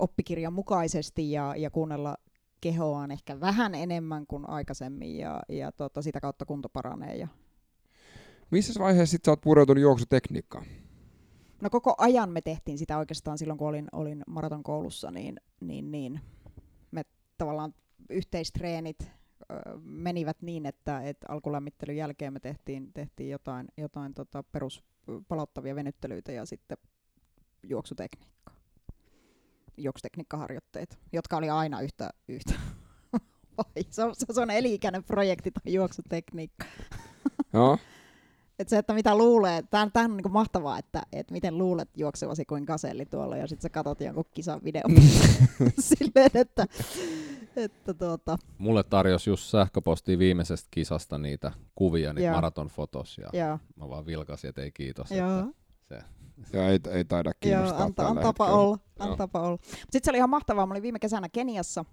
oppikirjan 0.00 0.52
mukaisesti 0.52 1.32
ja, 1.32 1.54
ja 1.56 1.70
kuunnella 1.70 2.16
kehoaan 2.60 3.10
ehkä 3.10 3.40
vähän 3.40 3.74
enemmän 3.74 4.26
kuin 4.26 4.48
aikaisemmin 4.48 5.18
ja, 5.18 5.42
ja 5.48 5.72
tota, 5.72 6.02
sitä 6.02 6.20
kautta 6.20 6.44
kunto 6.44 6.68
paranee. 6.68 7.16
Ja... 7.16 7.28
Missä 8.50 8.80
vaiheessa 8.80 9.10
sit 9.10 9.24
sä 9.24 9.30
oot 9.30 9.40
pureutunut 9.40 9.82
juoksutekniikkaan? 9.82 10.64
No 11.62 11.70
koko 11.70 11.94
ajan 11.98 12.30
me 12.30 12.40
tehtiin 12.40 12.78
sitä 12.78 12.98
oikeastaan 12.98 13.38
silloin, 13.38 13.58
kun 13.58 13.68
olin, 13.68 13.88
olin 13.92 14.22
maratonkoulussa, 14.26 15.10
niin, 15.10 15.40
niin, 15.60 15.90
niin 15.90 16.20
me 16.90 17.04
tavallaan 17.38 17.74
yhteistreenit 18.10 19.10
menivät 19.82 20.42
niin, 20.42 20.66
että, 20.66 21.00
että 21.00 21.26
alkulämmittelyn 21.28 21.96
jälkeen 21.96 22.32
me 22.32 22.40
tehtiin, 22.40 22.92
tehtiin 22.92 23.30
jotain, 23.30 23.68
jotain 23.76 24.14
tota 24.14 24.42
peruspalauttavia 24.42 25.74
venyttelyitä 25.74 26.32
ja 26.32 26.46
sitten 26.46 26.78
juoksutekniikkaa. 27.62 28.37
Juoksutekniikkaharjoitteet, 29.78 30.98
jotka 31.12 31.36
oli 31.36 31.50
aina 31.50 31.80
yhtä, 31.80 32.10
yhtä 32.28 32.54
se 33.90 34.04
on, 34.04 34.14
se 34.32 34.40
on 34.40 34.50
eli-ikäinen 34.50 35.04
projekti 35.04 35.50
tai 35.50 35.72
juoksutekniikka. 35.72 36.64
Joo. 37.52 37.78
Et 38.58 38.68
se, 38.68 38.78
että 38.78 38.94
mitä 38.94 39.18
luulee, 39.18 39.62
tämä 39.70 39.90
on 40.04 40.16
niinku 40.16 40.28
mahtavaa, 40.28 40.78
että 40.78 41.02
et 41.12 41.30
miten 41.30 41.58
luulet 41.58 41.88
juoksevasi 41.96 42.44
kuin 42.44 42.66
kaselli 42.66 43.06
tuolla 43.06 43.36
ja 43.36 43.46
sitten 43.46 43.62
sä 43.62 43.70
katot 43.70 44.00
jonkun 44.00 44.24
kisan 44.34 44.60
video 44.64 44.82
silleen, 45.80 46.30
että, 46.34 46.66
että 47.56 47.94
tuota. 47.94 48.38
Mulle 48.58 48.82
tarjosi 48.82 49.30
just 49.30 49.44
sähköpostiin 49.50 50.18
viimeisestä 50.18 50.68
kisasta 50.70 51.18
niitä 51.18 51.52
kuvia, 51.74 52.12
niitä 52.12 52.26
Joo. 52.26 52.34
maratonfotos 52.34 53.18
ja 53.18 53.46
Joo, 53.46 53.58
mä 53.76 53.88
vaan 53.88 54.06
vilkasin, 54.06 54.48
että 54.48 54.62
ei 54.62 54.72
kiitos. 54.72 55.10
joo, 55.10 55.40
Että 55.40 55.54
se, 55.88 56.00
Ja 56.52 56.68
ei, 56.68 56.78
ei 56.90 57.04
taida 57.04 57.30
joo 57.30 57.34
kiinnostaa 57.40 57.82
anta, 57.82 58.02
tällä 58.02 58.10
antapa 58.10 58.44
hetkellä. 58.44 58.62
olla, 58.62 58.78
Joo. 58.98 59.10
antapa 59.10 59.40
olla. 59.40 59.58
Sitten 59.62 60.00
se 60.04 60.10
oli 60.10 60.18
ihan 60.18 60.30
mahtavaa, 60.30 60.66
mä 60.66 60.72
olin 60.72 60.82
viime 60.82 60.98
kesänä 60.98 61.28
Keniassa 61.28 61.84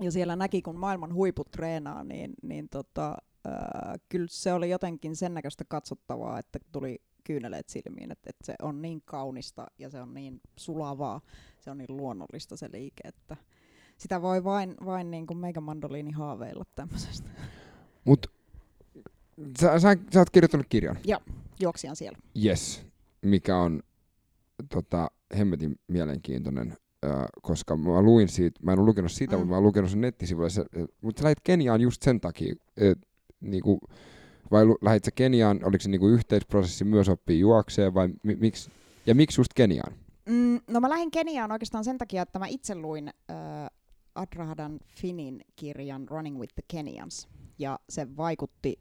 ja 0.00 0.12
siellä 0.12 0.36
näki, 0.36 0.62
kun 0.62 0.78
maailman 0.78 1.14
huiput 1.14 1.50
treenaa, 1.50 2.04
niin, 2.04 2.34
niin 2.42 2.68
tota, 2.68 3.16
äh, 3.46 4.00
kyllä 4.08 4.26
se 4.30 4.52
oli 4.52 4.70
jotenkin 4.70 5.16
sen 5.16 5.34
näköistä 5.34 5.64
katsottavaa, 5.68 6.38
että 6.38 6.58
tuli 6.72 7.02
kyyneleet 7.24 7.68
silmiin, 7.68 8.12
että, 8.12 8.30
että 8.30 8.46
se 8.46 8.54
on 8.62 8.82
niin 8.82 9.02
kaunista 9.04 9.66
ja 9.78 9.90
se 9.90 10.00
on 10.00 10.14
niin 10.14 10.40
sulavaa, 10.56 11.20
se 11.60 11.70
on 11.70 11.78
niin 11.78 11.96
luonnollista 11.96 12.56
se 12.56 12.68
liike, 12.72 13.08
että 13.08 13.36
sitä 13.96 14.22
voi 14.22 14.44
vain, 14.44 14.74
vain 14.84 15.10
niin 15.10 15.26
kuin 15.26 15.38
meikä 15.38 15.60
mandoliini 15.60 16.10
haaveilla 16.10 16.64
tämmöisestä. 16.74 17.28
Mut 18.04 18.26
sä, 19.60 19.78
sä, 19.78 19.96
sä 20.12 20.18
oot 20.18 20.30
kirjoittanut 20.30 20.66
kirjan. 20.68 20.98
Juoksijan 21.60 21.96
siellä. 21.96 22.18
Yes. 22.44 22.86
Mikä 23.22 23.58
on 23.58 23.82
tota, 24.68 25.10
hemmetin 25.38 25.76
mielenkiintoinen, 25.88 26.76
ö, 27.04 27.08
koska 27.42 27.76
mä 27.76 28.02
luin 28.02 28.28
siitä, 28.28 28.60
mä 28.62 28.72
en 28.72 28.78
ole 28.78 28.86
lukenut 28.86 29.12
sitä, 29.12 29.36
Mm. 29.36 29.38
mutta 29.40 29.50
mä 29.50 29.56
oon 29.56 29.64
lukenut 29.64 29.90
sen 29.90 30.00
nettisivuilla, 30.00 30.48
se, 30.50 30.64
mutta 31.00 31.20
sä 31.20 31.24
lähit 31.24 31.40
Keniaan 31.44 31.80
just 31.80 32.02
sen 32.02 32.20
takia, 32.20 32.54
et, 32.76 32.98
niinku, 33.40 33.80
vai 34.50 34.64
lähit 34.82 35.04
sä 35.04 35.10
Keniaan, 35.10 35.60
oliko 35.64 35.82
se 35.82 35.88
niinku 35.90 36.08
yhteisprosessi 36.08 36.84
myös 36.84 37.08
oppii 37.08 37.40
juokseen 37.40 37.94
vai 37.94 38.08
mi, 38.22 38.36
miksi, 38.36 38.70
ja 39.06 39.14
miksi 39.14 39.40
just 39.40 39.52
Keniaan? 39.54 39.92
Mm, 40.28 40.60
no 40.70 40.80
mä 40.80 40.90
lähdin 40.90 41.10
Keniaan 41.10 41.52
oikeastaan 41.52 41.84
sen 41.84 41.98
takia, 41.98 42.22
että 42.22 42.38
mä 42.38 42.46
itse 42.46 42.74
luin 42.74 43.08
äh, 43.30 43.36
Adrahadan 44.14 44.78
Finin 44.86 45.40
kirjan 45.56 46.08
Running 46.08 46.38
with 46.38 46.54
the 46.54 46.62
Kenyans. 46.68 47.28
Ja 47.58 47.78
se 47.88 48.16
vaikutti 48.16 48.78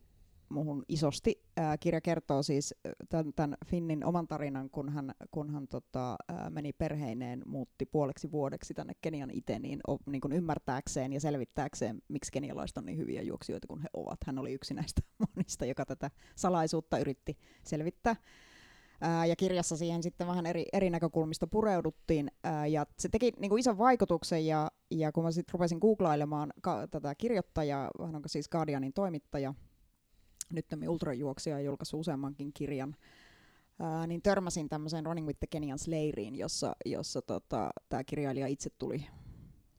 muhun 0.55 0.83
isosti. 0.89 1.43
Äh, 1.59 1.77
kirja 1.79 2.01
kertoo 2.01 2.43
siis 2.43 2.75
tämän, 3.09 3.33
tämän 3.35 3.57
Finnin 3.65 4.05
oman 4.05 4.27
tarinan, 4.27 4.69
kun 4.69 4.89
hän, 4.89 5.11
kun 5.31 5.49
hän 5.49 5.67
tota, 5.67 6.11
äh, 6.11 6.49
meni 6.49 6.73
perheineen, 6.73 7.41
muutti 7.45 7.85
puoleksi 7.85 8.31
vuodeksi 8.31 8.73
tänne 8.73 8.93
Kenian 9.01 9.31
itse, 9.31 9.59
niin, 9.59 9.79
o, 9.89 9.97
niin 10.05 10.21
kuin 10.21 10.33
ymmärtääkseen 10.33 11.13
ja 11.13 11.19
selvittääkseen, 11.19 12.01
miksi 12.07 12.31
kenialaiset 12.31 12.77
on 12.77 12.85
niin 12.85 12.97
hyviä 12.97 13.21
juoksijoita 13.21 13.67
kuin 13.67 13.81
he 13.81 13.87
ovat. 13.93 14.17
Hän 14.25 14.39
oli 14.39 14.53
yksi 14.53 14.73
näistä 14.73 15.01
monista, 15.35 15.65
joka 15.65 15.85
tätä 15.85 16.11
salaisuutta 16.35 16.97
yritti 16.97 17.37
selvittää. 17.63 18.15
Ää, 19.01 19.25
ja 19.25 19.35
kirjassa 19.35 19.77
siihen 19.77 20.03
sitten 20.03 20.27
vähän 20.27 20.45
eri, 20.45 20.65
eri 20.73 20.89
näkökulmista 20.89 21.47
pureuduttiin, 21.47 22.31
ää, 22.43 22.67
ja 22.67 22.85
se 22.99 23.09
teki 23.09 23.31
niin 23.39 23.49
kuin 23.49 23.59
ison 23.59 23.77
vaikutuksen, 23.77 24.45
ja, 24.45 24.71
ja 24.91 25.11
kun 25.11 25.23
mä 25.23 25.31
sitten 25.31 25.53
rupesin 25.53 25.77
googlailemaan 25.81 26.53
ka- 26.61 26.87
tätä 26.87 27.15
kirjoittajaa, 27.15 27.89
hän 28.05 28.15
on 28.15 28.21
siis 28.25 28.49
Guardianin 28.49 28.93
toimittaja, 28.93 29.53
nyt 30.49 30.65
ultrajuoksija 30.87 31.59
ja 31.59 31.65
julkaissut 31.65 31.99
useammankin 31.99 32.53
kirjan, 32.53 32.95
ää, 33.79 34.07
niin 34.07 34.21
törmäsin 34.21 34.69
tämmöiseen 34.69 35.05
Running 35.05 35.27
with 35.27 35.39
the 35.39 35.47
Kenyans 35.47 35.87
leiriin, 35.87 36.35
jossa, 36.35 36.75
jossa 36.85 37.21
tota, 37.21 37.69
tämä 37.89 38.03
kirjailija 38.03 38.47
itse 38.47 38.69
tuli, 38.77 39.05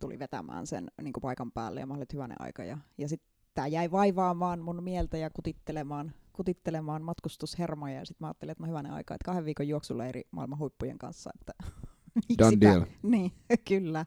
tuli 0.00 0.18
vetämään 0.18 0.66
sen 0.66 0.90
niin 1.02 1.12
kuin 1.12 1.22
paikan 1.22 1.52
päälle, 1.52 1.80
ja 1.80 1.86
mä 1.86 1.94
olin, 1.94 2.02
että 2.02 2.16
hyvänen 2.16 2.40
aika, 2.40 2.64
ja, 2.64 2.78
ja 2.98 3.08
sitten 3.08 3.36
tämä 3.56 3.66
jäi 3.66 3.90
vaivaamaan 3.90 4.60
mun 4.60 4.82
mieltä 4.82 5.16
ja 5.16 5.30
kutittelemaan, 5.30 6.12
kutittelemaan 6.32 7.02
matkustushermoja. 7.02 7.94
Ja 7.94 8.04
sitten 8.04 8.24
mä 8.24 8.28
ajattelin, 8.28 8.52
että 8.52 8.62
no 8.62 8.68
hyvänen 8.68 8.92
aika, 8.92 9.14
että 9.14 9.24
kahden 9.24 9.44
viikon 9.44 9.68
juoksuleiri 9.68 10.22
maailman 10.30 10.58
huippujen 10.58 10.98
kanssa. 10.98 11.30
Että 11.40 11.52
Done 12.38 12.56
deal. 12.60 12.84
Niin, 13.02 13.32
kyllä. 13.68 14.06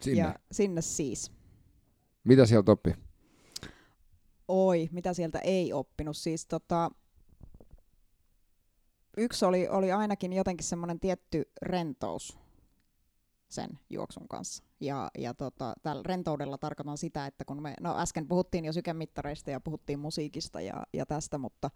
Sinne. 0.00 0.18
Ja 0.18 0.34
sinne 0.52 0.80
siis. 0.80 1.32
Mitä 2.24 2.46
sieltä 2.46 2.72
oppi? 2.72 2.94
Oi, 4.54 4.88
mitä 4.92 5.14
sieltä 5.14 5.38
ei 5.38 5.72
oppinut. 5.72 6.16
Siis 6.16 6.46
tota, 6.46 6.90
yksi 9.16 9.44
oli, 9.44 9.68
oli 9.68 9.92
ainakin 9.92 10.32
jotenkin 10.32 10.66
semmoinen 10.66 11.00
tietty 11.00 11.50
rentous 11.62 12.38
sen 13.48 13.78
juoksun 13.90 14.28
kanssa. 14.28 14.64
Ja, 14.80 15.10
ja 15.18 15.34
tota, 15.34 15.74
tällä 15.82 16.02
rentoudella 16.06 16.58
tarkoitan 16.58 16.98
sitä, 16.98 17.26
että 17.26 17.44
kun 17.44 17.62
me, 17.62 17.74
no 17.80 17.98
äsken 17.98 18.28
puhuttiin 18.28 18.64
jo 18.64 18.72
sykemittareista 18.72 19.50
ja 19.50 19.60
puhuttiin 19.60 19.98
musiikista 19.98 20.60
ja, 20.60 20.86
ja 20.92 21.06
tästä, 21.06 21.38
mutta, 21.38 21.70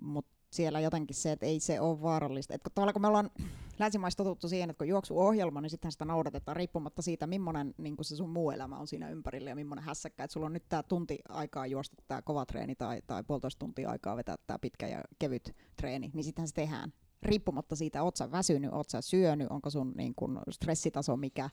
mutta 0.00 0.35
siellä 0.50 0.80
jotenkin 0.80 1.16
se, 1.16 1.32
että 1.32 1.46
ei 1.46 1.60
se 1.60 1.80
ole 1.80 2.02
vaarallista. 2.02 2.54
Että 2.54 2.64
kun, 2.64 2.72
tavallaan 2.74 2.92
kun 2.92 3.02
me 3.02 3.08
ollaan 3.08 3.30
länsimaissa 3.78 4.16
totuttu 4.16 4.48
siihen, 4.48 4.70
että 4.70 4.78
kun 4.78 4.88
juoksuohjelma, 4.88 5.60
niin 5.60 5.70
sittenhän 5.70 5.92
sitä 5.92 6.04
noudatetaan 6.04 6.56
riippumatta 6.56 7.02
siitä, 7.02 7.26
millainen 7.26 7.74
niin 7.78 7.96
se 8.02 8.16
sun 8.16 8.30
muu 8.30 8.50
elämä 8.50 8.78
on 8.78 8.86
siinä 8.86 9.08
ympärillä 9.08 9.50
ja 9.50 9.56
millainen 9.56 9.84
hässäkkä. 9.84 10.24
Että 10.24 10.32
sulla 10.32 10.46
on 10.46 10.52
nyt 10.52 10.68
tämä 10.68 10.82
tunti 10.82 11.18
aikaa 11.28 11.66
juosta 11.66 12.02
tämä 12.08 12.22
kova 12.22 12.46
treeni 12.46 12.74
tai, 12.74 13.02
tai 13.06 13.24
puolitoista 13.24 13.58
tuntia 13.58 13.90
aikaa 13.90 14.16
vetää 14.16 14.36
tämä 14.46 14.58
pitkä 14.58 14.88
ja 14.88 15.02
kevyt 15.18 15.56
treeni, 15.76 16.10
niin 16.14 16.24
sittenhän 16.24 16.48
se 16.48 16.54
tehdään. 16.54 16.92
Riippumatta 17.22 17.76
siitä, 17.76 18.02
oot 18.02 18.16
sä 18.16 18.30
väsynyt, 18.30 18.72
oot 18.72 18.90
sä 18.90 19.00
syönyt, 19.00 19.48
onko 19.50 19.70
sun 19.70 19.92
niin 19.96 20.14
kun, 20.14 20.40
stressitaso 20.50 21.16
mikä, 21.16 21.50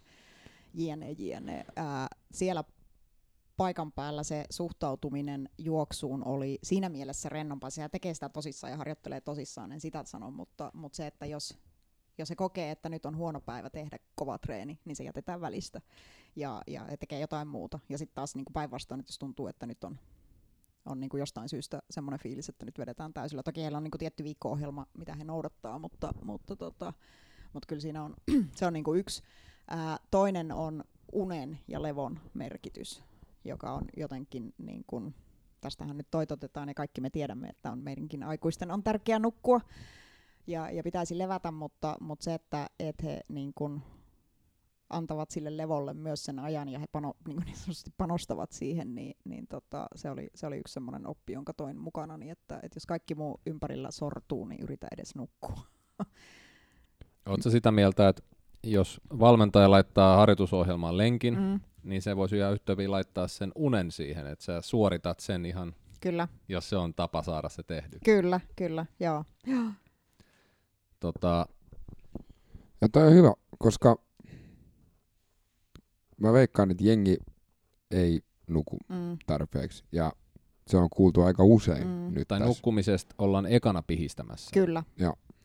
jne, 0.73 1.11
jne. 1.11 1.65
Ää, 1.75 2.07
siellä 2.31 2.63
paikan 3.57 3.91
päällä 3.91 4.23
se 4.23 4.45
suhtautuminen 4.49 5.49
juoksuun 5.57 6.27
oli 6.27 6.59
siinä 6.63 6.89
mielessä 6.89 7.29
rennompaa. 7.29 7.69
Sehän 7.69 7.91
tekee 7.91 8.13
sitä 8.13 8.29
tosissaan 8.29 8.71
ja 8.71 8.77
harjoittelee 8.77 9.21
tosissaan, 9.21 9.71
en 9.71 9.81
sitä 9.81 10.03
sano, 10.05 10.31
mutta, 10.31 10.71
mutta 10.73 10.95
se, 10.95 11.07
että 11.07 11.25
jos, 11.25 11.57
jos 12.17 12.27
se 12.27 12.35
kokee, 12.35 12.71
että 12.71 12.89
nyt 12.89 13.05
on 13.05 13.17
huono 13.17 13.41
päivä 13.41 13.69
tehdä 13.69 13.97
kova 14.15 14.37
treeni, 14.37 14.79
niin 14.85 14.95
se 14.95 15.03
jätetään 15.03 15.41
välistä 15.41 15.81
ja, 16.35 16.61
ja 16.67 16.97
tekee 16.99 17.19
jotain 17.19 17.47
muuta. 17.47 17.79
Ja 17.89 17.97
sitten 17.97 18.15
taas 18.15 18.35
niin 18.35 18.45
päinvastoin, 18.53 18.99
että 18.99 19.09
jos 19.09 19.19
tuntuu, 19.19 19.47
että 19.47 19.65
nyt 19.65 19.83
on, 19.83 19.99
on 20.85 20.99
niin 20.99 21.09
kuin 21.09 21.19
jostain 21.19 21.49
syystä 21.49 21.81
semmoinen 21.89 22.19
fiilis, 22.19 22.49
että 22.49 22.65
nyt 22.65 22.79
vedetään 22.79 23.13
täysillä. 23.13 23.43
Toki 23.43 23.61
heillä 23.61 23.77
on 23.77 23.83
niin 23.83 23.91
kuin 23.91 23.99
tietty 23.99 24.23
viikko-ohjelma, 24.23 24.87
mitä 24.97 25.15
he 25.15 25.23
noudattaa, 25.23 25.79
mutta, 25.79 26.13
mutta, 26.23 26.55
tota, 26.55 26.93
mutta 27.53 27.67
kyllä 27.67 27.81
siinä 27.81 28.03
on, 28.03 28.13
se 28.55 28.65
on 28.65 28.73
niin 28.73 28.83
kuin 28.83 28.99
yksi. 28.99 29.23
Ää, 29.67 29.97
toinen 30.11 30.51
on 30.51 30.83
unen 31.11 31.59
ja 31.67 31.81
levon 31.81 32.19
merkitys 32.33 33.03
joka 33.45 33.73
on 33.73 33.85
jotenkin 33.97 34.53
niin 34.57 34.83
kuin, 34.87 35.15
tästähän 35.61 35.97
nyt 35.97 36.07
toitotetaan 36.11 36.67
ja 36.67 36.73
kaikki 36.73 37.01
me 37.01 37.09
tiedämme, 37.09 37.47
että 37.47 37.71
on 37.71 37.79
meidänkin 37.79 38.23
aikuisten 38.23 38.71
on 38.71 38.83
tärkeää 38.83 39.19
nukkua 39.19 39.61
ja, 40.47 40.71
ja 40.71 40.83
pitäisi 40.83 41.17
levätä, 41.17 41.51
mutta, 41.51 41.97
mutta 41.99 42.23
se, 42.23 42.33
että 42.33 42.67
et 42.79 43.03
he 43.03 43.21
niin 43.27 43.51
kuin, 43.55 43.81
antavat 44.89 45.31
sille 45.31 45.57
levolle 45.57 45.93
myös 45.93 46.23
sen 46.23 46.39
ajan 46.39 46.69
ja 46.69 46.79
he 46.79 46.85
pano, 46.91 47.13
niin, 47.27 47.35
kuin 47.35 47.45
niin 47.45 47.93
panostavat 47.97 48.51
siihen, 48.51 48.95
niin, 48.95 49.17
niin 49.23 49.47
tota, 49.47 49.87
se, 49.95 50.09
oli, 50.09 50.29
se 50.35 50.47
oli 50.47 50.57
yksi 50.57 50.73
semmoinen 50.73 51.07
oppi, 51.07 51.33
jonka 51.33 51.53
toin 51.53 51.77
mukana, 51.77 52.17
niin 52.17 52.31
että, 52.31 52.59
että 52.63 52.75
jos 52.77 52.85
kaikki 52.85 53.15
muu 53.15 53.41
ympärillä 53.45 53.91
sortuu, 53.91 54.45
niin 54.45 54.63
yritä 54.63 54.87
edes 54.91 55.15
nukkua. 55.15 55.61
Oletko 57.25 57.49
sitä 57.49 57.71
mieltä, 57.71 58.09
että 58.09 58.23
jos 58.63 59.01
valmentaja 59.19 59.71
laittaa 59.71 60.17
harjoitusohjelmaan 60.17 60.97
lenkin, 60.97 61.39
mm. 61.39 61.59
Niin 61.83 62.01
se 62.01 62.15
voisi 62.15 62.37
ihan 62.37 62.53
yhtä 62.53 62.71
hyvin 62.71 62.91
laittaa 62.91 63.27
sen 63.27 63.51
unen 63.55 63.91
siihen, 63.91 64.27
että 64.27 64.45
sä 64.45 64.61
suoritat 64.61 65.19
sen 65.19 65.45
ihan, 65.45 65.75
kyllä, 66.01 66.27
jos 66.49 66.69
se 66.69 66.75
on 66.75 66.93
tapa 66.93 67.23
saada 67.23 67.49
se 67.49 67.63
tehty. 67.63 67.99
kyllä, 68.05 68.39
kyllä, 68.55 68.85
joo. 68.99 69.25
Tota, 70.99 71.47
Ja 72.81 72.89
toi 72.89 73.07
on 73.07 73.13
hyvä, 73.13 73.33
koska 73.57 73.97
mä 76.21 76.33
veikkaan, 76.33 76.71
että 76.71 76.83
jengi 76.83 77.17
ei 77.91 78.21
nuku 78.47 78.77
Mm, 78.89 79.17
tarpeeksi. 79.25 79.83
Ja 79.91 80.11
se 80.67 80.77
on 80.77 80.87
kuultu 80.89 81.21
aika 81.21 81.43
usein 81.43 81.87
Mm. 81.87 82.13
nyt 82.13 82.27
tai 82.27 82.39
tässä. 82.39 82.49
nukkumisesta 82.49 83.15
ollaan 83.17 83.45
ekana 83.45 83.81
pihistämässä. 83.87 84.49
kyllä, 84.53 84.83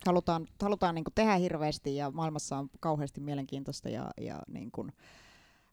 Halutaan, 0.06 0.46
halutaan 0.62 0.94
niin 0.94 1.04
tehdä 1.14 1.34
hirveästi 1.36 1.96
ja 1.96 2.10
maailmassa 2.10 2.58
on 2.58 2.70
kauheasti 2.80 3.20
mielenkiintoista 3.20 3.88
ja, 3.88 4.10
ja 4.20 4.42
niin 4.48 4.70
kuin 4.70 4.92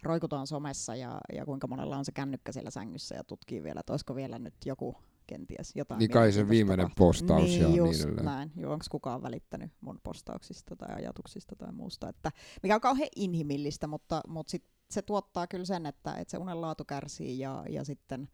roikutaan 0.04 0.48
somessa 0.48 0.96
ja, 0.96 1.18
ja 1.34 1.46
kuinka 1.46 1.68
monella 1.68 1.98
on 1.98 2.06
se 2.06 2.12
kännykkä 2.12 2.52
siellä 2.52 2.70
sängyssä 2.70 3.16
ja 3.16 3.24
tutkii 3.24 3.64
vielä, 3.64 3.80
että 3.80 3.94
olisiko 3.94 4.16
vielä 4.16 4.40
nyt 4.40 4.54
joku 4.66 4.96
kenties 5.28 5.72
jotain 5.76 6.00
Niin 6.00 6.12
kai 6.12 6.32
se 6.32 6.50
viimeinen 6.50 6.90
postaus 6.98 7.44
niin, 7.44 7.62
ja 7.62 7.70
just 7.70 7.92
niin 7.92 8.04
edelleen. 8.04 8.26
näin. 8.26 8.52
Joo, 8.56 8.74
onko 8.74 8.86
kukaan 8.92 9.24
välittänyt 9.24 9.72
mun 9.82 10.00
postauksista 10.04 10.76
tai 10.76 10.96
ajatuksista 10.96 11.56
tai 11.56 11.72
muusta. 11.72 12.10
Että, 12.10 12.32
mikä 12.64 12.76
on 12.76 12.82
kauhean 12.82 13.10
inhimillistä, 13.16 13.88
mutta, 13.88 14.22
mutta 14.28 14.52
sit 14.52 14.66
se 14.90 15.02
tuottaa 15.02 15.48
kyllä 15.48 15.66
sen, 15.66 15.86
että, 15.86 16.14
että 16.14 16.32
se 16.32 16.38
unen 16.38 16.62
laatu 16.62 16.86
kärsii 16.86 17.40
ja, 17.40 17.66
ja 17.70 17.84
sitten, 17.84 18.30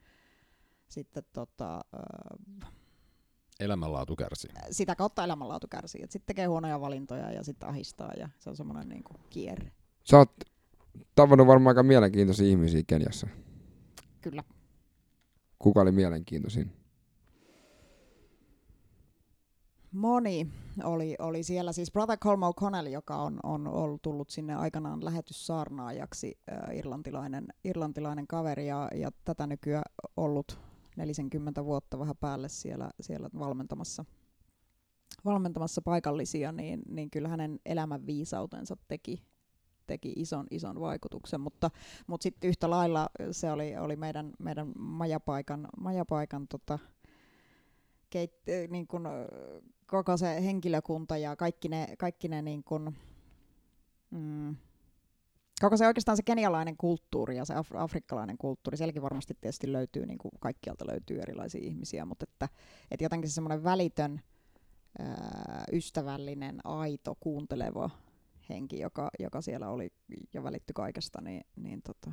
sitten 0.89 1.23
tota, 1.33 1.81
ö, 1.93 2.67
Elämänlaatu 3.61 4.15
kärsii. 4.15 4.51
sitä 4.71 4.95
kautta 4.95 5.23
elämänlaatu 5.23 5.67
kärsii. 5.67 6.01
Sitten 6.01 6.25
tekee 6.25 6.45
huonoja 6.45 6.81
valintoja 6.81 7.31
ja 7.31 7.43
sitten 7.43 7.69
ahistaa 7.69 8.11
ja 8.17 8.29
se 8.39 8.49
on 8.49 8.55
semmoinen 8.55 8.89
niin 8.89 9.03
kuin 9.03 9.17
kierre. 9.29 9.71
Sä 10.03 10.17
oot 10.17 10.31
tavannut 11.15 11.47
varmaan 11.47 11.71
aika 11.71 11.83
mielenkiintoisia 11.83 12.47
ihmisiä 12.47 12.83
Keniassa. 12.87 13.27
Kyllä. 14.21 14.43
Kuka 15.59 15.81
oli 15.81 15.91
mielenkiintoisin? 15.91 16.71
Moni 19.91 20.47
oli, 20.83 21.15
oli 21.19 21.43
siellä, 21.43 21.71
siis 21.71 21.91
Brother 21.91 22.17
Colm 22.17 22.39
O'Connell, 22.41 22.87
joka 22.87 23.15
on, 23.15 23.39
on 23.43 23.67
ollut 23.67 24.01
tullut 24.01 24.29
sinne 24.29 24.55
aikanaan 24.55 25.05
lähetyssaarnaajaksi, 25.05 26.37
äh, 26.51 26.77
irlantilainen, 26.77 27.45
irlantilainen 27.63 28.27
kaveri 28.27 28.67
ja, 28.67 28.87
ja 28.95 29.11
tätä 29.25 29.47
nykyään 29.47 29.83
ollut 30.17 30.59
40 30.97 31.65
vuotta 31.65 31.99
vähän 31.99 32.17
päälle 32.17 32.49
siellä, 32.49 32.91
siellä 33.01 33.29
valmentamassa, 33.39 34.05
valmentamassa 35.25 35.81
paikallisia, 35.81 36.51
niin, 36.51 36.81
niin 36.89 37.09
kyllä 37.09 37.27
hänen 37.27 37.59
elämän 37.65 38.05
viisautensa 38.05 38.77
teki, 38.87 39.23
teki 39.87 40.13
ison, 40.15 40.47
ison 40.51 40.79
vaikutuksen, 40.79 41.41
mutta, 41.41 41.69
mutta 42.07 42.23
sitten 42.23 42.47
yhtä 42.47 42.69
lailla 42.69 43.09
se 43.31 43.51
oli, 43.51 43.77
oli 43.77 43.95
meidän, 43.95 44.31
meidän 44.39 44.71
majapaikan, 44.77 45.67
majapaikan 45.77 46.47
tota, 46.47 46.79
keit, 48.09 48.33
niin 48.69 48.87
kun, 48.87 49.07
koko 49.87 50.17
se 50.17 50.43
henkilökunta 50.43 51.17
ja 51.17 51.35
kaikki 51.35 51.69
ne, 51.69 51.95
kaikki 51.97 52.27
ne 52.27 52.41
niin 52.41 52.63
kun, 52.63 52.93
mm, 54.11 54.55
koko 55.61 55.77
se 55.77 55.87
oikeastaan 55.87 56.17
se 56.17 56.23
kenialainen 56.23 56.77
kulttuuri 56.77 57.37
ja 57.37 57.45
se 57.45 57.53
af- 57.53 57.75
afrikkalainen 57.75 58.37
kulttuuri, 58.37 58.77
sielläkin 58.77 59.01
varmasti 59.01 59.37
tietysti 59.41 59.71
löytyy, 59.71 60.05
niin 60.05 60.17
kuin 60.17 60.31
kaikkialta 60.39 60.87
löytyy 60.87 61.19
erilaisia 61.19 61.61
ihmisiä, 61.63 62.05
mutta 62.05 62.25
että, 62.29 62.49
että 62.91 63.05
jotenkin 63.05 63.29
se 63.29 63.33
semmoinen 63.33 63.63
välitön, 63.63 64.21
ää, 64.99 65.63
ystävällinen, 65.71 66.59
aito, 66.63 67.15
kuunteleva 67.19 67.89
henki, 68.49 68.79
joka, 68.79 69.09
joka 69.19 69.41
siellä 69.41 69.69
oli 69.69 69.93
ja 70.33 70.43
välittyi 70.43 70.73
kaikesta, 70.73 71.21
niin, 71.21 71.45
niin 71.55 71.81
tota, 71.81 72.11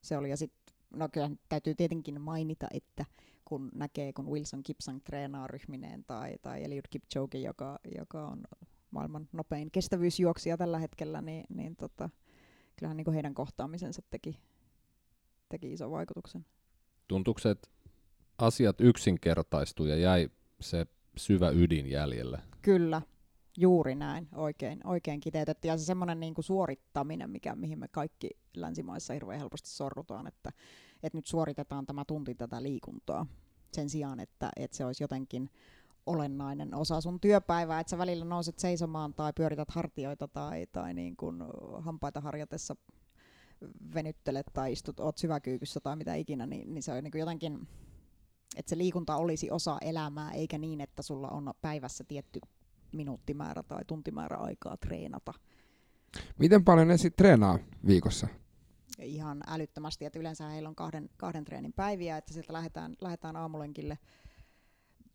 se 0.00 0.16
oli. 0.16 0.30
Ja 0.30 0.36
sitten, 0.36 0.74
no 0.90 1.08
kyllä 1.12 1.30
täytyy 1.48 1.74
tietenkin 1.74 2.20
mainita, 2.20 2.66
että 2.74 3.04
kun 3.44 3.70
näkee, 3.74 4.12
kun 4.12 4.30
Wilson 4.30 4.62
Kipsang 4.62 5.00
treenaa 5.04 5.46
ryhmineen 5.46 6.04
tai, 6.04 6.36
tai 6.42 6.64
Eliud 6.64 6.84
Kipchoge, 6.90 7.38
joka, 7.38 7.78
joka 7.98 8.28
on 8.28 8.42
maailman 8.90 9.28
nopein 9.32 9.70
kestävyysjuoksija 9.70 10.56
tällä 10.56 10.78
hetkellä, 10.78 11.22
niin, 11.22 11.44
niin 11.48 11.76
tota, 11.76 12.10
kyllähän 12.78 12.96
niin 12.96 13.12
heidän 13.12 13.34
kohtaamisensa 13.34 14.02
teki, 14.10 14.38
teki 15.48 15.72
ison 15.72 15.90
vaikutuksen. 15.90 16.46
Tuntuuko 17.08 17.40
se, 17.40 17.50
että 17.50 17.68
asiat 18.38 18.80
yksinkertaistui 18.80 19.90
ja 19.90 19.96
jäi 19.96 20.28
se 20.60 20.86
syvä 21.16 21.50
ydin 21.50 21.86
jäljelle? 21.86 22.38
Kyllä, 22.62 23.02
juuri 23.56 23.94
näin, 23.94 24.28
oikein, 24.34 24.86
oikein 24.86 25.20
kiteytetty. 25.20 25.68
Ja 25.68 25.76
se 25.78 25.84
semmoinen 25.84 26.20
niin 26.20 26.34
suorittaminen, 26.40 27.30
mikä, 27.30 27.54
mihin 27.54 27.78
me 27.78 27.88
kaikki 27.88 28.30
länsimaissa 28.56 29.12
hirveän 29.12 29.38
helposti 29.38 29.68
sorrutaan, 29.68 30.26
että, 30.26 30.52
että 31.02 31.18
nyt 31.18 31.26
suoritetaan 31.26 31.86
tämä 31.86 32.04
tunti 32.04 32.34
tätä 32.34 32.62
liikuntaa 32.62 33.26
sen 33.72 33.90
sijaan, 33.90 34.20
että, 34.20 34.50
että 34.56 34.76
se 34.76 34.84
olisi 34.84 35.04
jotenkin 35.04 35.50
olennainen 36.08 36.74
osa 36.74 37.00
sun 37.00 37.20
työpäivää, 37.20 37.80
että 37.80 37.90
sä 37.90 37.98
välillä 37.98 38.24
nouset 38.24 38.58
seisomaan 38.58 39.14
tai 39.14 39.32
pyörität 39.32 39.70
hartioita 39.70 40.28
tai, 40.28 40.66
tai 40.72 40.94
niin 40.94 41.16
kuin 41.16 41.42
hampaita 41.78 42.20
harjatessa 42.20 42.76
venyttelet 43.94 44.46
tai 44.52 44.72
istut, 44.72 45.00
oot 45.00 45.18
syväkyykyssä 45.18 45.80
tai 45.80 45.96
mitä 45.96 46.14
ikinä, 46.14 46.46
niin, 46.46 46.74
niin 46.74 46.82
se 46.82 46.92
on 46.92 47.04
niin 47.04 47.18
jotenkin, 47.18 47.68
että 48.56 48.70
se 48.70 48.78
liikunta 48.78 49.16
olisi 49.16 49.50
osa 49.50 49.78
elämää, 49.80 50.32
eikä 50.32 50.58
niin, 50.58 50.80
että 50.80 51.02
sulla 51.02 51.28
on 51.28 51.54
päivässä 51.62 52.04
tietty 52.04 52.40
minuuttimäärä 52.92 53.62
tai 53.62 53.84
tuntimäärä 53.86 54.36
aikaa 54.36 54.76
treenata. 54.76 55.34
Miten 56.38 56.64
paljon 56.64 56.88
ne 56.88 56.96
sitten 56.96 57.24
treenaa 57.24 57.58
viikossa? 57.86 58.28
Ihan 58.98 59.42
älyttömästi, 59.46 60.04
että 60.04 60.18
yleensä 60.18 60.48
heillä 60.48 60.68
on 60.68 60.74
kahden, 60.74 61.10
kahden 61.16 61.44
treenin 61.44 61.72
päiviä, 61.72 62.16
että 62.16 62.32
sieltä 62.32 62.52
lähdetään, 62.52 62.96
lähdetään 63.00 63.36
aamulenkille. 63.36 63.98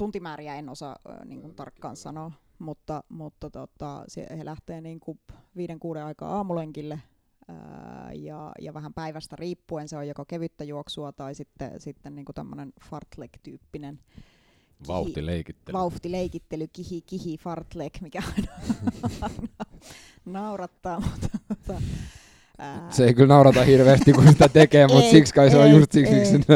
Tuntimääriä 0.04 0.56
en 0.56 0.70
osaa 0.70 0.96
äh, 1.10 1.26
niin 1.26 1.42
kuin 1.42 1.56
tarkkaan 1.56 1.96
sanoa, 1.96 2.32
mutta, 2.60 3.04
mutta 3.10 3.50
tota, 3.50 4.06
he 4.38 4.46
lähtee 4.46 4.82
niin 4.82 5.00
kuin 5.00 5.20
viiden 5.58 5.80
kuuden 5.80 6.06
aikaa 6.06 6.36
aamulenkille 6.36 7.02
ää, 7.48 8.12
ja, 8.14 8.52
ja 8.62 8.74
vähän 8.74 8.94
päivästä 8.94 9.36
riippuen 9.36 9.88
se 9.88 9.98
on 9.98 10.08
joko 10.08 10.26
kevyttä 10.26 10.64
juoksua 10.64 11.12
tai 11.12 11.36
sitten, 11.36 11.82
sitten 11.82 12.16
niin 12.16 12.26
kuin 12.26 12.34
tämmöinen 12.36 12.74
fartlek-tyyppinen 12.90 14.00
Vauhtileikittely. 14.88 15.74
Vauhtileikittely, 15.74 16.68
kihi, 16.74 17.02
kihi, 17.02 17.38
fartlek, 17.38 18.02
mikä 18.02 18.24
aina, 18.38 18.52
aina 19.22 19.48
naurattaa, 20.26 21.00
mutta, 21.00 21.28
mutta 21.50 21.82
ää... 22.58 22.92
Se 22.92 23.06
ei 23.06 23.14
kyllä 23.14 23.34
naurata 23.34 23.64
hirveästi, 23.64 24.14
kun 24.14 24.28
sitä 24.28 24.50
tekee, 24.50 24.88
mutta 24.88 25.10
siksi 25.16 25.34
kai 25.34 25.52
se 25.52 25.58
on 25.58 25.72
just 25.72 25.92
siksi. 25.92 26.26
siksi. 26.26 26.52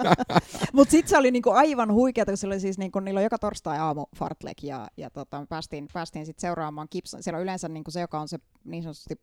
mutta 0.72 0.90
sitten 0.90 1.08
se 1.08 1.18
oli 1.18 1.30
niinku 1.30 1.50
aivan 1.50 1.92
huikeaa, 1.92 2.24
kun 2.24 2.36
se 2.36 2.46
oli 2.46 2.60
siis 2.60 2.78
niinku, 2.78 3.00
niillä 3.00 3.18
on 3.18 3.24
joka 3.24 3.38
torstai 3.38 3.78
aamu 3.78 4.06
fartlek 4.16 4.62
ja, 4.62 4.88
ja 4.96 5.10
tota, 5.10 5.40
me 5.40 5.46
päästiin, 5.46 5.88
päästiin 5.92 6.26
sitten 6.26 6.40
seuraamaan 6.40 6.88
Gibson. 6.92 7.22
Siellä 7.22 7.36
on 7.36 7.42
yleensä 7.42 7.68
niinku 7.68 7.90
se, 7.90 8.00
joka 8.00 8.20
on 8.20 8.28
se 8.28 8.38
niin 8.64 8.82
sanotusti 8.82 9.14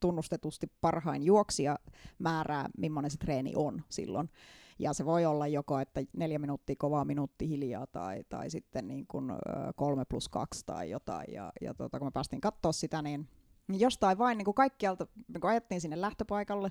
tunnustetusti 0.00 0.66
parhain 0.80 1.22
juoksija 1.22 1.78
määrää, 2.18 2.68
millainen 2.78 3.10
se 3.10 3.16
treeni 3.16 3.52
on 3.56 3.82
silloin. 3.88 4.30
Ja 4.78 4.92
se 4.92 5.04
voi 5.04 5.24
olla 5.26 5.46
joko, 5.46 5.78
että 5.78 6.00
neljä 6.16 6.38
minuuttia 6.38 6.76
kovaa, 6.78 7.04
minuutti 7.04 7.48
hiljaa 7.48 7.86
tai, 7.86 8.24
tai 8.28 8.50
sitten 8.50 8.88
niin 8.88 9.06
kuin 9.06 9.32
kolme 9.76 10.04
plus 10.04 10.28
kaksi 10.28 10.62
tai 10.66 10.90
jotain. 10.90 11.32
Ja, 11.32 11.52
ja 11.60 11.74
tota, 11.74 11.98
kun 11.98 12.06
me 12.06 12.10
päästiin 12.10 12.40
katsoa 12.40 12.72
sitä, 12.72 13.02
niin, 13.02 13.28
niin 13.68 13.80
jostain 13.80 14.18
vain 14.18 14.38
niin 14.38 14.44
kuin 14.44 14.54
kaikkialta, 14.54 15.06
niin 15.28 15.40
kun 15.40 15.50
ajettiin 15.50 15.80
sinne 15.80 16.00
lähtöpaikalle, 16.00 16.70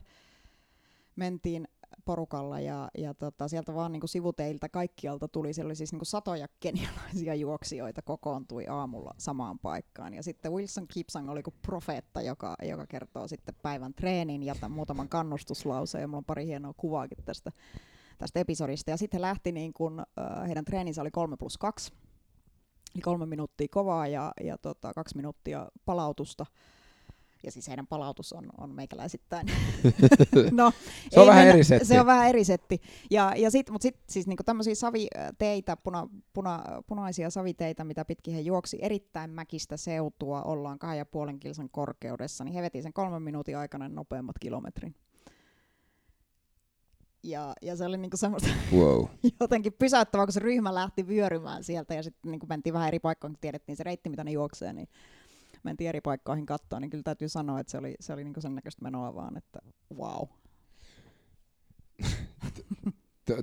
mentiin 1.16 1.68
porukalla 2.06 2.60
ja, 2.60 2.90
ja 2.98 3.14
tota, 3.14 3.48
sieltä 3.48 3.74
vaan 3.74 3.92
niin 3.92 4.00
kuin 4.00 4.10
sivuteiltä 4.10 4.70
kaikkialta 4.70 5.28
tuli, 5.28 5.54
siellä 5.54 5.68
oli 5.68 5.76
siis 5.76 5.92
niin 5.92 6.00
kuin 6.00 6.08
satoja 6.08 6.48
kenialaisia 6.60 7.36
juoksijoita 7.46 8.02
kokoontui 8.02 8.68
aamulla 8.68 9.14
samaan 9.18 9.60
paikkaan. 9.60 10.14
Ja 10.14 10.24
sitten 10.24 10.52
Wilson 10.52 10.88
Kipsang 10.88 11.30
oli 11.30 11.44
kuin 11.44 11.54
profeetta, 11.62 12.22
joka, 12.22 12.56
joka 12.64 12.88
kertoo 12.88 13.28
sitten 13.28 13.56
päivän 13.62 13.94
treenin 13.94 14.44
ja 14.44 14.56
tämän 14.56 14.72
muutaman 14.72 15.10
kannustuslauseen 15.10 16.02
ja 16.02 16.08
mulla 16.08 16.18
on 16.18 16.26
pari 16.26 16.46
hienoa 16.46 16.74
kuvaakin 16.78 17.18
tästä, 17.26 17.52
tästä 18.18 18.40
episodista. 18.40 18.92
Ja 18.92 18.98
sitten 18.98 19.18
he 19.18 19.22
lähti, 19.22 19.52
niin 19.52 19.74
kuin, 19.74 20.00
äh, 20.00 20.48
heidän 20.48 20.66
treeninsä 20.66 21.02
oli 21.02 21.12
3 21.12 21.38
plus 21.38 21.58
2, 21.58 21.94
eli 22.96 23.02
kolme 23.02 23.26
minuuttia 23.26 23.68
kovaa 23.72 24.08
ja, 24.08 24.32
ja 24.44 24.58
tota, 24.58 24.94
kaksi 24.94 25.16
minuuttia 25.16 25.72
palautusta 25.86 26.46
ja 27.46 27.52
siis 27.52 27.68
heidän 27.68 27.88
palautus 27.88 28.34
on, 28.34 28.50
on 28.58 28.76
meikäläisittäin. 28.76 29.48
no, 30.52 30.72
se 31.10 31.20
on 31.20 31.28
vähän 31.28 31.42
mennä, 31.42 31.54
eri 31.54 31.64
setti. 31.64 31.86
Se 31.86 32.00
on 32.00 32.06
vähän 32.06 32.30
eri 32.30 32.44
setti. 32.44 32.82
Ja, 33.12 33.34
ja 33.38 33.52
sit, 33.52 33.70
mutta 33.70 33.84
sitten 33.84 34.04
siis 34.10 34.28
niinku 34.28 34.44
tämmöisiä 34.44 34.76
saviteitä, 34.76 35.78
puna, 35.78 36.08
puna, 36.34 36.64
punaisia 36.88 37.30
saviteitä, 37.30 37.84
mitä 37.84 38.06
pitkin 38.06 38.34
he 38.34 38.40
juoksi 38.40 38.78
erittäin 38.82 39.30
mäkistä 39.30 39.78
seutua, 39.78 40.42
ollaan 40.42 40.80
kahden 40.80 40.98
ja 40.98 41.06
puolen 41.06 41.40
kilsan 41.40 41.70
korkeudessa, 41.70 42.44
niin 42.44 42.54
he 42.54 42.62
veti 42.62 42.82
sen 42.82 42.94
kolmen 42.94 43.22
minuutin 43.22 43.58
aikana 43.58 43.90
nopeammat 43.90 44.40
kilometrin. 44.40 44.96
Ja, 47.24 47.54
ja 47.62 47.76
se 47.76 47.86
oli 47.86 47.98
niinku 47.98 48.18
semmoista 48.18 48.50
wow. 48.76 49.06
jotenkin 49.40 49.74
pysäyttävää, 49.74 50.26
kun 50.26 50.34
se 50.34 50.40
ryhmä 50.40 50.74
lähti 50.74 51.08
vyörymään 51.08 51.64
sieltä 51.64 51.94
ja 51.94 52.04
sitten 52.04 52.32
niinku 52.32 52.46
mentiin 52.48 52.74
vähän 52.74 52.88
eri 52.88 53.00
paikkoihin, 53.00 53.34
kun 53.34 53.42
tiedettiin 53.42 53.76
se 53.76 53.84
reitti, 53.84 54.10
mitä 54.10 54.24
ne 54.24 54.32
juoksee, 54.32 54.74
niin 54.74 54.88
mentiin 55.66 55.90
eri 55.90 56.02
paikkoihin 56.02 56.46
katsoa, 56.46 56.80
niin 56.80 56.90
kyllä 56.90 57.04
täytyy 57.04 57.30
sanoa, 57.30 57.60
että 57.60 57.72
se 57.72 57.78
oli, 57.78 57.96
se 58.00 58.14
oli 58.14 58.24
niinku 58.24 58.42
sen 58.42 58.56
näköistä 58.56 58.84
menoa 58.84 59.16
vaan, 59.16 59.38
että 59.38 59.60
wow. 59.96 60.28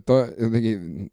to, 0.07 0.19
jotenkin, 0.41 1.11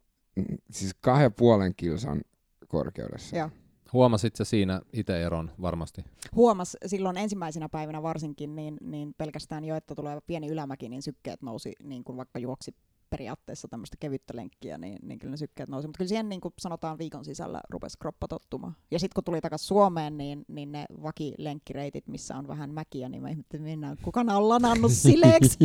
siis 0.72 0.94
kahden 1.02 1.34
puolen 1.34 1.74
kilsan 1.78 2.22
korkeudessa. 2.68 3.38
Joo. 3.38 3.50
Huomasit 3.94 4.36
sä 4.36 4.46
siinä 4.46 4.82
itse 4.94 5.24
eron 5.24 5.52
varmasti? 5.62 6.06
Huomas 6.36 6.78
silloin 6.86 7.18
ensimmäisenä 7.18 7.70
päivänä 7.70 8.04
varsinkin, 8.04 8.56
niin, 8.56 8.78
niin 8.82 9.14
pelkästään 9.18 9.66
jo, 9.66 9.76
että 9.76 9.96
tulee 9.96 10.20
pieni 10.28 10.48
ylämäki, 10.48 10.90
niin 10.90 11.02
sykkeet 11.02 11.42
nousi 11.42 11.74
niin 11.84 12.04
kuin 12.04 12.18
vaikka 12.18 12.40
juoksi 12.40 12.76
periaatteessa 13.10 13.68
tämmöistä 13.68 13.98
kevyttä 14.00 14.36
lenkkiä, 14.36 14.78
niin, 14.78 14.98
niin 15.02 15.20
kyllä 15.20 15.32
ne 15.32 15.38
sykkeet 15.38 15.70
nousi. 15.70 15.88
Mutta 15.88 15.98
kyllä 15.98 16.10
siihen 16.10 16.30
niin 16.30 16.42
kuin 16.42 16.54
sanotaan 16.60 16.98
viikon 16.98 17.26
sisällä 17.26 17.62
rupesi 17.70 17.98
kroppa 17.98 18.28
tottumaan. 18.28 18.76
Ja 18.92 19.00
sitten 19.00 19.16
kun 19.16 19.24
tuli 19.24 19.42
takaisin 19.42 19.68
Suomeen, 19.68 20.18
niin, 20.18 20.46
niin 20.48 20.72
ne 20.72 20.86
vakilenkkireitit, 21.04 22.08
missä 22.08 22.36
on 22.36 22.48
vähän 22.48 22.74
mäkiä, 22.74 23.10
niin 23.10 23.22
mä 23.22 23.30
ihmettelin, 23.30 23.64
mennään, 23.64 23.98
kuka 24.02 24.20
on 24.20 24.50
lanannut 24.50 24.92
sileeksi. 25.04 25.58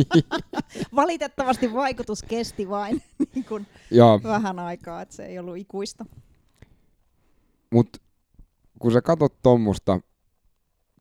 Valitettavasti 0.95 1.73
vaikutus 1.73 2.23
kesti 2.23 2.69
vain 2.69 3.03
niin 3.35 3.45
kuin 3.45 3.67
Joo, 3.91 4.19
vähän 4.23 4.59
aikaa, 4.59 5.01
että 5.01 5.15
se 5.15 5.25
ei 5.25 5.39
ollut 5.39 5.57
ikuista. 5.57 6.05
Mutta 7.71 7.99
kun 8.79 8.91
sä 8.91 9.01
katot 9.01 9.41
tuommoista, 9.43 9.99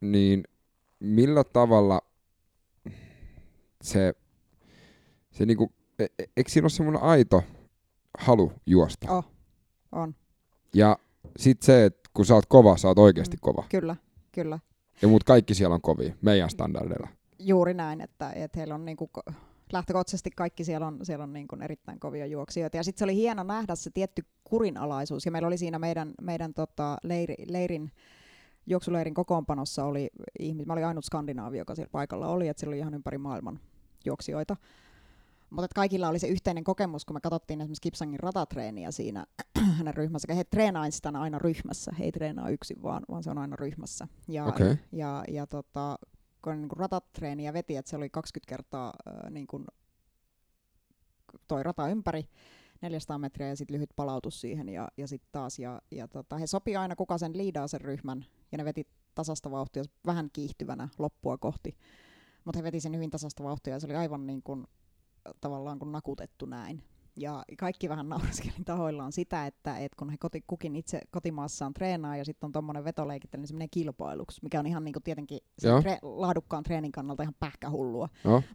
niin 0.01 0.45
millä 1.01 1.45
tavalla 1.45 2.01
se, 3.83 4.15
se 5.31 5.47
niinku, 5.47 5.73
e- 5.99 6.05
e- 6.19 6.25
eikö 6.37 6.51
siinä 6.51 6.65
ole 6.65 6.71
semmoinen 6.71 7.03
aito 7.03 7.43
halu 8.19 8.53
juosta? 8.67 9.13
Oh, 9.13 9.25
on, 9.93 10.15
Ja 10.75 10.99
sit 11.39 11.63
se, 11.63 11.85
että 11.85 12.11
kun 12.15 12.27
sä 12.27 12.35
oot 12.35 12.47
kova, 12.47 12.77
sä 12.77 12.89
oot 12.89 12.99
oikeasti 12.99 13.37
Mm. 13.37 13.41
kova. 13.41 13.65
kyllä, 13.69 13.97
kyllä. 14.33 14.59
Ja 15.03 15.09
muut 15.09 15.25
kaikki 15.25 15.55
siellä 15.55 15.75
on 15.75 15.81
kovia, 15.81 16.15
meidän 16.23 16.51
standardeilla. 16.51 17.09
Juuri 17.39 17.75
näin, 17.75 18.01
että, 18.01 18.31
että 18.33 18.59
heillä 18.59 18.75
on 18.75 18.85
niinku, 18.85 19.11
ko- 19.19 19.33
lähtökohtaisesti 19.73 20.31
kaikki 20.31 20.65
siellä 20.65 20.87
on, 20.87 20.99
siellä 21.03 21.23
on 21.23 21.33
niinku 21.33 21.57
erittäin 21.63 22.01
kovia 22.01 22.27
juoksijoita. 22.27 22.77
Ja 22.77 22.83
sitten 22.85 22.99
se 22.99 23.05
oli 23.05 23.15
hieno 23.15 23.43
nähdä 23.43 23.75
se 23.75 23.91
tietty 23.91 24.25
kurinalaisuus. 24.45 25.25
Ja 25.27 25.33
meillä 25.33 25.47
oli 25.49 25.59
siinä 25.59 25.79
meidän, 25.79 26.15
meidän 26.21 26.55
tota, 26.55 26.97
leiri, 27.03 27.35
leirin, 27.49 27.93
juoksuleirin 28.67 29.15
kokoonpanossa 29.15 29.85
oli 29.85 30.11
ihmis, 30.39 30.67
mä 30.67 30.73
olin 30.73 30.87
ainut 30.87 31.05
skandinaavi, 31.05 31.59
joka 31.59 31.75
siellä 31.75 31.91
paikalla 31.93 32.29
oli, 32.29 32.49
että 32.49 32.61
siellä 32.61 32.71
oli 32.71 32.79
ihan 32.79 32.95
ympäri 32.95 33.19
maailman 33.19 33.61
juoksijoita. 34.05 34.57
Mutta 35.55 35.69
kaikilla 35.75 36.09
oli 36.09 36.19
se 36.19 36.27
yhteinen 36.27 36.65
kokemus, 36.65 37.05
kun 37.05 37.17
me 37.17 37.21
katsottiin 37.21 37.61
esimerkiksi 37.61 37.83
Kipsangin 37.83 38.21
ratatreeniä 38.21 38.91
siinä 38.91 39.27
hänen 39.79 39.95
ryhmässä. 39.95 40.35
He 40.35 40.45
treenaa 40.45 40.91
sitä 40.91 41.13
aina 41.15 41.39
ryhmässä, 41.39 41.93
he 41.99 42.05
ei 42.05 42.13
treenaa 42.13 42.49
yksin, 42.49 42.83
vaan, 42.83 43.03
vaan 43.11 43.23
se 43.23 43.31
on 43.31 43.39
aina 43.39 43.57
ryhmässä. 43.57 44.09
Ja, 44.29 44.45
Okei. 44.45 44.77
ja, 44.93 45.25
ja 45.29 45.47
tota, 45.47 45.99
kun 46.43 46.61
niin 46.61 46.71
ratatreeniä 46.77 47.53
veti, 47.53 47.77
että 47.77 47.91
se 47.91 47.97
oli 47.97 48.11
20 48.11 48.49
kertaa 48.49 48.93
äh, 49.09 49.31
niin 49.31 49.47
kuin 49.47 49.65
toi 51.49 51.63
rata 51.63 51.89
ympäri, 51.89 52.29
400 52.83 53.19
metriä 53.19 53.49
ja 53.49 53.57
sitten 53.57 53.75
lyhyt 53.75 53.91
palautus 53.97 54.41
siihen 54.41 54.69
ja, 54.69 54.89
ja 54.97 55.09
sitten 55.09 55.29
taas. 55.33 55.59
Ja, 55.59 55.83
ja 55.91 56.09
tota, 56.09 56.39
he 56.39 56.47
sopi 56.47 56.77
aina 56.77 56.97
kuka 56.97 57.19
sen 57.19 57.37
liidaa 57.37 57.69
sen 57.69 57.81
ryhmän 57.81 58.25
ja 58.53 58.59
ne 58.59 58.65
veti 58.65 58.87
tasasta 59.15 59.51
vauhtia 59.51 59.83
vähän 60.07 60.31
kiihtyvänä 60.33 60.89
loppua 60.99 61.39
kohti. 61.39 61.77
Mutta 62.45 62.59
he 62.59 62.63
veti 62.63 62.81
sen 62.81 62.95
hyvin 62.95 63.11
tasasta 63.11 63.45
vauhtia 63.45 63.73
ja 63.73 63.81
se 63.81 63.87
oli 63.87 63.95
aivan 63.95 64.27
niin 64.27 64.43
kuin, 64.43 64.67
tavallaan 65.41 65.79
kuin 65.79 65.93
nakutettu 65.93 66.47
näin. 66.47 66.83
Ja 67.17 67.45
kaikki 67.59 67.89
vähän 67.89 68.09
nauraskelin 68.09 68.65
tahoillaan 68.65 69.12
sitä, 69.12 69.47
että, 69.47 69.79
että 69.79 69.97
kun 69.99 70.11
he 70.11 70.17
koti, 70.21 70.45
kukin 70.47 70.77
itse 70.77 71.01
kotimaassaan 71.11 71.75
treenaa 71.75 72.17
ja 72.17 72.25
sitten 72.25 72.47
on 72.47 72.53
tuommoinen 72.53 72.85
vetoleikittely, 72.85 73.41
niin 73.41 73.49
se 73.49 73.55
menee 73.55 73.69
kilpailuksi, 73.71 74.41
mikä 74.43 74.61
on 74.61 74.67
ihan 74.67 74.85
niin 74.85 74.93
kuin 74.93 75.03
tietenkin 75.03 75.39
tre- 75.62 75.99
laadukkaan 76.03 76.62
treenin 76.62 76.93
kannalta 76.93 77.23
ihan 77.23 77.35
pähkähullua. 77.41 78.09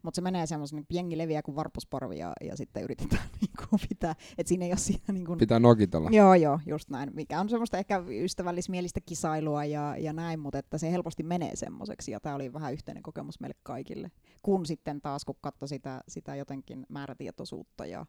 Mutta 0.03 0.15
se 0.15 0.21
menee 0.21 0.45
semmoisen, 0.45 0.77
niin 0.77 0.85
jengi 0.89 1.17
leviää 1.17 1.41
kuin 1.41 1.55
varpusparvi 1.55 2.17
ja, 2.17 2.33
ja 2.41 2.57
sitten 2.57 2.83
yritetään 2.83 3.23
niin 3.41 3.51
kuin 3.57 3.79
pitää, 3.89 4.15
että 4.37 4.49
siinä 4.49 4.65
ei 4.65 4.71
ole 4.71 4.77
siinä 4.77 5.13
niin 5.13 5.25
kuin, 5.25 5.39
pitää 5.39 5.59
nokitella. 5.59 6.09
Joo, 6.09 6.33
joo, 6.33 6.59
just 6.65 6.89
näin. 6.89 7.09
Mikä 7.13 7.39
on 7.39 7.49
semmoista 7.49 7.77
ehkä 7.77 8.03
ystävällismielistä 8.07 8.99
kisailua 9.05 9.65
ja, 9.65 9.95
ja 9.97 10.13
näin, 10.13 10.39
mutta 10.39 10.59
että 10.59 10.77
se 10.77 10.91
helposti 10.91 11.23
menee 11.23 11.55
semmoiseksi. 11.55 12.11
Ja 12.11 12.19
tämä 12.19 12.35
oli 12.35 12.53
vähän 12.53 12.73
yhteinen 12.73 13.03
kokemus 13.03 13.39
meille 13.39 13.55
kaikille. 13.63 14.11
Kun 14.41 14.65
sitten 14.65 15.01
taas, 15.01 15.25
kun 15.25 15.35
katsoi 15.41 15.67
sitä, 15.67 16.01
sitä 16.07 16.35
jotenkin 16.35 16.85
määrätietoisuutta 16.89 17.85
ja 17.85 18.05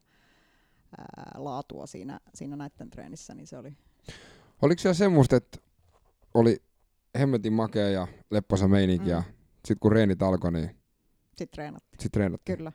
ää, 0.99 1.33
laatua 1.37 1.87
siinä, 1.87 2.21
siinä 2.35 2.57
näiden 2.57 2.91
treenissä, 2.91 3.35
niin 3.35 3.47
se 3.47 3.59
oli... 3.59 3.73
Oliko 4.63 4.81
siellä 4.81 4.95
semmoista, 4.95 5.37
että 5.37 5.59
oli 6.35 6.63
hemmetin 7.19 7.53
makea 7.53 7.89
ja 7.89 8.09
lepposa 8.31 8.69
meininki 8.69 9.05
Mm. 9.05 9.11
ja 9.11 9.23
sit 9.65 9.79
kun 9.81 9.93
reenit 9.93 10.23
alkoi, 10.23 10.53
niin 10.53 10.77
Sitten 11.29 11.49
treenattiin. 11.49 12.01
sit 12.03 12.13
treenattiin. 12.13 12.59
Kyllä. 12.59 12.73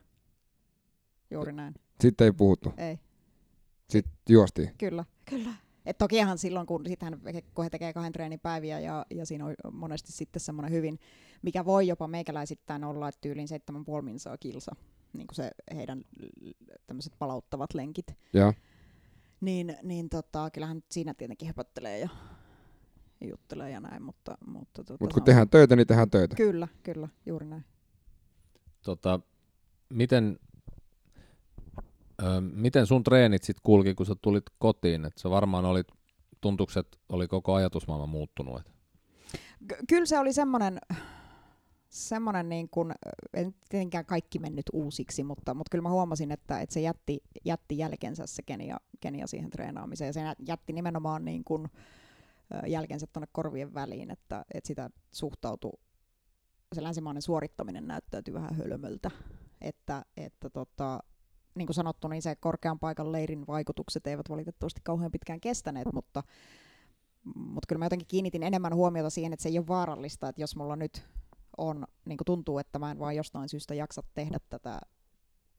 Juuri 1.30 1.52
näin. 1.52 1.74
Sitten 2.00 2.24
ei 2.24 2.32
puhuttu. 2.32 2.72
Ei. 2.76 2.98
Sitten 3.90 4.12
juostiin. 4.28 4.70
Kyllä. 4.78 5.04
Kyllä. 5.30 5.50
Et 5.86 5.98
tokihan 5.98 6.38
silloin, 6.38 6.66
kun, 6.66 6.84
sitähän, 6.86 7.20
kun 7.54 7.64
he 7.64 7.70
tekee 7.70 7.92
kahden 7.92 8.12
treenin 8.12 8.40
päiviä 8.40 8.80
ja, 8.80 9.06
ja 9.10 9.26
siinä 9.26 9.44
on 9.46 9.54
monesti 9.72 10.12
sitten 10.12 10.40
semmoinen 10.40 10.72
hyvin, 10.72 10.98
mikä 11.42 11.64
voi 11.64 11.86
jopa 11.86 12.08
meikäläisittäin 12.08 12.84
olla, 12.84 13.08
että 13.08 13.20
tyyliin 13.20 13.48
7,5 13.96 14.02
minsaa 14.02 14.38
kilsa, 14.38 14.76
niin 15.12 15.26
kuin 15.26 15.36
se 15.36 15.50
heidän 15.74 16.04
tämmöiset 16.86 17.12
palauttavat 17.18 17.74
lenkit. 17.74 18.06
Ja 18.32 18.52
Niin, 19.40 19.76
niin 19.82 20.08
tota, 20.08 20.50
kyllähän 20.50 20.82
siinä 20.90 21.14
tietenkin 21.14 21.46
höpöttelee 21.48 21.98
ja 21.98 22.08
juttelee 23.28 23.70
ja 23.70 23.80
näin, 23.80 24.02
mutta... 24.02 24.38
Mutta, 24.46 24.84
tota, 24.84 24.92
Mutta 25.00 25.14
se 25.14 25.14
kun 25.14 25.22
on- 25.22 25.24
tehdään 25.24 25.48
töitä, 25.48 25.76
niin 25.76 25.86
tehdään 25.86 26.10
töitä. 26.10 26.36
Kyllä, 26.36 26.68
kyllä, 26.82 27.08
juuri 27.26 27.46
näin. 27.46 27.64
Tota, 28.82 29.20
miten, 29.88 30.38
ö, 32.22 32.40
miten 32.40 32.86
sun 32.86 33.02
treenit 33.02 33.42
sit 33.42 33.56
kulki, 33.62 33.94
kun 33.94 34.06
sä 34.06 34.14
tulit 34.22 34.44
kotiin? 34.58 35.04
Et 35.04 35.18
sä 35.18 35.30
varmaan 35.30 35.64
olit, 35.64 35.86
tuntuuko, 36.40 36.72
että 36.80 36.98
oli 37.08 37.28
koko 37.28 37.54
ajatusmaailma 37.54 38.06
muuttunut? 38.06 38.60
Et 38.60 38.66
Ky- 39.68 39.84
kyllä 39.88 40.06
se 40.06 40.18
oli 40.18 40.32
semmoinen, 40.32 40.78
semmoinen 41.96 42.48
niin 42.48 42.68
kuin, 42.68 42.92
nyt 43.36 43.56
tietenkään 43.68 44.06
kaikki 44.06 44.38
mennyt 44.38 44.66
uusiksi, 44.72 45.24
mutta, 45.24 45.54
mutta 45.54 45.70
kyllä 45.70 45.82
mä 45.82 45.90
huomasin, 45.90 46.32
että, 46.32 46.60
että 46.60 46.72
se 46.72 46.80
jätti, 46.80 47.22
jätti 47.44 47.78
jälkensä 47.78 48.26
se 48.26 48.42
Kenia, 48.42 48.76
Kenia 49.00 49.26
siihen 49.26 49.50
treenaamiseen. 49.50 50.08
Ja 50.08 50.12
se 50.12 50.20
jä- 50.20 50.36
jätti 50.46 50.72
nimenomaan 50.72 51.24
niin 51.24 51.44
kuin, 51.44 51.68
jälkensä 52.66 53.06
tuonne 53.12 53.28
korvien 53.32 53.74
väliin, 53.74 54.10
että, 54.10 54.44
että 54.54 54.68
sitä 54.68 54.90
suhtautui, 55.12 55.78
se 56.74 56.82
länsimainen 56.82 57.22
suorittaminen 57.22 57.86
näyttäytyi 57.86 58.34
vähän 58.34 58.54
hölmöltä. 58.54 59.10
Että, 59.60 60.04
että 60.16 60.50
tota, 60.50 61.00
niin 61.54 61.66
kuin 61.66 61.74
sanottu, 61.74 62.08
niin 62.08 62.22
se 62.22 62.36
korkean 62.36 62.78
paikan 62.78 63.12
leirin 63.12 63.46
vaikutukset 63.46 64.06
eivät 64.06 64.28
valitettavasti 64.30 64.80
kauhean 64.84 65.12
pitkään 65.12 65.40
kestäneet, 65.40 65.92
mutta 65.92 66.22
mutta 67.34 67.66
kyllä 67.68 67.78
mä 67.78 67.84
jotenkin 67.84 68.08
kiinnitin 68.08 68.42
enemmän 68.42 68.74
huomiota 68.74 69.10
siihen, 69.10 69.32
että 69.32 69.42
se 69.42 69.48
ei 69.48 69.58
ole 69.58 69.66
vaarallista, 69.66 70.28
että 70.28 70.40
jos 70.40 70.56
mulla 70.56 70.76
nyt 70.76 71.02
on, 71.58 71.86
niin 72.04 72.18
kuin 72.18 72.26
tuntuu, 72.26 72.58
että 72.58 72.78
mä 72.78 72.90
en 72.90 72.98
vaan 72.98 73.16
jostain 73.16 73.48
syystä 73.48 73.74
jaksa 73.74 74.02
tehdä 74.14 74.38
tätä 74.48 74.80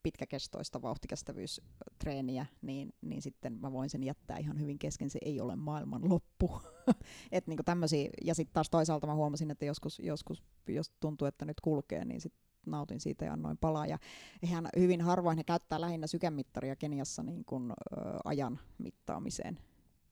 pitkäkestoista 0.04 0.82
vauhtikestävyystreeniä, 0.82 2.46
niin, 2.62 2.94
niin 3.02 3.22
sitten 3.22 3.54
mä 3.54 3.72
voin 3.72 3.90
sen 3.90 4.04
jättää 4.04 4.38
ihan 4.38 4.60
hyvin 4.60 4.80
kesken, 4.80 5.10
se 5.10 5.20
ei 5.26 5.42
ole 5.42 5.56
maailman 5.56 6.10
loppu. 6.10 6.62
Et 7.32 7.48
niin 7.48 7.60
tämmösiä, 7.66 8.10
ja 8.24 8.36
sitten 8.36 8.54
taas 8.54 8.70
toisaalta 8.70 9.08
mä 9.08 9.16
huomasin, 9.16 9.52
että 9.52 9.66
joskus, 9.66 10.00
joskus 10.00 10.44
jos 10.68 10.92
tuntuu, 11.00 11.28
että 11.28 11.46
nyt 11.46 11.62
kulkee, 11.62 12.06
niin 12.06 12.22
sitten 12.22 12.48
nautin 12.66 13.00
siitä 13.00 13.26
ja 13.26 13.34
annoin 13.34 13.58
palaa. 13.58 13.88
Ja 13.88 13.98
ihan 14.42 14.70
hyvin 14.80 15.02
harvoin 15.02 15.38
he 15.38 15.44
käyttää 15.44 15.82
lähinnä 15.82 16.08
sykemittaria 16.08 16.76
Keniassa 16.76 17.24
niin 17.24 17.46
kuin, 17.46 17.72
ö, 17.72 17.76
ajan 18.24 18.60
mittaamiseen. 18.78 19.60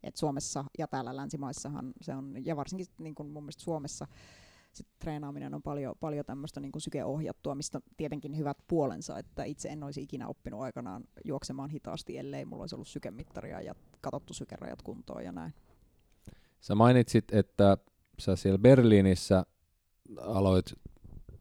Et 0.03 0.15
Suomessa 0.15 0.65
ja 0.77 0.87
täällä 0.87 1.15
länsimaissahan 1.15 1.93
se 2.01 2.15
on, 2.15 2.45
ja 2.45 2.55
varsinkin 2.55 2.87
niin 2.97 3.15
kuin 3.15 3.29
mun 3.29 3.43
mielestä 3.43 3.63
Suomessa 3.63 4.07
sit 4.75 4.87
treenaaminen 4.99 5.53
on 5.53 5.61
paljon, 5.61 5.95
paljon 5.99 6.25
tämmöistä 6.25 6.59
niin 6.59 6.71
sykeohjattua, 6.77 7.55
mistä 7.55 7.81
tietenkin 7.97 8.37
hyvät 8.37 8.57
puolensa, 8.67 9.19
että 9.19 9.43
itse 9.43 9.69
en 9.69 9.83
olisi 9.83 10.01
ikinä 10.01 10.27
oppinut 10.27 10.61
aikanaan 10.61 11.03
juoksemaan 11.23 11.69
hitaasti, 11.69 12.17
ellei 12.17 12.45
mulla 12.45 12.63
olisi 12.63 12.75
ollut 12.75 12.87
sykemittaria 12.87 13.61
ja 13.61 13.75
katsottu 14.01 14.33
sykerajat 14.33 14.81
kuntoon 14.81 15.23
ja 15.23 15.31
näin. 15.31 15.53
Sä 16.59 16.75
mainitsit, 16.75 17.33
että 17.33 17.77
sä 18.19 18.35
siellä 18.35 18.57
Berliinissä 18.57 19.45
aloit 20.21 20.65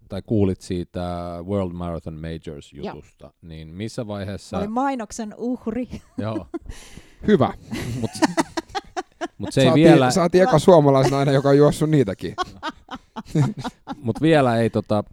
tai 0.09 0.23
kuulit 0.27 0.61
siitä 0.61 1.37
World 1.43 1.73
Marathon 1.73 2.21
Majors 2.21 2.73
jutusta, 2.73 3.33
niin 3.43 3.69
missä 3.69 4.07
vaiheessa... 4.07 4.57
Mä 4.57 4.61
olin 4.61 4.73
mainoksen 4.73 5.35
uhri. 5.37 5.89
Joo, 6.19 6.47
Hyvä. 7.29 7.53
mut, 8.01 8.11
mut 9.39 9.53
se 9.53 9.61
ei 9.61 9.67
saatiin, 9.67 9.89
vielä, 9.89 10.11
saatiin 10.11 10.43
eka 10.43 10.59
suomalaisena 10.59 11.19
aina, 11.19 11.33
joka 11.33 11.49
on 11.49 11.57
juossut 11.59 11.91
niitäkin. 11.91 12.35
mut 14.03 14.23
vielä 14.23 14.57
ei 14.57 14.71
tota, 14.71 15.05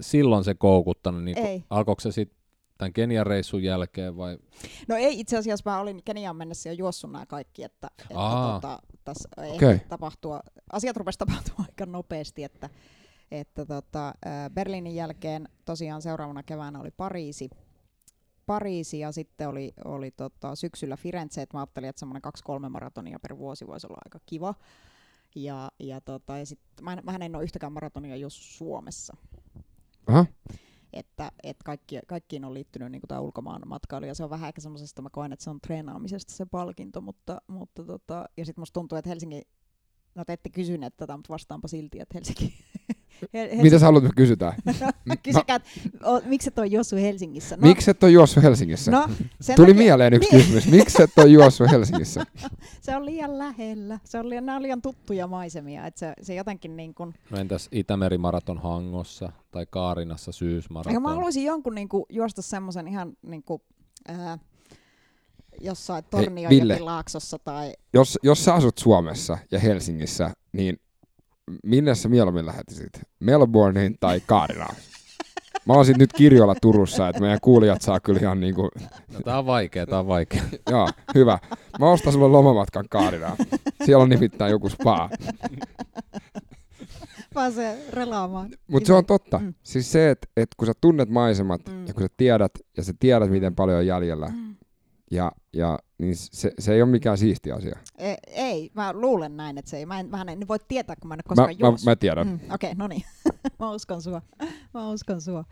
silloin 0.00 0.44
se 0.44 0.54
koukuttanut, 0.54 1.24
niin 1.24 1.38
Ei. 1.38 1.64
alkoiko 1.70 2.00
se 2.00 2.12
sitten 2.12 2.40
tämän 2.78 2.92
Kenian 2.92 3.26
reissun 3.26 3.62
jälkeen 3.62 4.16
vai? 4.16 4.38
No 4.88 4.96
ei, 4.96 5.20
itse 5.20 5.36
asiassa 5.36 5.70
mä 5.70 5.80
olin 5.80 6.02
Keniaan 6.04 6.36
mennessä 6.36 6.68
jo 6.68 6.72
juossut 6.72 7.12
nämä 7.12 7.26
kaikki, 7.26 7.64
että, 7.64 7.90
että 8.00 8.20
Aa. 8.20 8.52
tota, 8.52 8.78
tässä 9.04 9.28
okay. 9.54 9.78
tapahtua, 9.88 10.40
asiat 10.72 10.96
rupesi 10.96 11.18
tapahtumaan 11.18 11.64
aika 11.68 11.86
nopeasti, 11.86 12.44
että, 12.44 12.70
että 13.30 13.66
tota, 13.66 14.14
Berliinin 14.54 14.94
jälkeen 14.94 15.48
tosiaan 15.64 16.02
seuraavana 16.02 16.42
keväänä 16.42 16.80
oli 16.80 16.90
Pariisi, 16.90 17.50
Pariisi 18.50 18.98
ja 18.98 19.12
sitten 19.12 19.48
oli, 19.48 19.72
oli 19.84 20.10
tota, 20.10 20.54
syksyllä 20.54 20.96
Firenze, 20.96 21.42
että 21.42 21.56
mä 21.56 21.60
ajattelin, 21.60 21.88
että 21.88 22.00
semmoinen 22.00 22.22
kaksi-kolme 22.22 22.68
maratonia 22.68 23.18
per 23.22 23.38
vuosi 23.38 23.66
voisi 23.66 23.86
olla 23.86 23.98
aika 24.04 24.18
kiva. 24.26 24.54
Ja, 25.34 25.70
ja, 25.78 26.00
tota, 26.00 26.38
ja 26.38 26.46
sit, 26.46 26.60
mä, 26.82 26.92
en, 26.92 27.00
mähän 27.04 27.22
en 27.22 27.36
ole 27.36 27.44
yhtäkään 27.44 27.72
maratonia 27.72 28.16
jos 28.16 28.58
Suomessa. 28.58 29.16
Aha. 30.06 30.26
että, 30.92 31.32
että 31.42 31.64
kaikki, 31.64 31.98
kaikkiin 32.06 32.44
on 32.44 32.54
liittynyt 32.54 32.92
niin 32.92 33.02
tämä 33.08 33.20
ulkomaan 33.20 33.62
matkailu, 33.66 34.06
ja 34.06 34.14
se 34.14 34.24
on 34.24 34.30
vähän 34.30 34.48
ehkä 34.48 34.60
semmoisesta, 34.60 35.02
mä 35.02 35.10
koen, 35.10 35.32
että 35.32 35.44
se 35.44 35.50
on 35.50 35.60
treenaamisesta 35.60 36.32
se 36.32 36.46
palkinto, 36.46 37.00
mutta, 37.00 37.42
mutta 37.46 37.84
tota, 37.84 38.28
ja 38.36 38.44
sitten 38.44 38.62
musta 38.62 38.80
tuntuu, 38.80 38.98
että 38.98 39.08
Helsinki, 39.08 39.42
no 40.14 40.24
te 40.24 40.32
ette 40.32 40.50
kysyneet 40.50 40.96
tätä, 40.96 41.16
mutta 41.16 41.32
vastaanpa 41.32 41.68
silti, 41.68 42.00
että 42.00 42.14
Helsinki, 42.14 42.54
Hel- 43.34 43.62
Mitä 43.62 43.78
sä 43.78 43.86
haluat, 43.86 44.04
että 44.04 44.14
me 44.16 44.22
kysytään? 44.22 44.52
Kysykää, 45.22 45.56
että 45.56 45.68
o, 46.04 46.20
miksi 46.24 46.48
et 46.48 46.58
ole 46.58 46.66
juossut 46.66 47.00
Helsingissä? 47.00 47.56
No, 47.56 47.68
Miksi 47.68 47.90
et 47.90 48.02
ole 48.02 48.10
juossut 48.12 48.42
Helsingissä? 48.42 48.90
No, 48.90 49.08
sen 49.40 49.56
Tuli 49.56 49.66
takia, 49.66 49.82
mieleen 49.82 50.14
yksi 50.14 50.28
Niin. 50.32 50.40
kysymys. 50.42 50.66
Miksi 50.66 51.02
et 51.02 51.10
ole 51.18 51.26
juossut 51.26 51.70
Helsingissä? 51.70 52.26
se 52.82 52.96
on 52.96 53.06
liian 53.06 53.38
lähellä. 53.38 53.98
Se 54.04 54.18
on 54.18 54.30
liian, 54.30 54.46
nämä 54.46 54.56
on 54.56 54.62
liian 54.62 54.82
tuttuja 54.82 55.26
maisemia. 55.26 55.86
Että 55.86 55.98
se, 55.98 56.12
se 56.22 56.34
jotenkin 56.34 56.76
niin 56.76 56.94
kuin, 56.94 57.14
No 57.30 57.38
entäs 57.38 57.68
Itämeri-maraton 57.72 58.58
Hangossa 58.58 59.32
tai 59.50 59.66
Kaarinassa 59.70 60.32
syysmaraton? 60.32 60.90
Eikä 60.92 61.00
mä 61.00 61.08
haluaisin 61.14 61.44
jonkun 61.44 61.74
niin 61.74 61.88
kuin, 61.88 62.04
juosta 62.08 62.42
semmoisen 62.42 62.88
ihan 62.88 63.12
niin 63.22 63.42
kuin, 63.42 63.62
ää, 64.08 64.38
jossain 65.60 66.04
Tornionjokilaaksossa 66.10 67.38
tai 67.38 67.72
Jos, 67.94 68.18
jos 68.22 68.44
sä 68.44 68.54
asut 68.54 68.78
Suomessa 68.78 69.38
ja 69.50 69.58
Helsingissä, 69.58 70.30
niin 70.52 70.80
minne 71.64 71.94
sä 71.94 72.08
mieluummin 72.08 72.46
lähetisit? 72.46 72.90
Melbourneen 73.20 73.94
tai 74.00 74.20
Kaarinaan? 74.26 74.74
Mä 75.66 75.72
oon 75.72 75.84
sit 75.86 75.96
nyt 75.98 76.12
kirjoilla 76.12 76.54
Turussa, 76.62 77.08
että 77.08 77.20
meidän 77.20 77.38
kuulijat 77.42 77.82
saa 77.82 78.00
kyllä 78.00 78.20
ihan 78.20 78.40
niinku, 78.40 78.62
No, 79.12 79.20
tää 79.24 79.38
on 79.38 79.46
vaikea, 79.46 79.86
tää 79.86 79.98
on 79.98 80.06
vaikea. 80.06 80.42
joo, 80.70 80.88
hyvä. 81.14 81.38
Mä 81.78 81.90
ostan 81.90 82.12
sulle 82.12 82.28
lomamatkan 82.28 82.84
Kaarinaan. 82.90 83.36
Siellä 83.84 84.02
on 84.02 84.08
nimittäin 84.08 84.50
joku 84.50 84.68
spa. 84.68 85.10
pääsee 87.34 87.78
relaamaan. 87.90 88.48
Mutta 88.66 88.86
se 88.86 88.92
on 88.92 89.06
totta. 89.06 89.38
Mm. 89.38 89.54
Siis 89.62 89.92
se, 89.92 90.10
että 90.10 90.28
et 90.36 90.48
kun 90.56 90.66
sä 90.66 90.72
tunnet 90.80 91.08
maisemat 91.08 91.60
Mm. 91.68 91.86
ja 91.86 91.94
kun 91.94 92.02
sä 92.02 92.08
tiedät, 92.16 92.52
ja 92.76 92.82
sä 92.84 92.92
tiedät 93.00 93.30
miten 93.30 93.54
paljon 93.54 93.78
on 93.78 93.86
jäljellä, 93.86 94.26
Mm. 94.28 94.56
Ja, 95.10 95.32
ja 95.52 95.78
niin 95.98 96.16
se, 96.16 96.52
se 96.58 96.74
ei 96.74 96.82
ole 96.82 96.90
mikään 96.90 97.18
siisti 97.18 97.52
asia. 97.52 97.78
E- 97.98 98.14
ei, 98.26 98.70
mä 98.74 98.92
luulen 98.92 99.36
näin, 99.36 99.58
että 99.58 99.70
se 99.70 99.76
ei. 99.76 99.86
Mä 99.86 100.00
en, 100.00 100.10
mä 100.10 100.24
en 100.28 100.48
voi 100.48 100.58
tietää, 100.68 100.96
kun 100.96 101.08
mä 101.08 101.14
en 101.14 101.18
ole 101.18 101.22
Mä, 101.22 101.28
koskaan 101.28 101.48
mä, 101.48 101.68
juossut. 101.68 101.84
mä 101.84 101.96
tiedän. 101.96 102.26
Mm, 102.26 102.34
Okei, 102.34 102.52
okay, 102.54 102.74
no 102.74 102.88
niin. 102.88 103.02
mä 103.60 103.70
uskon 103.70 104.02
sua. 104.02 104.22
Mä 104.74 104.90
uskon 104.90 105.20
sua. 105.20 105.44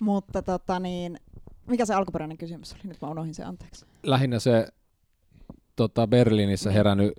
Mutta 0.00 0.42
tota 0.42 0.80
niin, 0.80 1.20
mikä 1.66 1.86
se 1.86 1.94
alkuperäinen 1.94 2.38
kysymys 2.38 2.72
oli? 2.72 2.80
Nyt 2.84 3.00
mä 3.02 3.10
unohdin 3.10 3.34
se, 3.34 3.44
anteeksi. 3.44 3.86
Lähinnä 4.02 4.38
se 4.38 4.68
tota, 5.76 6.06
Berliinissä 6.06 6.70
herännyt 6.70 7.12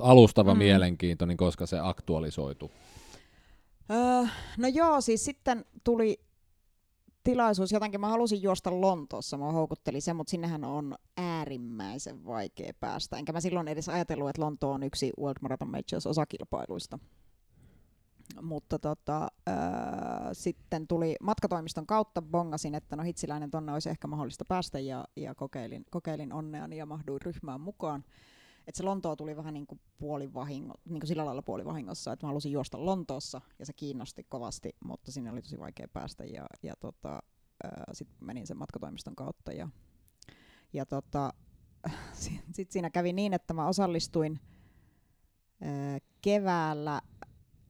alustava 0.00 0.54
mm. 0.54 0.58
mielenkiinto, 0.58 1.26
niin 1.26 1.36
koska 1.36 1.66
se 1.66 1.78
aktualisoitu. 1.82 2.70
Öö, 3.90 4.28
no 4.58 4.68
joo, 4.68 5.00
siis 5.00 5.24
sitten 5.24 5.64
tuli 5.84 6.20
tilaisuus, 7.30 7.72
jotenkin 7.72 8.00
mä 8.00 8.08
halusin 8.08 8.42
juosta 8.42 8.80
Lontoossa, 8.80 9.36
mä 9.38 9.52
houkutteli 9.52 10.00
se, 10.00 10.12
mutta 10.12 10.30
sinnehän 10.30 10.64
on 10.64 10.94
äärimmäisen 11.16 12.24
vaikea 12.24 12.72
päästä. 12.80 13.16
Enkä 13.16 13.32
mä 13.32 13.40
silloin 13.40 13.68
edes 13.68 13.88
ajatellut, 13.88 14.28
että 14.28 14.42
Lonto 14.42 14.70
on 14.70 14.82
yksi 14.82 15.12
World 15.20 15.38
Marathon 15.42 15.70
Majors 15.70 16.06
osakilpailuista. 16.06 16.98
Mutta 18.42 18.78
tota, 18.78 19.28
öö, 19.48 19.54
sitten 20.32 20.86
tuli 20.86 21.16
matkatoimiston 21.22 21.86
kautta, 21.86 22.22
bongasin, 22.22 22.74
että 22.74 22.96
no 22.96 23.02
hitsiläinen 23.02 23.50
tonne 23.50 23.72
olisi 23.72 23.90
ehkä 23.90 24.08
mahdollista 24.08 24.44
päästä 24.48 24.80
ja, 24.80 25.04
ja 25.16 25.34
kokeilin, 25.34 25.84
kokeilin 25.90 26.32
onneani 26.32 26.76
ja 26.76 26.86
mahduin 26.86 27.22
ryhmään 27.22 27.60
mukaan. 27.60 28.04
Et 28.70 28.74
se 28.74 28.82
Lontoo 28.82 29.16
tuli 29.16 29.36
vähän 29.36 29.54
niin 29.54 29.66
kuin 29.66 29.80
puolivahingo, 29.98 30.74
niin 30.84 31.00
kuin 31.00 31.08
sillä 31.08 31.24
lailla 31.24 31.42
puolivahingossa, 31.42 32.12
että 32.12 32.26
mä 32.26 32.28
halusin 32.28 32.52
juosta 32.52 32.84
Lontoossa 32.84 33.40
ja 33.58 33.66
se 33.66 33.72
kiinnosti 33.72 34.26
kovasti, 34.28 34.76
mutta 34.84 35.12
sinne 35.12 35.30
oli 35.30 35.42
tosi 35.42 35.58
vaikea 35.58 35.88
päästä 35.92 36.24
ja, 36.24 36.46
ja 36.62 36.74
tota, 36.80 37.22
sitten 37.92 38.16
menin 38.20 38.46
sen 38.46 38.56
matkatoimiston 38.56 39.16
kautta 39.16 39.52
ja, 39.52 39.68
ja 40.72 40.86
tota, 40.86 41.34
sitten 42.12 42.54
sit 42.54 42.70
siinä 42.70 42.90
kävi 42.90 43.12
niin, 43.12 43.32
että 43.32 43.54
mä 43.54 43.68
osallistuin 43.68 44.40
ää, 45.60 45.98
keväällä 46.22 47.00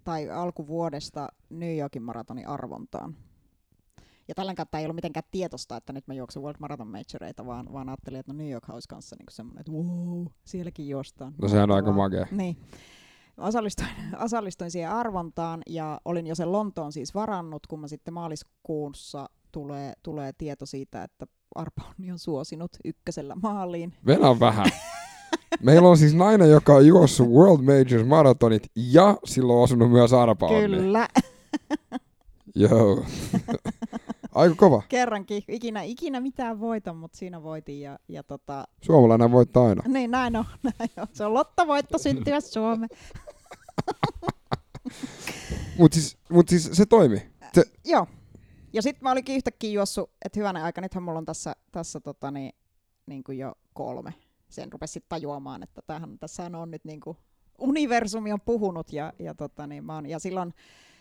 tai 0.05 0.31
alkuvuodesta 0.31 1.29
New 1.51 1.79
Yorkin 1.79 2.03
maratonin 2.03 2.49
arvontaan. 2.49 3.17
Ja 4.31 4.35
tällä 4.35 4.55
kertaa 4.55 4.81
ei 4.81 4.87
ollut 4.87 4.95
mitenkään 4.95 5.25
tietosta, 5.31 5.77
että 5.77 5.93
nyt 5.93 6.07
mä 6.07 6.15
juoksen 6.15 6.43
World 6.43 6.57
Marathon 6.61 6.89
Majoreita, 6.89 7.47
vaan, 7.47 7.73
vaan 7.73 7.89
ajattelin, 7.89 8.21
että 8.21 8.33
no 8.33 8.37
New 8.37 8.51
York 8.51 8.71
olisi 8.71 8.89
kanssa 8.89 9.17
niin 9.19 9.27
semmoinen, 9.31 9.61
että 9.61 9.73
wow, 9.73 10.27
sielläkin 10.45 10.89
juostaan. 10.89 11.35
No 11.43 11.49
sehän 11.49 11.71
on 11.71 11.77
aika 11.77 11.93
makea. 11.93 12.27
Niin. 12.31 12.57
Osallistuin, 13.39 13.89
osallistuin 14.25 14.71
siihen 14.71 14.91
arvontaan 14.91 15.63
ja 15.67 16.01
olin 16.05 16.27
jo 16.27 16.35
sen 16.35 16.53
Lontoon 16.53 16.93
siis 16.93 17.15
varannut, 17.15 17.67
kun 17.67 17.81
mä 17.81 17.89
sitten 17.89 18.15
maaliskuussa 18.15 19.29
tulee, 19.53 19.93
tulee 20.03 20.33
tieto 20.39 20.67
siitä, 20.67 21.03
että 21.03 21.27
Arpa 21.55 21.83
on 22.13 22.19
suosinut 22.19 22.71
ykkösellä 22.85 23.35
maaliin. 23.43 23.95
Venä 24.07 24.41
vähän. 24.41 24.67
Meillä 25.63 25.89
on 25.89 25.99
siis 25.99 26.15
nainen, 26.15 26.51
joka 26.51 26.75
on 26.75 26.87
juossut 26.87 27.29
World 27.29 27.63
Majors 27.63 28.07
maratonit 28.07 28.71
ja 28.77 29.17
silloin 29.25 29.57
on 29.57 29.65
osunut 29.65 29.91
myös 29.91 30.13
arpa 30.13 30.49
Kyllä, 30.49 31.09
Joo. 32.55 33.05
Aika 34.35 34.55
kova. 34.55 34.83
kerrankin. 34.89 35.43
Ikinä, 35.49 35.83
ikinä 35.83 36.21
mitään 36.21 36.61
voita, 36.61 36.93
mutta 36.93 37.19
siinä 37.19 37.43
voitin. 37.43 37.81
Ja, 37.81 37.99
ja 38.09 38.23
tota, 38.23 38.65
Suomalainen 38.83 39.33
voittaa 39.33 39.67
aina. 39.67 39.83
niin 39.87 40.11
näin 40.11 40.37
on, 40.37 40.45
näin 40.79 40.91
on. 40.97 41.07
Se 41.13 41.25
on 41.25 41.35
lottavoitto 41.35 41.99
syntyä 41.99 42.41
Suomeen. 42.41 42.89
Mutta 45.79 45.95
siis, 45.95 46.19
mut 46.31 46.49
siis 46.49 46.71
se 46.73 46.87
toimi. 46.87 47.31
Se, 47.55 47.65
Joo. 47.85 48.07
Ja 48.73 48.83
sitten 48.83 49.03
mä 49.03 49.11
olikin 49.11 49.37
yhtäkkiä 49.37 49.71
juossut, 49.71 50.11
että 50.25 50.41
hyvänä 50.41 50.65
aika, 50.65 50.81
nythän 50.81 51.03
mulla 51.03 51.19
on 51.19 51.27
tässä, 51.27 51.57
tässä 51.73 52.01
tota, 52.01 52.31
niin, 52.31 52.53
niin 53.07 53.25
kuin 53.25 53.39
jo 53.39 53.53
kolme. 53.73 54.15
Sen 54.49 54.73
rupesi 54.73 54.93
sitten 54.93 55.09
tajuamaan, 55.09 55.63
että 55.63 55.83
tämähän, 55.87 56.19
tässä 56.19 56.51
on 56.55 56.71
nyt 56.71 56.85
niin 56.85 57.01
kuin 57.01 57.17
universumi 57.59 58.33
on 58.33 58.41
puhunut 58.41 58.93
ja, 58.93 59.13
ja, 59.19 59.35
tota, 59.35 59.67
niin 59.67 59.85
mä 59.85 59.95
oon, 59.95 60.07
ja 60.07 60.19
silloin 60.19 60.55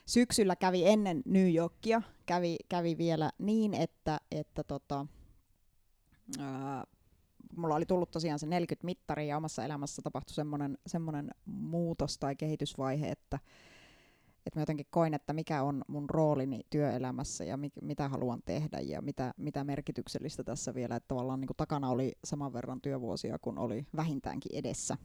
syksyllä 0.10 0.56
kävi 0.56 0.88
ennen 0.88 1.22
New 1.26 1.54
Yorkia, 1.54 2.02
kävi, 2.26 2.56
kävi 2.70 2.98
vielä 2.98 3.32
niin, 3.38 3.74
että, 3.74 4.20
että 4.32 4.64
tota, 4.64 5.06
ää, 6.40 6.84
mulla 7.56 7.76
oli 7.76 7.86
tullut 7.86 8.12
tosiaan 8.12 8.40
se 8.40 8.48
40 8.48 8.86
mittari 8.86 9.28
ja 9.28 9.38
omassa 9.38 9.66
elämässä 9.66 10.02
tapahtui 10.02 10.34
semmoinen, 10.34 10.78
semmoinen 10.88 11.30
muutos 11.46 12.18
tai 12.18 12.36
kehitysvaihe, 12.36 13.10
että, 13.10 13.40
että 14.46 14.60
mä 14.60 14.62
jotenkin 14.62 14.88
koin, 14.90 15.14
että 15.14 15.34
mikä 15.34 15.64
on 15.64 15.82
mun 15.88 16.10
roolini 16.10 16.62
työelämässä 16.70 17.44
ja 17.44 17.58
mi- 17.58 17.72
mitä 17.82 18.10
haluan 18.10 18.42
tehdä 18.46 18.80
ja 18.80 19.02
mitä, 19.02 19.34
mitä 19.38 19.64
merkityksellistä 19.64 20.44
tässä 20.44 20.74
vielä, 20.74 20.96
että 20.96 21.08
tavallaan 21.08 21.42
niin 21.42 21.50
takana 21.58 21.90
oli 21.90 22.12
saman 22.24 22.54
verran 22.54 22.82
työvuosia 22.82 23.40
kuin 23.40 23.58
oli 23.58 23.88
vähintäänkin 23.96 24.56
edessä. 24.56 24.98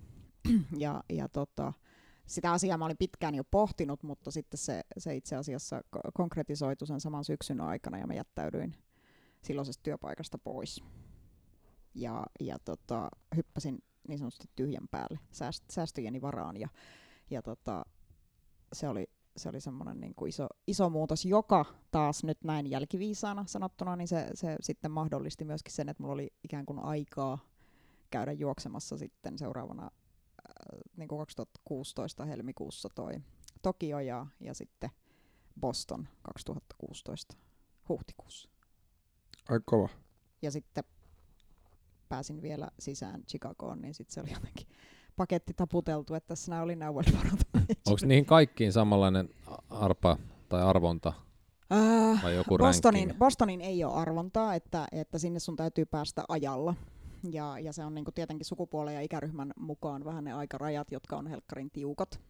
ja, 0.78 1.04
ja 1.08 1.28
tota, 1.28 1.72
sitä 2.26 2.52
asiaa 2.52 2.78
mä 2.78 2.84
olin 2.84 2.96
pitkään 2.96 3.34
jo 3.34 3.44
pohtinut, 3.44 4.02
mutta 4.02 4.30
sitten 4.30 4.58
se, 4.58 4.82
se 4.98 5.16
itse 5.16 5.36
asiassa 5.36 5.80
ko- 5.96 6.10
konkretisoitu 6.14 6.86
sen 6.86 7.00
saman 7.00 7.24
syksyn 7.24 7.60
aikana 7.60 7.98
ja 7.98 8.06
mä 8.06 8.14
jättäydyin 8.14 8.76
silloisesta 9.42 9.82
työpaikasta 9.82 10.38
pois. 10.38 10.84
Ja, 11.94 12.26
ja 12.40 12.58
tota, 12.58 13.08
hyppäsin 13.36 13.82
niin 14.08 14.18
sanotusti 14.18 14.50
tyhjän 14.56 14.88
päälle 14.90 15.18
sääst- 15.32 15.64
säästöjeni 15.70 16.22
varaan 16.22 16.56
ja, 16.56 16.68
ja 17.30 17.42
tota, 17.42 17.84
se 18.72 18.88
oli, 18.88 19.10
se 19.36 19.48
oli 19.48 19.60
semmoinen 19.60 20.00
niin 20.00 20.14
kuin 20.14 20.28
iso, 20.28 20.46
iso 20.66 20.90
muutos, 20.90 21.24
joka 21.24 21.64
taas 21.90 22.24
nyt 22.24 22.38
näin 22.44 22.70
jälkiviisaana 22.70 23.44
sanottuna, 23.46 23.96
niin 23.96 24.08
se, 24.08 24.30
se 24.34 24.56
sitten 24.60 24.90
mahdollisti 24.90 25.44
myöskin 25.44 25.72
sen, 25.72 25.88
että 25.88 26.02
mulla 26.02 26.14
oli 26.14 26.32
ikään 26.44 26.66
kuin 26.66 26.78
aikaa 26.78 27.38
käydä 28.10 28.32
juoksemassa 28.32 28.98
sitten 28.98 29.38
seuraavana 29.38 29.90
niin 30.96 31.08
kuin 31.08 31.18
2016 31.18 32.24
helmikuussa 32.24 32.88
toi 32.94 33.12
Tokio 33.62 34.00
ja, 34.00 34.26
ja 34.40 34.54
sitten 34.54 34.90
Boston 35.60 36.08
2016 36.22 37.36
huhtikuussa. 37.88 38.48
aika 39.48 39.64
kova. 39.66 39.88
Ja 40.42 40.50
sitten 40.50 40.84
pääsin 42.08 42.42
vielä 42.42 42.68
sisään 42.78 43.24
Chicagoon, 43.26 43.80
niin 43.82 43.94
sitten 43.94 44.14
se 44.14 44.20
oli 44.20 44.32
jotenkin 44.32 44.66
paketti 45.16 45.54
taputeltu, 45.54 46.14
että 46.14 46.28
tässä 46.28 46.50
nämä 46.50 46.62
oli 46.62 46.76
nämä 46.76 46.92
World 46.92 47.12
Onko 47.86 48.06
niihin 48.06 48.26
kaikkiin 48.26 48.72
samanlainen 48.72 49.28
arpa 49.70 50.16
tai 50.48 50.62
arvonta 50.62 51.12
vai 52.22 52.34
joku 52.34 52.58
Bostonin, 52.58 53.00
ranking? 53.00 53.18
Bostonin 53.18 53.60
ei 53.60 53.84
ole 53.84 53.94
arvontaa, 53.94 54.54
että, 54.54 54.86
että 54.92 55.18
sinne 55.18 55.38
sun 55.38 55.56
täytyy 55.56 55.84
päästä 55.84 56.24
ajalla. 56.28 56.74
Ja, 57.32 57.58
ja 57.58 57.72
se 57.72 57.84
on 57.84 57.94
niinku 57.94 58.12
tietenkin 58.12 58.46
sukupuolen 58.46 58.94
ja 58.94 59.00
ikäryhmän 59.00 59.52
mukaan 59.56 60.04
vähän 60.04 60.24
ne 60.24 60.32
aikarajat, 60.32 60.92
jotka 60.92 61.16
on 61.16 61.26
helkkarin 61.26 61.70
tiukat. 61.70 62.20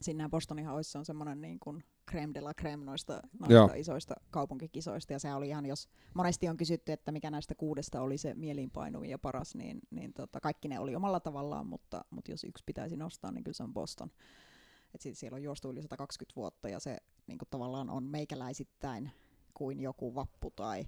Sinne 0.00 0.28
Bostonihan 0.28 0.74
olisi 0.74 0.90
se 0.90 0.98
on 0.98 1.04
semmoinen 1.04 1.40
niin 1.40 1.60
kuin 1.60 1.84
creme 2.10 2.34
de 2.34 2.40
la 2.40 2.54
creme 2.54 2.84
noista, 2.84 3.12
Joo. 3.48 3.60
noista 3.60 3.74
isoista 3.74 4.14
kaupunkikisoista. 4.30 5.12
Ja 5.12 5.18
se 5.18 5.34
oli 5.34 5.48
ihan, 5.48 5.66
jos 5.66 5.88
monesti 6.14 6.48
on 6.48 6.56
kysytty, 6.56 6.92
että 6.92 7.12
mikä 7.12 7.30
näistä 7.30 7.54
kuudesta 7.54 8.00
oli 8.00 8.18
se 8.18 8.34
mieliinpainuvin 8.34 9.10
ja 9.10 9.18
paras, 9.18 9.54
niin, 9.54 9.80
niin 9.90 10.12
tota, 10.12 10.40
kaikki 10.40 10.68
ne 10.68 10.78
oli 10.78 10.96
omalla 10.96 11.20
tavallaan, 11.20 11.66
mutta, 11.66 12.04
mutta 12.10 12.30
jos 12.30 12.44
yksi 12.44 12.64
pitäisi 12.66 12.96
nostaa, 12.96 13.32
niin 13.32 13.44
kyllä 13.44 13.56
se 13.56 13.62
on 13.62 13.74
Boston. 13.74 14.10
Et 14.94 15.00
sit 15.00 15.18
siellä 15.18 15.36
on 15.36 15.42
juostu 15.42 15.70
yli 15.70 15.82
120 15.82 16.36
vuotta 16.36 16.68
ja 16.68 16.80
se 16.80 16.96
niin 17.26 17.38
kuin 17.38 17.48
tavallaan 17.50 17.90
on 17.90 18.04
meikäläisittäin 18.04 19.10
kuin 19.54 19.80
joku 19.80 20.14
vappu 20.14 20.50
tai, 20.50 20.84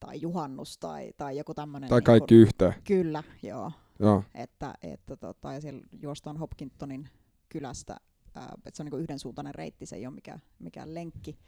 tai 0.00 0.20
juhannus 0.20 0.78
tai, 0.78 1.12
tai 1.16 1.36
joku 1.36 1.54
tämmöinen. 1.54 1.88
Tai 1.88 1.98
niin 1.98 2.04
kaikki 2.04 2.34
kuin, 2.34 2.42
yhteen. 2.42 2.74
Kyllä, 2.84 3.22
joo. 3.42 3.72
Joo. 3.98 4.22
Että, 4.34 4.74
että 4.82 5.16
tota, 5.16 5.52
ja 5.52 5.60
siellä 5.60 5.82
juostaan 6.02 6.36
Hopkintonin 6.36 7.08
kylästä, 7.48 7.96
ää, 8.34 8.54
että 8.66 8.76
se 8.76 8.82
on 8.82 8.88
niin 8.90 9.02
yhdensuuntainen 9.02 9.54
reitti, 9.54 9.86
se 9.86 9.96
ei 9.96 10.06
ole 10.06 10.14
mikään, 10.14 10.42
mikään 10.58 10.94
lenkki. 10.94 11.38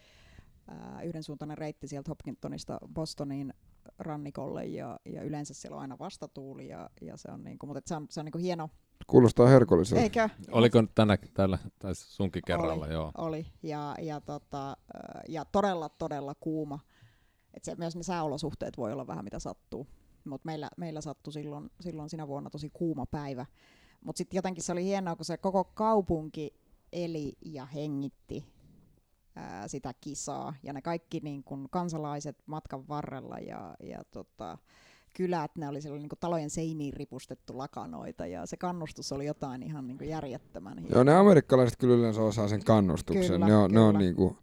Ää, 0.68 1.02
yhdensuuntainen 1.02 1.58
reitti 1.58 1.88
sieltä 1.88 2.10
Hopkintonista 2.10 2.78
Bostoniin 2.94 3.54
rannikolle 3.98 4.66
ja, 4.66 5.00
ja 5.04 5.22
yleensä 5.22 5.54
siellä 5.54 5.76
on 5.76 5.82
aina 5.82 5.98
vastatuuli 5.98 6.68
ja, 6.68 6.90
ja 7.00 7.16
se 7.16 7.30
on, 7.30 7.44
niinku, 7.44 7.66
mutta 7.66 7.80
se 7.86 7.94
on, 7.94 8.06
se 8.10 8.20
on 8.20 8.24
niinku 8.24 8.38
hieno, 8.38 8.70
Kuulostaa 9.06 9.46
herkulliselta. 9.46 10.02
eikö? 10.02 10.28
Oliko 10.50 10.80
nyt 10.80 10.90
tänä, 10.94 11.18
tällä, 11.34 11.58
tai 11.78 11.94
sunkin 11.94 12.42
kerralla, 12.46 12.84
Oli. 12.84 12.92
joo. 12.92 13.12
Oli, 13.18 13.46
ja, 13.62 13.94
ja, 14.02 14.20
tota, 14.20 14.76
ja 15.28 15.44
todella, 15.44 15.88
todella 15.88 16.34
kuuma. 16.40 16.78
Et 17.54 17.64
se, 17.64 17.74
myös 17.74 17.96
ne 17.96 18.02
sääolosuhteet 18.02 18.76
voi 18.78 18.92
olla 18.92 19.06
vähän 19.06 19.24
mitä 19.24 19.38
sattuu. 19.38 19.86
Mutta 20.24 20.46
meillä, 20.46 20.70
meillä 20.76 21.00
sattui 21.00 21.32
silloin, 21.32 21.70
silloin 21.80 22.10
sinä 22.10 22.28
vuonna 22.28 22.50
tosi 22.50 22.70
kuuma 22.70 23.06
päivä. 23.06 23.46
Mutta 24.04 24.18
sitten 24.18 24.38
jotenkin 24.38 24.64
se 24.64 24.72
oli 24.72 24.84
hienoa, 24.84 25.16
kun 25.16 25.24
se 25.24 25.36
koko 25.36 25.64
kaupunki 25.64 26.54
eli 26.92 27.32
ja 27.44 27.66
hengitti 27.66 28.46
ää, 29.36 29.68
sitä 29.68 29.94
kisaa. 30.00 30.54
Ja 30.62 30.72
ne 30.72 30.82
kaikki 30.82 31.20
niin 31.22 31.44
kun, 31.44 31.68
kansalaiset 31.70 32.42
matkan 32.46 32.88
varrella 32.88 33.38
ja, 33.38 33.74
ja 33.82 34.04
tota, 34.10 34.58
kylät, 35.12 35.56
ne 35.56 35.68
oli 35.68 35.82
siellä 35.82 35.98
niin 35.98 36.08
kun, 36.08 36.18
talojen 36.20 36.50
seiniin 36.50 36.92
ripustettu 36.92 37.58
lakanoita. 37.58 38.26
Ja 38.26 38.46
se 38.46 38.56
kannustus 38.56 39.12
oli 39.12 39.26
jotain 39.26 39.62
ihan 39.62 39.86
niin 39.86 39.98
kun, 39.98 40.08
järjettömän 40.08 40.78
hienoa. 40.78 40.96
Joo, 40.96 41.04
ne 41.04 41.14
amerikkalaiset 41.14 41.78
kyllä 41.78 41.94
yleensä 41.94 42.22
osaa 42.22 42.48
sen 42.48 42.64
kannustuksen. 42.64 43.26
Kyllä, 43.26 43.46
ne 43.46 43.56
on, 43.56 43.70
ne 43.70 43.80
on 43.80 43.94
kyllä. 44.16 44.34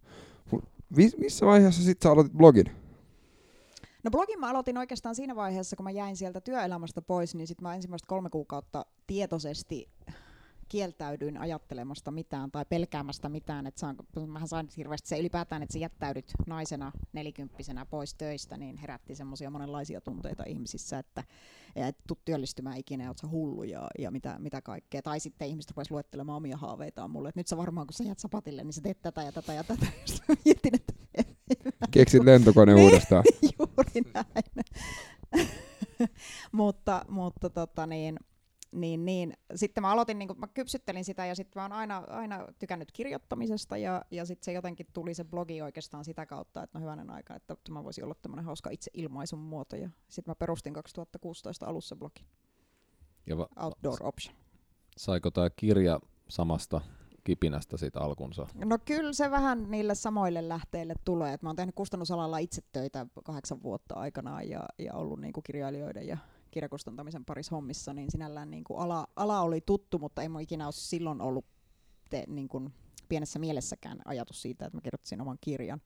Mut 0.52 0.64
vi- 0.96 1.12
missä 1.18 1.46
vaiheessa 1.46 1.82
sit 1.82 2.02
sä 2.02 2.10
aloitit 2.10 2.32
blogin? 2.32 2.85
No 4.06 4.10
blogin 4.10 4.40
mä 4.40 4.50
aloitin 4.50 4.78
oikeastaan 4.78 5.14
siinä 5.14 5.36
vaiheessa, 5.36 5.76
kun 5.76 5.84
mä 5.84 5.90
jäin 5.90 6.16
sieltä 6.16 6.40
työelämästä 6.40 7.02
pois, 7.02 7.34
niin 7.34 7.46
sitten 7.46 7.62
mä 7.62 7.74
ensimmäistä 7.74 8.06
kolme 8.06 8.30
kuukautta 8.30 8.86
tietoisesti 9.06 9.88
kieltäydyin 10.68 11.38
ajattelemasta 11.38 12.10
mitään 12.10 12.50
tai 12.50 12.64
pelkäämästä 12.68 13.28
mitään. 13.28 13.66
Et 13.66 13.78
saan, 13.78 13.96
mähän 14.26 14.48
sain 14.48 14.68
hirveästi 14.76 15.08
se 15.08 15.18
ylipäätään, 15.18 15.62
että 15.62 15.72
sä 15.72 15.78
jättäydyt 15.78 16.32
naisena 16.46 16.92
nelikymppisenä 17.12 17.86
pois 17.86 18.14
töistä, 18.14 18.56
niin 18.56 18.76
herätti 18.76 19.14
semmoisia 19.14 19.50
monenlaisia 19.50 20.00
tunteita 20.00 20.44
ihmisissä, 20.46 20.98
että 20.98 21.24
et 21.76 21.96
tuu 22.06 22.18
työllistymään 22.24 22.76
ikinä, 22.76 23.04
ja 23.04 23.10
oot 23.10 23.18
sä 23.18 23.28
hullu 23.28 23.62
ja, 23.62 23.88
ja 23.98 24.10
mitä, 24.10 24.36
mitä 24.38 24.62
kaikkea. 24.62 25.02
Tai 25.02 25.20
sitten 25.20 25.48
ihmiset 25.48 25.70
rupes 25.70 25.90
luettelemaan 25.90 26.36
omia 26.36 26.56
haaveitaan 26.56 27.10
mulle, 27.10 27.28
että 27.28 27.40
nyt 27.40 27.48
sä 27.48 27.56
varmaan 27.56 27.86
kun 27.86 27.94
sä 27.94 28.04
jäät 28.04 28.18
sapatille, 28.18 28.64
niin 28.64 28.72
sä 28.72 28.80
teet 28.80 29.02
tätä 29.02 29.22
ja 29.22 29.32
tätä 29.32 29.52
ja 29.52 29.64
tätä. 29.64 29.86
Ja 30.28 30.36
mietin, 30.44 30.74
että 30.74 30.92
Keksit 31.90 32.24
lentokone 32.24 32.74
Niin. 32.74 32.84
uudestaan. 32.84 33.24
Näin. 34.14 34.66
mutta 36.52 37.04
mutta 37.08 37.50
tota 37.50 37.86
niin, 37.86 38.16
niin, 38.72 39.04
niin. 39.04 39.32
Sitten 39.54 39.82
mä 39.82 39.90
aloitin, 39.90 40.18
niin 40.18 40.28
mä 40.36 40.46
kypsyttelin 40.46 41.04
sitä 41.04 41.26
ja 41.26 41.34
sitten 41.34 41.60
mä 41.60 41.64
oon 41.64 41.72
aina, 41.72 41.96
aina 41.98 42.46
tykännyt 42.58 42.92
kirjoittamisesta 42.92 43.76
ja, 43.76 44.04
ja 44.10 44.24
sitten 44.24 44.44
se 44.44 44.52
jotenkin 44.52 44.86
tuli 44.92 45.14
se 45.14 45.24
blogi 45.24 45.62
oikeastaan 45.62 46.04
sitä 46.04 46.26
kautta, 46.26 46.62
että 46.62 46.78
no 46.78 46.82
hyvänen 46.82 47.10
aika, 47.10 47.34
että 47.34 47.56
tämä 47.64 47.84
voisi 47.84 48.02
olla 48.02 48.14
tämmöinen 48.22 48.44
hauska 48.44 48.70
itse 48.70 48.90
ilmaisun 48.94 49.38
muoto 49.38 49.76
ja 49.76 49.90
sitten 50.08 50.30
mä 50.30 50.34
perustin 50.34 50.72
2016 50.74 51.66
alussa 51.66 51.96
blogin 51.96 52.26
Ja 53.26 53.38
va- 53.38 53.48
Outdoor 53.62 53.98
Option. 54.02 54.36
saiko 54.96 55.30
tämä 55.30 55.50
kirja 55.56 56.00
samasta 56.28 56.80
kipinästä 57.26 57.76
siitä 57.76 58.00
alkunsa? 58.00 58.46
No 58.64 58.78
kyllä 58.84 59.12
se 59.12 59.30
vähän 59.30 59.70
niille 59.70 59.94
samoille 59.94 60.48
lähteille 60.48 60.94
tulee. 61.04 61.32
Et 61.32 61.42
mä 61.42 61.48
oon 61.48 61.56
tehnyt 61.56 61.74
kustannusalalla 61.74 62.38
itse 62.38 62.62
töitä 62.72 63.06
kahdeksan 63.24 63.62
vuotta 63.62 63.94
aikanaan 63.94 64.48
ja, 64.48 64.60
ja 64.78 64.94
ollut 64.94 65.20
niinku 65.20 65.42
kirjailijoiden 65.42 66.06
ja 66.06 66.18
kirjakustantamisen 66.50 67.24
parissa 67.24 67.54
hommissa, 67.54 67.92
niin 67.92 68.10
sinällään 68.10 68.50
niinku 68.50 68.76
ala, 68.76 69.06
ala 69.16 69.40
oli 69.40 69.60
tuttu, 69.60 69.98
mutta 69.98 70.22
ei 70.22 70.28
mun 70.28 70.40
ikinä 70.40 70.66
ole 70.66 70.72
silloin 70.72 71.20
ollut 71.20 71.44
te, 72.10 72.24
niinku 72.26 72.70
pienessä 73.08 73.38
mielessäkään 73.38 73.98
ajatus 74.04 74.42
siitä, 74.42 74.66
että 74.66 74.76
mä 74.76 74.80
kirjoittaisin 74.80 75.20
oman 75.20 75.38
kirjan. 75.40 75.80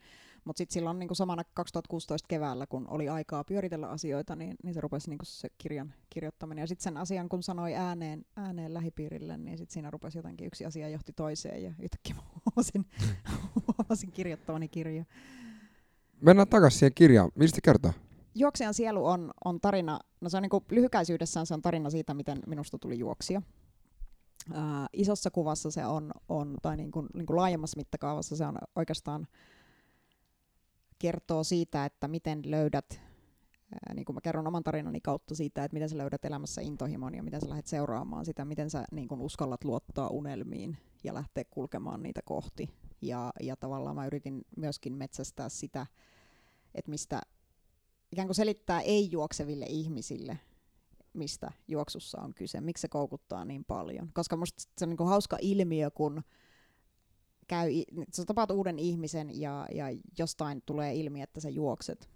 Mutta 0.45 0.59
sitten 0.59 0.75
silloin 0.75 0.99
niinku 0.99 1.15
samana 1.15 1.43
2016 1.55 2.27
keväällä, 2.29 2.67
kun 2.67 2.89
oli 2.89 3.09
aikaa 3.09 3.45
pyöritellä 3.45 3.89
asioita, 3.89 4.37
niin, 4.37 4.57
niin 4.63 4.75
se 4.75 4.81
rupesi 4.81 5.11
niinku 5.11 5.25
se 5.25 5.49
kirjan 5.59 5.95
kirjoittaminen. 6.11 6.63
Ja 6.63 6.67
sitten 6.67 6.85
sen 6.85 6.97
asian, 6.97 7.29
kun 7.29 7.43
sanoi 7.43 7.75
ääneen, 7.75 8.25
ääneen 8.37 8.75
lähipiirille, 8.75 9.37
niin 9.37 9.59
sitten 9.59 9.73
siinä 9.73 9.91
rupesi 9.91 10.19
jotenkin 10.19 10.47
yksi 10.47 10.65
asia 10.65 10.89
johti 10.89 11.13
toiseen 11.13 11.63
ja 11.63 11.75
yhtäkkiä 11.83 12.15
huomasin, 12.47 12.87
huomasin 13.67 14.13
kirjoittavani 14.13 14.69
kirja. 14.69 15.05
Mennään 16.21 16.49
takaisin 16.49 16.79
siihen 16.79 16.95
kirjaan. 16.95 17.31
Mistä 17.35 17.61
kertoo? 17.65 17.93
Juoksijan 18.35 18.75
sielu 18.75 19.07
on, 19.07 19.31
on 19.45 19.61
tarina, 19.61 19.99
no 20.21 20.29
se 20.29 20.37
on 20.37 20.43
niin 20.43 20.63
lyhykäisyydessään 20.71 21.47
se 21.47 21.55
on 21.55 21.63
tarina 21.63 21.91
siitä, 21.91 22.15
miten 22.15 22.39
minusta 22.47 22.79
tuli 22.79 22.99
juoksija. 22.99 23.43
Ää, 24.53 24.87
isossa 24.93 25.31
kuvassa 25.31 25.71
se 25.71 25.87
on, 25.87 26.11
on 26.29 26.57
tai 26.63 26.77
niin 26.77 26.91
kuin, 26.91 27.07
niin 27.15 27.27
kuin 27.27 27.37
laajemmassa 27.37 27.77
mittakaavassa 27.77 28.37
se 28.37 28.47
on 28.47 28.59
oikeastaan 28.77 29.27
kertoo 31.01 31.45
siitä, 31.45 31.85
että 31.85 32.09
miten 32.09 32.43
löydät, 32.45 33.01
niin 33.95 34.05
kuin 34.05 34.15
mä 34.15 34.21
kerron 34.21 34.47
oman 34.47 34.65
tarinani 34.65 35.01
kautta 35.01 35.35
siitä, 35.35 35.65
että 35.65 35.75
miten 35.75 35.89
sä 35.89 35.99
löydät 35.99 36.25
elämässä 36.25 36.61
intohimon 36.61 37.15
ja 37.15 37.23
miten 37.23 37.41
sä 37.41 37.49
lähdet 37.49 37.67
seuraamaan 37.67 38.25
sitä, 38.25 38.45
miten 38.45 38.71
sä 38.71 38.85
niin 38.93 39.09
kuin 39.09 39.21
uskallat 39.21 39.65
luottaa 39.65 40.09
unelmiin 40.09 40.77
ja 41.05 41.15
lähteä 41.15 41.45
kulkemaan 41.51 42.03
niitä 42.03 42.21
kohti. 42.25 42.71
Ja, 43.03 43.33
ja 43.41 43.57
tavallaan 43.57 43.97
mä 43.97 44.07
yritin 44.07 44.43
myöskin 44.57 44.93
metsästää 44.93 45.49
sitä, 45.49 45.87
että 46.75 46.91
mistä 46.91 47.21
ikään 48.13 48.29
kuin 48.29 48.35
selittää 48.35 48.81
ei-juokseville 48.81 49.67
ihmisille, 49.69 50.39
mistä 51.13 51.53
juoksussa 51.69 52.21
on 52.21 52.35
kyse, 52.35 52.61
miksi 52.61 52.83
se 52.83 52.89
koukuttaa 52.89 53.45
niin 53.45 53.65
paljon. 53.65 54.11
Koska 54.15 54.37
musta 54.37 54.63
se 54.79 54.85
on 54.85 54.89
niin 54.89 54.97
kuin 54.97 55.09
hauska 55.09 55.39
ilmiö, 55.41 55.91
kun 55.91 56.23
käy, 57.51 57.69
sä 58.13 58.25
tapaat 58.25 58.51
uuden 58.51 58.79
ihmisen 58.79 59.41
ja, 59.41 59.67
ja 59.75 59.85
jostain 60.19 60.63
tulee 60.67 60.95
ilmi, 60.95 61.23
että 61.23 61.41
sä 61.41 61.49
juokset. 61.49 62.09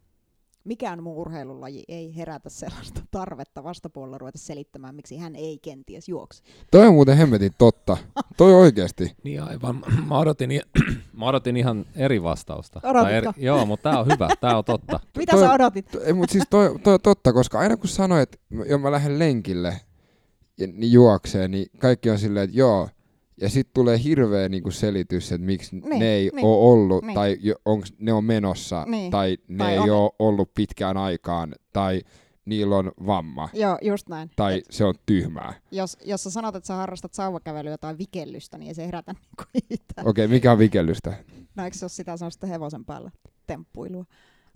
Mikään 0.64 1.02
muu 1.02 1.20
urheilulaji 1.20 1.84
ei 1.88 2.16
herätä 2.16 2.48
sellaista 2.50 3.00
tarvetta 3.10 3.64
vastapuolella 3.64 4.18
ruveta 4.18 4.38
selittämään, 4.38 4.94
miksi 4.94 5.16
hän 5.18 5.36
ei 5.36 5.58
kenties 5.62 6.08
juokse. 6.08 6.42
Toi 6.70 6.86
on 6.86 6.94
muuten 6.94 7.16
hemmetin 7.16 7.52
totta. 7.58 7.96
Toi 8.36 8.54
oikeesti. 8.54 9.12
Niin 9.24 9.42
aivan. 9.42 9.84
Mä 10.08 10.18
odotin, 10.18 10.50
i- 10.50 10.60
mä 11.18 11.26
odotin 11.26 11.56
ihan 11.56 11.84
eri 11.96 12.22
vastausta. 12.22 12.80
Tai 12.80 12.90
Odotitko? 12.90 13.32
eri, 13.36 13.44
joo, 13.46 13.66
mutta 13.66 13.90
tämä 13.90 14.00
on 14.00 14.06
hyvä, 14.06 14.28
tämä 14.40 14.58
on 14.58 14.64
totta. 14.64 15.00
Mitä 15.18 15.32
Toi- 15.32 15.40
sä 15.40 15.52
odotit? 15.52 15.86
Ei, 16.04 16.12
mutta 16.12 16.32
siis 16.32 16.44
toi, 16.50 16.78
toi 16.82 16.94
on 16.94 17.00
totta, 17.02 17.32
koska 17.32 17.58
aina 17.58 17.76
kun 17.76 17.88
sanoit, 17.88 18.22
että 18.22 18.38
jo 18.68 18.78
mä 18.78 18.92
lähden 18.92 19.18
lenkille 19.18 19.80
ja 20.58 20.66
niin 20.66 20.92
juoksee, 20.92 21.48
niin 21.48 21.66
kaikki 21.78 22.10
on 22.10 22.18
silleen, 22.18 22.44
että 22.44 22.58
joo. 22.58 22.88
Ja 23.40 23.48
sitten 23.48 23.74
tulee 23.74 24.02
hirveä 24.04 24.48
niinku 24.48 24.70
selitys, 24.70 25.32
että 25.32 25.46
miksi 25.46 25.76
Niin, 25.76 25.98
ne 26.00 26.08
ei 26.08 26.30
niin, 26.34 26.46
ole 26.46 26.72
ollut, 26.72 27.04
niin. 27.04 27.14
tai 27.14 27.36
jo, 27.40 27.54
onks, 27.64 27.92
ne 27.98 28.12
on 28.12 28.24
menossa, 28.24 28.84
Niin, 28.88 29.10
tai 29.10 29.36
ne 29.48 29.58
tai 29.58 29.72
ei 29.72 29.78
on- 29.78 29.90
ole 29.90 30.10
ollut 30.18 30.54
pitkään 30.54 30.96
aikaan, 30.96 31.54
tai 31.72 32.00
niillä 32.44 32.76
on 32.76 32.92
vamma, 33.06 33.48
Joo, 33.52 33.78
just 33.82 34.08
näin. 34.08 34.30
tai 34.36 34.62
se 34.70 34.84
on 34.84 34.94
tyhmää. 35.06 35.54
Jos, 35.70 35.96
jos 36.04 36.22
sä 36.22 36.30
sanot, 36.30 36.56
että 36.56 36.66
sä 36.66 36.74
harrastat 36.74 37.14
sauvakävelyä 37.14 37.78
tai 37.78 37.98
vikellystä, 37.98 38.58
niin 38.58 38.68
ei 38.68 38.74
se 38.74 38.86
herätä 38.86 39.12
niinku. 39.14 39.44
Okei, 40.00 40.24
okay, 40.24 40.26
mikä 40.28 40.52
on 40.52 40.58
vikellystä? 40.58 41.12
No 41.54 41.64
eikö 41.64 41.76
se 41.76 41.84
ole 41.84 41.90
sitä 41.90 42.16
sellaista 42.16 42.46
hevosen 42.46 42.84
päällä 42.84 43.10
temppuilua? 43.46 44.04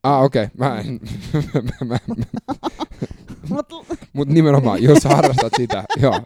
Ah, 0.02 0.22
okei, 0.24 0.44
okay. 0.44 0.56
mä 0.58 0.80
en, 0.80 1.00
mä, 3.50 3.56
Mut, 4.12 4.28
nimenomaan, 4.28 4.82
jos 4.82 5.04
harrastat 5.04 5.52
sitä, 5.56 5.84
joo, 6.02 6.20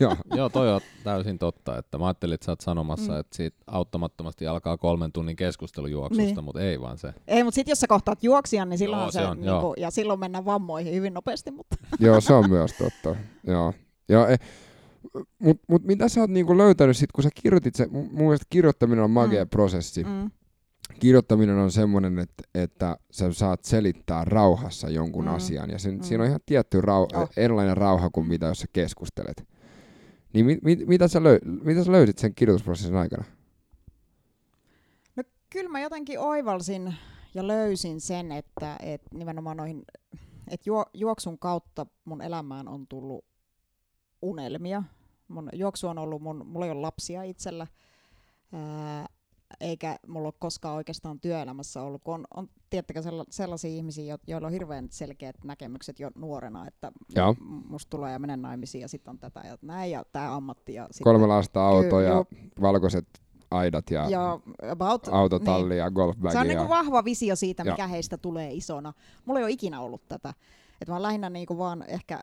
joo. 0.00 0.16
Joo, 0.34 0.48
toi 0.48 0.72
on 0.74 0.80
täysin 1.04 1.38
totta. 1.38 1.78
Että 1.78 1.98
mä 1.98 2.06
ajattelin, 2.06 2.34
että 2.34 2.44
sä 2.44 2.52
oot 2.52 2.60
sanomassa, 2.60 3.12
Mm. 3.12 3.20
että 3.20 3.36
siitä 3.36 3.56
auttamattomasti 3.66 4.46
alkaa 4.46 4.76
kolmen 4.76 5.12
tunnin 5.12 5.36
keskustelu 5.36 5.86
juoksusta, 5.86 6.22
Niin. 6.34 6.44
mutta 6.44 6.60
ei 6.60 6.80
vaan 6.80 6.98
se. 6.98 7.14
ei, 7.28 7.44
mutta 7.44 7.54
sitten 7.54 7.70
jos 7.72 7.80
sä 7.80 7.86
kohtaat 7.86 8.24
juoksijan, 8.24 8.68
niin 8.68 8.78
silloin 8.78 9.00
Joo, 9.02 9.10
se, 9.10 9.18
se 9.18 9.26
on, 9.26 9.40
niinku, 9.40 9.74
ja 9.76 9.90
silloin 9.90 10.20
mennään 10.20 10.44
vammoihin 10.44 10.94
hyvin 10.94 11.14
nopeasti. 11.14 11.50
Mutta 11.50 11.76
Joo, 12.00 12.20
se 12.20 12.32
on 12.32 12.50
myös 12.50 12.70
totta. 12.72 13.16
Joo. 13.46 13.72
Joo, 14.08 14.26
e, 14.26 14.36
mut, 15.38 15.60
mut 15.68 15.84
mitä 15.84 16.08
sä 16.08 16.20
oot 16.20 16.30
niinku 16.30 16.58
löytänyt 16.58 16.96
sit, 16.96 17.12
kun 17.12 17.24
sä 17.24 17.30
kirjoitit 17.42 17.74
se, 17.74 17.86
mun 17.90 18.08
mun 18.12 18.22
mielestä 18.26 18.46
kirjoittaminen 18.50 19.04
on 19.04 19.10
magea 19.10 19.44
Mm. 19.44 19.48
prosessi. 19.50 20.04
mm, 20.04 20.30
Kirjoittaminen 21.00 21.56
on 21.56 21.70
semmoinen, 21.72 22.18
että, 22.18 22.42
että 22.54 22.96
sä 23.10 23.32
saat 23.32 23.64
selittää 23.64 24.24
rauhassa 24.24 24.90
jonkun 24.90 25.24
Mm. 25.24 25.34
asian, 25.34 25.70
ja 25.70 25.78
sen, 25.78 25.94
Mm. 25.94 26.02
siinä 26.02 26.22
on 26.22 26.28
ihan 26.28 26.40
tietty 26.46 26.80
rau, 26.80 27.02
Oh. 27.14 27.30
erilainen 27.36 27.76
rauha 27.76 28.10
kuin 28.10 28.26
mitä 28.28 28.46
jos 28.46 28.60
sä 28.60 28.66
keskustelet. 28.72 29.44
Niin 30.32 30.46
mit, 30.46 30.62
mit, 30.62 30.86
mitä, 30.86 31.08
sä 31.08 31.22
löy, 31.22 31.38
mitä 31.64 31.84
sä 31.84 31.92
löysit 31.92 32.18
sen 32.18 32.34
kirjoitusprosessin 32.34 32.96
aikana? 32.96 33.24
no 35.16 35.22
kyllä 35.50 35.70
mä 35.70 35.80
jotenkin 35.80 36.20
oivalsin 36.20 36.94
ja 37.34 37.46
löysin 37.46 38.00
sen, 38.00 38.32
että, 38.32 38.76
että 38.82 39.08
nimenomaan 39.18 39.56
noihin, 39.56 39.82
että 40.48 40.64
juo, 40.70 40.84
juoksun 40.94 41.38
kautta 41.38 41.86
mun 42.04 42.22
elämään 42.22 42.68
on 42.68 42.86
tullut 42.86 43.24
unelmia. 44.22 44.82
Mun 45.28 45.48
juoksu 45.52 45.88
on 45.88 45.98
ollut 45.98 46.22
mun, 46.22 46.46
mulla 46.46 46.66
ei 46.66 46.72
ole 46.72 46.80
lapsia 46.80 47.22
itsellä. 47.22 47.66
Ää, 48.52 49.06
eikä 49.60 49.98
mulla 50.06 50.28
ole 50.28 50.34
koskaan 50.38 50.74
oikeastaan 50.74 51.20
työelämässä 51.20 51.82
ollut, 51.82 52.02
kun 52.02 52.14
on, 52.14 52.24
on 52.36 52.48
tiettäkö 52.70 53.02
sella, 53.02 53.24
sellaisia 53.30 53.70
ihmisiä, 53.70 54.04
jo- 54.04 54.18
joilla 54.26 54.46
on 54.46 54.52
hirveän 54.52 54.88
selkeät 54.90 55.36
näkemykset 55.44 56.00
jo 56.00 56.10
nuorena, 56.14 56.66
että 56.66 56.92
Joo. 57.16 57.36
musta 57.68 57.90
tulee 57.90 58.12
ja 58.12 58.18
menen 58.18 58.42
naimisiin 58.42 58.82
ja 58.82 58.88
sitten 58.88 59.10
on 59.10 59.18
tätä 59.18 59.40
ja 59.40 59.58
näin 59.62 59.90
ja 59.90 60.04
tämä 60.12 60.36
ammatti. 60.36 60.74
Ja 60.74 60.88
sitten, 60.90 61.04
Kolme 61.04 61.26
lasta, 61.26 61.68
auto 61.68 61.96
Ky- 61.96 62.04
ja 62.04 62.24
valkoiset 62.60 63.08
aidat 63.50 63.90
ja, 63.90 64.10
ja 64.10 64.40
about, 64.70 65.08
autotalli 65.08 65.68
niin. 65.68 65.78
ja 65.78 65.90
golfbagi. 65.90 66.32
Se 66.32 66.38
on 66.38 66.46
ja... 66.46 66.54
niinku 66.54 66.68
vahva 66.68 67.04
visio 67.04 67.36
siitä, 67.36 67.64
mikä 67.64 67.86
heistä 67.86 68.18
tulee 68.18 68.52
isona. 68.52 68.92
Mulla 69.24 69.40
ei 69.40 69.44
ole 69.44 69.52
ikinä 69.52 69.80
ollut 69.80 70.08
tätä. 70.08 70.34
Et 70.80 70.88
mä 70.88 70.94
oon 70.94 71.02
lähinnä 71.02 71.30
niinku 71.30 71.58
vaan 71.58 71.84
ehkä, 71.88 72.20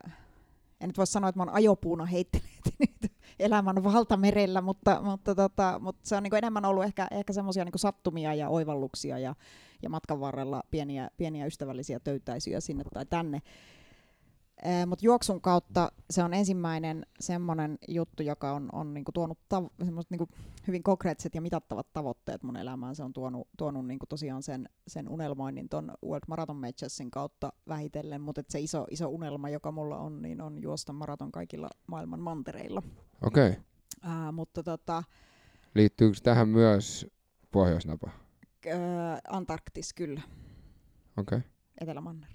en 0.81 0.89
nyt 0.89 0.97
voi 0.97 1.07
sanoa, 1.07 1.29
että 1.29 1.39
mä 1.39 1.43
oon 1.43 1.55
ajopuuna 1.55 2.05
heitteleet 2.05 2.75
nyt 2.79 3.11
elämän 3.39 3.83
valtamerellä, 3.83 4.61
mutta, 4.61 5.01
mutta, 5.01 5.35
tota, 5.35 5.79
mutta 5.79 6.01
se 6.03 6.15
on 6.15 6.23
niinku 6.23 6.35
enemmän 6.35 6.65
ollut 6.65 6.83
ehkä, 6.83 7.07
ehkä 7.11 7.33
semmoisia 7.33 7.65
niinku 7.65 7.77
sattumia 7.77 8.33
ja 8.33 8.49
oivalluksia 8.49 9.19
ja, 9.19 9.35
ja 9.81 9.89
matkan 9.89 10.19
varrella 10.19 10.63
pieniä, 10.71 11.09
pieniä 11.17 11.45
ystävällisiä 11.45 11.99
töytäisyjä 11.99 12.59
sinne 12.59 12.83
tai 12.93 13.05
tänne. 13.05 13.41
Mutta 14.87 15.05
juoksun 15.05 15.41
kautta 15.41 15.91
se 16.09 16.23
on 16.23 16.33
ensimmäinen 16.33 17.05
semmoinen 17.19 17.77
juttu, 17.87 18.23
joka 18.23 18.51
on, 18.51 18.69
on 18.71 18.93
niinku 18.93 19.11
tuonut 19.11 19.37
tav- 19.53 19.85
semmoset 19.85 20.11
niinku 20.11 20.27
hyvin 20.67 20.83
konkreettiset 20.83 21.35
ja 21.35 21.41
mitattavat 21.41 21.93
tavoitteet 21.93 22.43
mun 22.43 22.57
elämään. 22.57 22.95
Se 22.95 23.03
on 23.03 23.13
tuonut, 23.13 23.47
tuonut 23.57 23.87
niinku 23.87 24.05
tosiaan 24.05 24.43
sen, 24.43 24.69
sen 24.87 25.09
unelmoinnin 25.09 25.69
tuon 25.69 25.91
World 26.05 26.23
Marathon 26.27 26.57
Matchesin 26.57 27.11
kautta 27.11 27.53
vähitellen, 27.67 28.21
mutta 28.21 28.43
se 28.49 28.59
iso, 28.59 28.85
iso 28.91 29.07
unelma, 29.07 29.49
joka 29.49 29.71
mulla 29.71 29.97
on, 29.97 30.21
niin 30.21 30.41
on 30.41 30.61
juosta 30.61 30.93
maraton 30.93 31.31
kaikilla 31.31 31.69
maailman 31.87 32.19
mantereilla. 32.19 32.81
Okei. 33.21 33.49
Okay. 33.49 33.61
Ää, 34.01 34.31
mutta 34.31 34.63
tota, 34.63 35.03
Liittyykö 35.75 36.17
tähän 36.23 36.49
myös 36.49 37.07
Pohjoisnapa? 37.51 38.09
ää, 38.71 39.19
Antarktis 39.29 39.93
kyllä, 39.93 40.21
Okei. 41.17 41.37
Okay. 41.37 41.49
Etelämanner. 41.81 42.29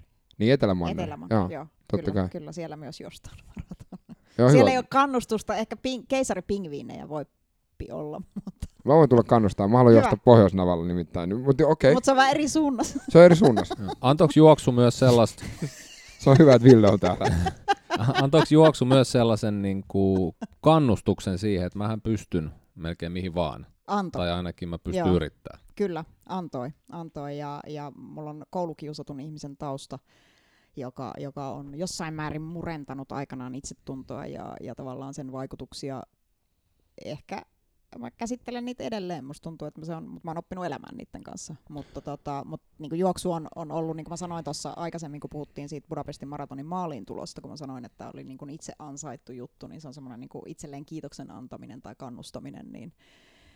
Niin. 0.45 0.53
Etelämanner, 0.53 1.09
Joo. 1.29 1.49
joo. 1.49 1.67
totta 1.91 2.11
kyllä, 2.11 2.21
kai. 2.21 2.29
kyllä, 2.29 2.51
siellä 2.51 2.75
myös 2.75 2.99
jostain 2.99 3.37
maraton. 3.47 4.15
Joo, 4.37 4.49
Siellä 4.49 4.69
hyvä. 4.69 4.71
ei 4.71 4.77
ole 4.77 4.85
kannustusta, 4.89 5.55
ehkä 5.55 5.75
ping, 5.75 6.03
keisaripingviinejä 6.07 7.09
voi 7.09 7.25
olla, 7.91 8.21
Mä 8.85 8.93
voin 8.93 9.09
tulla 9.09 9.23
kannustaa. 9.23 9.67
Mä 9.67 9.77
haluan 9.77 9.95
juosta 9.95 10.17
Pohjoisnavalla 10.25 10.85
nimittäin. 10.85 11.39
Mutta 11.39 11.67
okei, 11.67 11.67
okay. 11.67 11.93
mutta 11.93 12.05
se 12.05 12.11
on 12.11 12.17
vähän 12.17 12.31
eri 12.31 12.47
suunnassa. 12.47 12.99
se 13.09 13.17
on 13.19 13.25
eri 13.25 13.35
suunnassa. 13.35 13.75
Antoiko 14.01 14.33
juoksu 14.35 14.71
myös 14.71 14.99
sellaista, 14.99 15.43
Se 16.19 16.29
on 16.29 16.35
hyvä, 16.39 16.55
että 16.55 16.67
Ville 16.67 16.87
on 16.87 16.99
täällä. 16.99 17.25
antoiko 18.21 18.47
juoksu 18.51 18.85
myös 18.85 19.11
sellaisen 19.11 19.61
niin 19.61 19.83
kuin 19.87 20.35
kannustuksen 20.61 21.37
siihen, 21.37 21.65
että 21.67 21.77
mähän 21.79 22.01
pystyn 22.01 22.51
melkein 22.75 23.11
mihin 23.11 23.35
vaan, 23.35 23.67
Anto. 23.87 24.19
tai 24.19 24.31
ainakin 24.31 24.69
mä 24.69 24.79
pystyn 24.79 25.05
Joo. 25.05 25.15
yrittämään. 25.15 25.65
Kyllä, 25.75 26.05
antoi. 26.25 26.69
antoi 26.89 27.37
ja, 27.37 27.59
ja 27.67 27.91
mulla 27.95 28.29
on 28.29 28.43
koulukiusatun 28.49 29.19
ihmisen 29.19 29.57
tausta, 29.57 29.99
joka, 30.75 31.13
joka 31.17 31.51
on 31.51 31.79
jossain 31.79 32.13
määrin 32.13 32.41
murentanut 32.41 33.11
aikanaan 33.11 33.55
itsetuntoa 33.55 34.25
ja, 34.25 34.55
ja 34.61 34.75
tavallaan 34.75 35.13
sen 35.13 35.31
vaikutuksia 35.31 36.03
ehkä 37.05 37.41
mä 37.99 38.11
käsittelen 38.11 38.65
niitä 38.65 38.83
edelleen, 38.83 39.25
musta 39.25 39.43
tuntuu, 39.43 39.67
että 39.67 39.85
se 39.85 39.95
on, 39.95 40.03
mutta 40.03 40.27
mä 40.27 40.31
oon 40.31 40.37
oppinut 40.37 40.65
elämään 40.65 40.97
niiden 40.97 41.23
kanssa. 41.23 41.55
Mutta 41.69 42.01
tota, 42.01 42.43
mut, 42.45 42.61
niin 42.79 42.99
juoksu 42.99 43.31
on, 43.31 43.47
on 43.55 43.71
ollut, 43.71 43.95
niin 43.95 44.05
kuin 44.05 44.11
mä 44.11 44.17
sanoin 44.17 44.43
tuossa 44.43 44.73
aikaisemmin, 44.75 45.19
kun 45.19 45.29
puhuttiin 45.29 45.69
siitä 45.69 45.87
Budapestin 45.87 46.27
maratonin 46.27 46.65
maaliin 46.65 47.05
tulosta, 47.05 47.41
kun 47.41 47.51
mä 47.51 47.57
sanoin, 47.57 47.85
että 47.85 48.09
oli 48.13 48.23
niin 48.23 48.37
kuin 48.37 48.49
itse 48.49 48.73
ansaittu 48.79 49.31
juttu, 49.31 49.67
niin 49.67 49.81
se 49.81 49.87
on 49.87 49.93
semmoinen 49.93 50.19
niin 50.19 50.29
kuin 50.29 50.43
itselleen 50.47 50.85
kiitoksen 50.85 51.31
antaminen 51.31 51.81
tai 51.81 51.95
kannustaminen, 51.97 52.71
niin, 52.71 52.93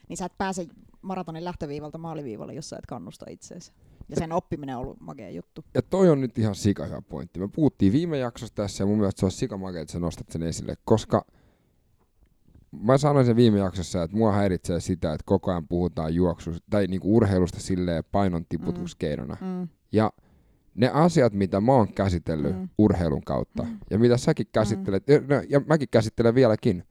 niin 0.10 0.18
sä 0.18 0.26
et 0.26 0.38
pääse 0.38 0.68
maratonin 1.02 1.46
lähtöviivalta 1.46 1.98
maaliviivalle, 1.98 2.54
jos 2.54 2.70
sä 2.70 2.78
et 2.78 2.86
kannusta 2.86 3.26
itseesi. 3.30 3.72
Ja 4.10 4.16
sen 4.16 4.32
oppiminen 4.32 4.76
on 4.78 4.82
ollut 4.82 5.00
makea 5.02 5.30
juttu. 5.30 5.66
Ja 5.74 5.82
toi 5.82 6.10
on 6.10 6.22
nyt 6.22 6.38
ihan 6.38 6.56
sika 6.56 6.86
hyvä 6.86 7.02
pointti. 7.02 7.40
Me 7.40 7.48
puhuttiin 7.48 7.94
viime 7.94 8.18
jaksossa 8.18 8.56
tässä 8.56 8.84
ja 8.84 8.88
mun 8.88 8.98
mielestä 8.98 9.20
se 9.20 9.26
on 9.26 9.32
sika 9.32 9.58
makea, 9.58 9.82
että 9.82 9.92
sä 9.92 10.00
nostat 10.00 10.30
sen 10.32 10.44
esille, 10.44 10.76
koska 10.86 11.26
mä 12.72 12.98
sanoin 12.98 13.26
sen 13.26 13.36
viime 13.36 13.58
jaksossa, 13.60 14.04
että 14.04 14.18
mua 14.18 14.32
häiritsee 14.32 14.80
sitä, 14.80 15.14
että 15.14 15.24
koko 15.26 15.52
ajan 15.52 15.68
puhutaan 15.68 16.16
juoksusta 16.16 16.66
tai 16.70 16.88
niinku 16.88 17.16
urheilusta 17.18 17.60
silleen 17.60 18.04
painon 18.12 18.46
tiputuskeinona. 18.50 19.38
Mm. 19.42 19.68
Ja 19.92 20.12
ne 20.76 20.90
asiat, 20.94 21.34
mitä 21.34 21.62
mä 21.62 21.72
oon 21.72 21.94
käsitellyt 21.94 22.54
Mm. 22.56 22.60
mm. 22.62 22.70
urheilun 22.78 23.24
kautta, 23.24 23.64
Mm. 23.64 23.70
mm. 23.70 23.78
ja 23.90 24.00
mitä 24.00 24.18
säkin 24.18 24.48
käsittelet, 24.52 25.08
ja, 25.10 25.20
no, 25.20 25.42
ja 25.50 25.60
mäkin 25.60 25.88
käsittelen 25.92 26.36
vieläkin, 26.36 26.84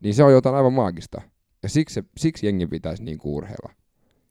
niin 0.00 0.14
se 0.14 0.24
on 0.24 0.32
jotain 0.32 0.54
aivan 0.56 0.72
maagista. 0.72 1.22
Ja 1.62 1.68
siksi, 1.68 2.04
siksi 2.16 2.46
jengi 2.46 2.66
pitäisi 2.66 3.02
niinku 3.04 3.36
urheilla. 3.36 3.72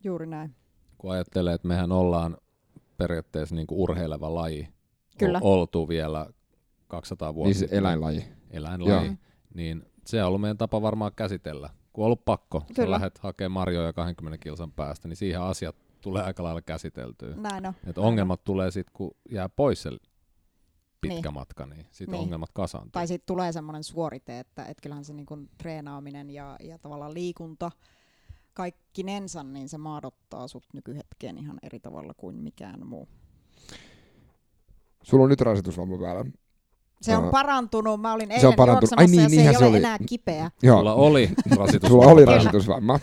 Juuri 0.03 0.25
näin. 0.25 0.55
Kun 0.99 1.11
ajattelee, 1.11 1.53
että 1.53 1.67
mehän 1.67 1.91
ollaan 1.91 2.37
periaatteessa 2.97 3.55
niin 3.55 3.67
kuin 3.67 3.79
urheileva 3.79 4.33
laji, 4.35 4.67
Kyllä. 5.17 5.39
O- 5.43 5.53
oltu 5.53 5.87
vielä 5.89 6.27
200 6.87 7.35
vuotta 7.35 7.47
Niin 7.47 7.55
se 7.55 7.67
eläinlaji. 7.77 8.25
eläinlaji, 8.51 9.05
Joo. 9.05 9.15
niin 9.53 9.85
se 10.05 10.21
on 10.23 10.27
ollut 10.27 10.41
meidän 10.41 10.57
tapa 10.57 10.81
varmaan 10.81 11.11
käsitellä. 11.15 11.69
Kun 11.93 12.03
on 12.03 12.05
ollut 12.05 12.25
pakko, 12.25 12.59
sä 12.67 12.73
Kyllä. 12.73 12.91
lähdet 12.91 13.17
hakemaan 13.17 13.51
marjoja 13.51 13.93
20 13.93 14.37
kilsan 14.37 14.71
päästä, 14.71 15.07
niin 15.07 15.17
siihen 15.17 15.41
asiat 15.41 15.75
tulee 16.01 16.23
aika 16.23 16.43
lailla 16.43 16.61
käsiteltyä. 16.61 17.35
Näin 17.35 17.65
on. 17.65 17.73
Et 17.87 17.95
näin 17.97 18.07
ongelmat 18.07 18.43
tulee 18.43 18.71
sitten, 18.71 18.93
kun 18.93 19.11
jää 19.31 19.49
pois 19.49 19.81
se 19.81 19.89
pitkä 21.01 21.15
Niin. 21.29 21.33
matka, 21.33 21.65
niin 21.65 21.85
sitten 21.91 22.13
Niin. 22.13 22.23
ongelmat 22.23 22.49
kasaantuu. 22.53 22.91
Tai 22.91 23.07
sitten 23.07 23.27
tulee 23.27 23.51
semmoinen 23.51 23.83
suorite, 23.83 24.39
että 24.39 24.65
et 24.65 24.77
kyllähän 24.81 25.05
se 25.05 25.13
niinku 25.13 25.37
treenaaminen 25.57 26.29
ja, 26.29 26.55
ja 26.63 26.77
tavallaan 26.79 27.13
liikunta 27.13 27.71
kaikkinensa, 28.53 29.43
niin 29.43 29.69
se 29.69 29.77
maadottaa 29.77 30.47
sut 30.47 30.65
nykyhetkeen 30.73 31.37
ihan 31.37 31.57
eri 31.63 31.79
tavalla 31.79 32.13
kuin 32.17 32.35
mikään 32.35 32.87
muu. 32.87 33.07
Sulla 35.03 35.23
on 35.23 35.29
nyt 35.29 35.41
rasitusvamma 35.41 35.97
päällä. 35.97 36.25
Se 37.01 37.17
on 37.17 37.29
parantunut. 37.29 38.01
Mä 38.01 38.13
olin 38.13 38.27
Se 38.27 38.33
eilen 38.33 38.47
on 38.47 38.55
parantunut. 38.55 38.93
Ai 38.99 39.05
juoksemassa 39.05 39.29
niin, 39.29 39.39
ja 39.39 39.43
se 39.43 39.49
ei 39.49 39.57
se 39.57 39.63
ole 39.63 39.69
oli. 39.69 39.77
enää 39.77 39.97
kipeä. 40.09 40.51
Joo, 40.63 40.77
Sulla 40.77 40.93
oli 40.93 41.29
rasitus. 41.57 41.89
sulla 41.89 42.05
oli 42.05 42.25
rasitusvamma. 42.25 42.99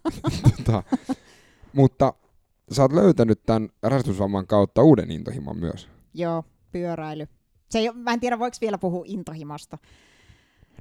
tota, 0.56 0.82
mutta 1.72 2.14
sä 2.72 2.82
oot 2.82 2.92
löytänyt 2.92 3.42
tämän 3.46 3.68
rasitusvamman 3.82 4.46
kautta 4.46 4.82
uuden 4.82 5.10
intohimon 5.10 5.58
myös. 5.58 5.88
Joo, 6.14 6.44
pyöräily. 6.72 7.26
Se 7.70 7.78
ei, 7.78 7.90
mä 7.94 8.12
en 8.12 8.20
tiedä, 8.20 8.38
voiko 8.38 8.56
vielä 8.60 8.78
puhua 8.78 9.04
intohimosta. 9.06 9.78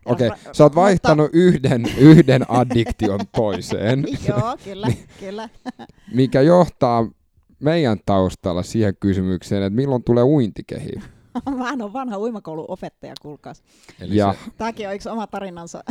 Okei, 0.05 0.27
Ja- 0.27 0.35
sä 0.53 0.63
oot 0.63 0.71
mutta- 0.71 0.81
vaihtanut 0.81 1.29
yhden, 1.33 1.83
yhden 1.97 2.51
addiktion 2.51 3.19
toiseen, 3.35 4.05
Joo, 4.27 4.57
kyllä, 4.63 4.87
kyllä. 5.19 5.49
mikä 6.13 6.41
johtaa 6.41 7.07
meidän 7.59 7.97
taustalla 8.05 8.63
siihen 8.63 8.93
kysymykseen, 8.99 9.63
että 9.63 9.75
milloin 9.75 10.03
tulee 10.03 10.23
uintikehi. 10.23 10.91
Mä 11.57 11.69
oon 11.69 11.93
vanha 11.93 12.17
uimakoulun 12.17 12.65
opettaja, 12.67 13.13
kuulkaas. 13.21 13.63
Eli 13.99 14.15
Ja 14.15 14.33
se, 14.45 14.51
Tämäkin 14.57 14.87
on 14.87 14.95
yksi 14.95 15.09
oma 15.09 15.27
tarinansa. 15.27 15.83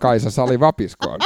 Kaisa 0.00 0.30
Sali 0.30 0.60
Vapiskoon. 0.60 1.20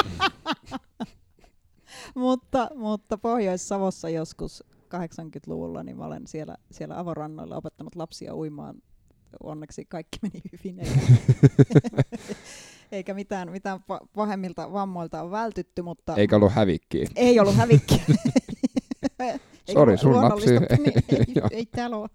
mutta, 2.14 2.68
mutta 2.74 3.18
Pohjois-Savossa 3.18 4.08
joskus 4.08 4.64
80-luvulla, 4.94 5.82
niin 5.82 5.96
mä 5.96 6.04
olen 6.04 6.26
siellä, 6.26 6.54
siellä 6.70 6.98
avorannoilla 6.98 7.56
opettanut 7.56 7.96
lapsia 7.96 8.34
uimaan. 8.34 8.74
Onneksi 9.42 9.84
kaikki 9.84 10.18
meni 10.22 10.42
hyvin, 10.52 10.80
eikä, 10.80 11.00
eikä 12.92 13.14
mitään, 13.14 13.50
mitään 13.50 13.78
pa- 13.80 14.06
pahemmilta 14.16 14.72
vammoilta 14.72 15.22
on 15.22 15.30
vältytty, 15.30 15.82
mutta 15.82 16.14
Eikä 16.14 16.36
ollut 16.36 16.52
hävikkiä. 16.52 17.06
ei 17.16 17.40
ollut 17.40 17.56
hävikkiä. 17.56 17.98
Sori, 19.72 19.98
sun 19.98 20.14
lapsi- 20.14 20.50
Niin, 20.50 20.92
ei, 21.18 21.34
ei 21.50 21.66
täällä 21.66 21.96
ole. 21.96 22.08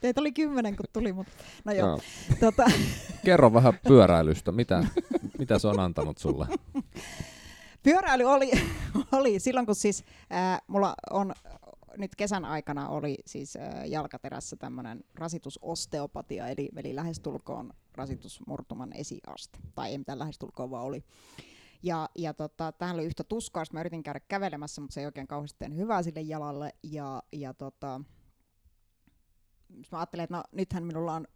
Teitä 0.00 0.20
oli 0.20 0.32
kymmenen, 0.32 0.76
kun 0.76 0.86
tuli, 0.92 1.12
mutta 1.12 1.32
no 1.64 1.72
joo. 1.72 1.88
Joo. 1.88 2.00
Tota, 2.40 2.70
kerro 3.24 3.52
vähän 3.52 3.72
pyöräilystä, 3.88 4.52
mitä, 4.52 4.84
mitä 5.38 5.58
se 5.58 5.68
on 5.68 5.80
antanut 5.80 6.18
sulle? 6.18 6.46
Pyöräily 7.82 8.24
oli, 8.24 8.50
oli 9.12 9.40
silloin, 9.40 9.66
kun 9.66 9.74
siis 9.74 10.04
ää, 10.30 10.58
mulla 10.66 10.94
on 11.10 11.32
nyt 11.98 12.16
kesän 12.16 12.44
aikana 12.44 12.88
oli 12.88 13.18
siis 13.26 13.58
jalkaterässä 13.86 14.56
tämmöinen 14.56 15.04
rasitusosteopatia, 15.14 16.48
eli, 16.48 16.68
eli 16.76 16.94
lähestulkoon 16.94 17.72
rasitusmurtuman 17.94 18.92
esiaste. 18.92 19.58
Tai 19.74 19.90
ei 19.90 19.98
mitään 19.98 20.18
lähestulkoon, 20.18 20.70
vaan 20.70 20.84
oli. 20.84 21.04
Ja, 21.82 22.08
ja 22.18 22.34
tota, 22.34 22.72
tähän 22.72 22.96
oli 22.96 23.04
yhtä 23.04 23.24
tuskaa, 23.24 23.64
mä 23.72 23.80
yritin 23.80 24.02
käydä 24.02 24.20
kävelemässä, 24.20 24.80
mutta 24.80 24.94
se 24.94 25.00
ei 25.00 25.06
oikein 25.06 25.26
kauheasti 25.26 25.76
hyvää 25.76 26.02
sille 26.02 26.20
jalalle. 26.20 26.74
Ja, 26.82 27.22
ja 27.32 27.54
tota, 27.54 28.00
mä 29.92 29.98
ajattelin, 29.98 30.24
että 30.24 30.36
no 30.36 30.42
nythän 30.52 30.84
minulla 30.84 31.14
on 31.14 31.26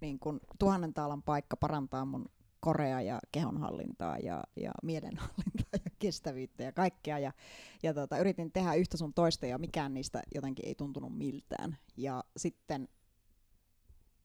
niin 0.00 0.18
kun, 0.18 0.40
tuhannen 0.58 0.94
taalan 0.94 1.22
paikka 1.22 1.56
parantaa 1.56 2.04
mun 2.04 2.30
korea 2.60 3.00
ja 3.00 3.20
kehonhallintaa 3.32 4.18
ja, 4.18 4.44
ja 4.56 4.72
mielenhallintaa 4.82 5.79
kestävyyttä 6.00 6.62
ja 6.62 6.72
kaikkea. 6.72 7.18
Ja, 7.18 7.32
ja 7.82 7.94
tota, 7.94 8.18
yritin 8.18 8.52
tehdä 8.52 8.74
yhtä 8.74 8.96
sun 8.96 9.14
toista 9.14 9.46
ja 9.46 9.58
mikään 9.58 9.94
niistä 9.94 10.22
jotenkin 10.34 10.66
ei 10.66 10.74
tuntunut 10.74 11.18
miltään. 11.18 11.76
Ja 11.96 12.24
sitten 12.36 12.88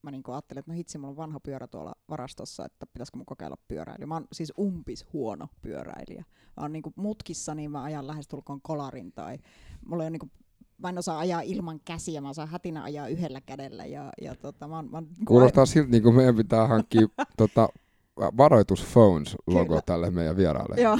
mä 0.02 0.10
niin 0.10 0.22
ajattelin, 0.28 0.58
että 0.58 0.72
no 0.72 0.76
hitsi, 0.76 0.98
mulla 0.98 1.10
on 1.10 1.16
vanha 1.16 1.40
pyörä 1.40 1.66
tuolla 1.66 1.94
varastossa, 2.08 2.64
että 2.64 2.86
pitäisikö 2.86 3.16
mun 3.16 3.26
kokeilla 3.26 3.56
pyöräilyä. 3.68 4.06
Mä 4.06 4.14
oon 4.14 4.26
siis 4.32 4.52
umpis 4.58 5.06
huono 5.12 5.48
pyöräilijä. 5.62 6.24
Mä 6.56 6.62
oon 6.62 6.72
niin 6.72 6.82
mutkissa, 6.96 7.54
niin 7.54 7.70
mä 7.70 7.82
ajan 7.82 8.06
lähestulkoon 8.06 8.60
kolarin 8.62 9.12
tai 9.12 9.38
mulla 9.86 10.04
on 10.04 10.12
niin 10.12 10.30
mä 10.78 10.88
en 10.88 10.98
osaa 10.98 11.18
ajaa 11.18 11.40
ilman 11.40 11.80
käsiä, 11.84 12.20
mä 12.20 12.28
osaan 12.28 12.48
hätinä 12.48 12.82
ajaa 12.82 13.08
yhdellä 13.08 13.40
kädellä. 13.40 13.86
Ja, 13.86 14.12
ja 14.22 14.34
tota, 14.34 14.68
mä 14.68 14.76
oon, 14.76 14.90
mä 14.90 14.96
oon, 14.96 15.08
Kuulostaa 15.28 15.66
siltä, 15.66 15.90
niin 15.90 16.02
kuin 16.02 16.14
meidän 16.14 16.36
pitää 16.36 16.66
hankkia 16.66 17.08
tota, 17.36 17.68
varoitus 18.16 18.84
phones-logo 18.92 19.80
tälle 19.86 20.10
meidän 20.10 20.36
vieraalle. 20.36 20.80
Joo, 20.80 20.98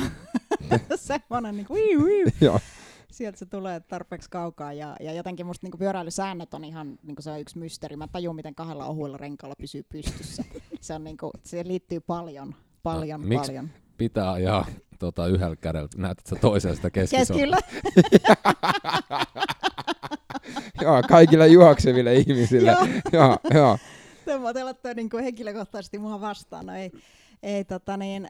semmoinen 0.97 1.57
niin 1.57 1.67
kuin, 1.67 1.83
Joo. 2.41 2.61
Sieltä 3.11 3.39
se 3.39 3.47
tulee 3.47 3.81
tarpeeksi 3.81 4.31
kaukaa 4.31 4.73
ja, 4.73 4.97
ja 5.01 5.13
jotenkin 5.13 5.47
musta 5.47 5.67
niin 5.67 5.79
pyöräilysäännöt 5.79 6.55
on 6.55 6.65
ihan 6.65 6.99
niin 7.03 7.17
se 7.21 7.31
on 7.31 7.41
yksi 7.41 7.59
mysteeri. 7.59 7.97
Mä 7.97 8.09
tajun, 8.09 8.37
miten 8.37 8.55
kahdella 8.55 8.87
ohuilla 8.87 9.17
renkaalla 9.17 9.55
pysyy 9.59 9.83
pystyssä. 9.83 10.45
se, 10.81 10.95
on 10.95 11.05
niin 11.05 11.17
kuin, 11.17 11.31
se 11.43 11.65
liittyy 11.67 12.01
paljon, 12.01 12.55
paljon, 12.83 13.29
no, 13.29 13.41
paljon. 13.41 13.71
pitää 13.97 14.33
ajaa 14.33 14.67
tota, 14.99 15.27
yhdellä 15.27 15.57
kädellä? 15.57 15.89
Näytät 15.97 16.27
sä 16.27 16.37
toisesta 16.37 16.91
keskisormella? 16.91 17.57
joo, 20.83 21.03
kaikille 21.09 21.49
juokseville 21.49 22.15
ihmisille. 22.15 22.77
joo, 23.13 23.39
joo. 23.55 23.79
Te 24.55 24.65
olette 24.65 24.95
niin 24.95 25.11
kuin 25.11 25.25
henkilökohtaisesti 25.25 25.99
mua 25.99 26.21
vastaan. 26.21 26.67
No 26.67 26.75
ei, 26.75 26.93
ei 27.43 27.65
tota 27.65 27.97
niin, 27.97 28.29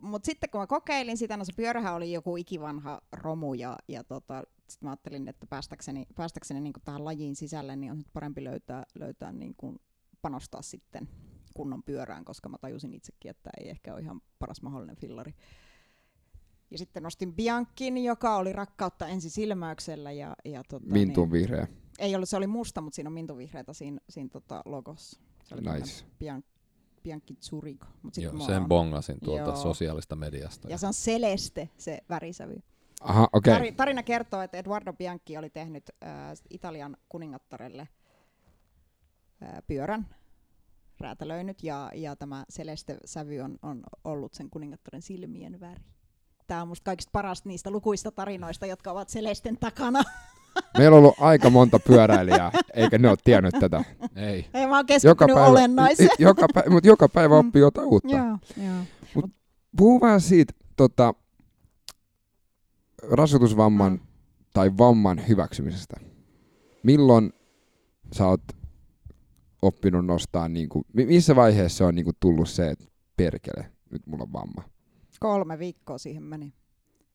mutta 0.00 0.26
sitten 0.26 0.50
kun 0.50 0.60
mä 0.60 0.66
kokeilin 0.66 1.16
sitä, 1.16 1.36
no 1.36 1.44
se 1.44 1.52
pyörähän 1.56 1.94
oli 1.94 2.12
joku 2.12 2.36
ikivanha 2.36 3.00
romu 3.12 3.54
ja, 3.54 3.76
ja 3.88 4.04
tota, 4.04 4.42
sitten 4.68 4.86
mä 4.86 4.90
ajattelin, 4.90 5.28
että 5.28 5.46
päästäkseni, 5.46 6.06
päästäkseni 6.14 6.60
niin 6.60 6.72
kuin 6.72 6.84
tähän 6.84 7.04
lajiin 7.04 7.36
sisälle, 7.36 7.76
niin 7.76 7.92
on 7.92 7.98
nyt 7.98 8.12
parempi 8.12 8.44
löytää, 8.44 8.82
löytää 8.94 9.32
niin 9.32 9.54
kuin 9.56 9.80
panostaa 10.22 10.62
sitten 10.62 11.08
kunnon 11.54 11.82
pyörään, 11.82 12.24
koska 12.24 12.48
mä 12.48 12.58
tajusin 12.60 12.94
itsekin, 12.94 13.30
että 13.30 13.50
ei 13.60 13.70
ehkä 13.70 13.92
ole 13.92 14.00
ihan 14.00 14.20
paras 14.38 14.62
mahdollinen 14.62 14.96
fillari. 14.96 15.34
Ja 16.70 16.78
sitten 16.78 17.02
nostin 17.02 17.34
Biankin, 17.34 18.04
joka 18.04 18.36
oli 18.36 18.52
rakkautta 18.52 19.08
ensi 19.08 19.30
silmäyksellä. 19.30 20.12
Ja, 20.12 20.36
ja 20.44 20.62
tota, 20.68 20.86
Mintun 20.86 21.22
niin, 21.22 21.32
vihreä. 21.32 21.66
Ei 21.98 22.14
ollut, 22.14 22.28
se 22.28 22.36
oli 22.36 22.46
musta, 22.46 22.80
mutta 22.80 22.94
siinä 22.94 23.08
on 23.08 23.14
mintun 23.14 23.38
vihreätä 23.38 23.72
siinä, 23.72 24.00
siinä 24.08 24.28
tota 24.28 24.62
logossa. 24.64 25.20
Se 25.44 25.54
oli 25.54 25.62
nice. 25.62 26.04
Bian, 26.18 26.44
Bianchi 27.02 27.36
Zurigo. 27.40 27.86
Mut 28.02 28.16
Joo, 28.16 28.46
sen 28.46 28.62
on, 28.62 28.68
bongasin 28.68 29.20
tuolta 29.24 29.50
joo. 29.50 29.56
sosiaalista 29.56 30.16
mediasta. 30.16 30.68
Ja 30.68 30.78
se 30.78 30.86
on 30.86 30.92
celeste, 30.92 31.68
se 31.78 31.98
värisävy. 32.08 32.62
Aha, 33.00 33.28
okay. 33.32 33.54
Tar- 33.54 33.74
tarina 33.76 34.02
kertoo, 34.02 34.42
että 34.42 34.58
Eduardo 34.58 34.92
Bianchi 34.92 35.36
oli 35.36 35.50
tehnyt 35.50 35.90
äh, 36.04 36.10
Italian 36.50 36.96
kuningattarelle 37.08 37.88
äh, 39.42 39.48
pyörän, 39.66 40.06
räätälöinyt, 41.00 41.62
ja, 41.62 41.90
ja 41.94 42.16
tämä 42.16 42.44
celeste-sävy 42.52 43.40
on, 43.40 43.58
on 43.62 43.82
ollut 44.04 44.34
sen 44.34 44.50
kuningattaren 44.50 45.02
silmien 45.02 45.60
väri. 45.60 45.82
Tämä 46.46 46.62
on 46.62 46.68
musta 46.68 46.84
kaikista 46.84 47.10
parasta 47.12 47.48
niistä 47.48 47.70
lukuista 47.70 48.10
tarinoista, 48.10 48.66
jotka 48.66 48.90
ovat 48.90 49.08
Celesten 49.08 49.56
takana. 49.58 50.02
Meillä 50.78 50.96
on 50.96 50.98
ollut 50.98 51.14
aika 51.20 51.50
monta 51.50 51.78
pyöräilijää, 51.78 52.52
eikä 52.74 52.98
ne 52.98 53.08
ole 53.08 53.18
tiennyt 53.24 53.54
tätä. 53.60 53.84
Ei. 54.16 54.46
Ei, 54.54 54.66
mä 54.66 54.76
oon 54.76 54.86
joka 55.04 55.26
päivä, 55.26 55.46
olennaiseen. 55.46 56.10
Joka 56.18 56.46
päivä, 56.54 56.70
mutta 56.70 56.88
joka 56.88 57.08
päivä 57.08 57.38
oppii 57.38 57.62
jotain 57.62 57.88
uutta. 57.88 58.16
Joo, 58.16 58.38
joo. 58.64 58.76
Mut 59.14 59.30
puhu 59.76 60.00
vähän 60.00 60.20
siitä 60.20 60.52
tota, 60.76 61.14
rasitusvamman 63.10 63.92
mm. 63.92 64.00
tai 64.54 64.70
vamman 64.78 65.28
hyväksymisestä. 65.28 65.96
Milloin 66.82 67.32
sä 68.12 68.26
oot 68.26 68.42
oppinut 69.62 70.06
nostaa, 70.06 70.48
niin 70.48 70.68
kuin, 70.68 70.84
missä 70.92 71.36
vaiheessa 71.36 71.78
se 71.78 71.84
on 71.84 71.94
niin 71.94 72.04
kuin, 72.04 72.16
tullut 72.20 72.48
se, 72.48 72.70
että 72.70 72.84
perkele, 73.16 73.72
nyt 73.90 74.06
mulla 74.06 74.22
on 74.22 74.32
vamma? 74.32 74.62
Kolme 75.20 75.58
viikkoa 75.58 75.98
siihen 75.98 76.22
meni 76.22 76.54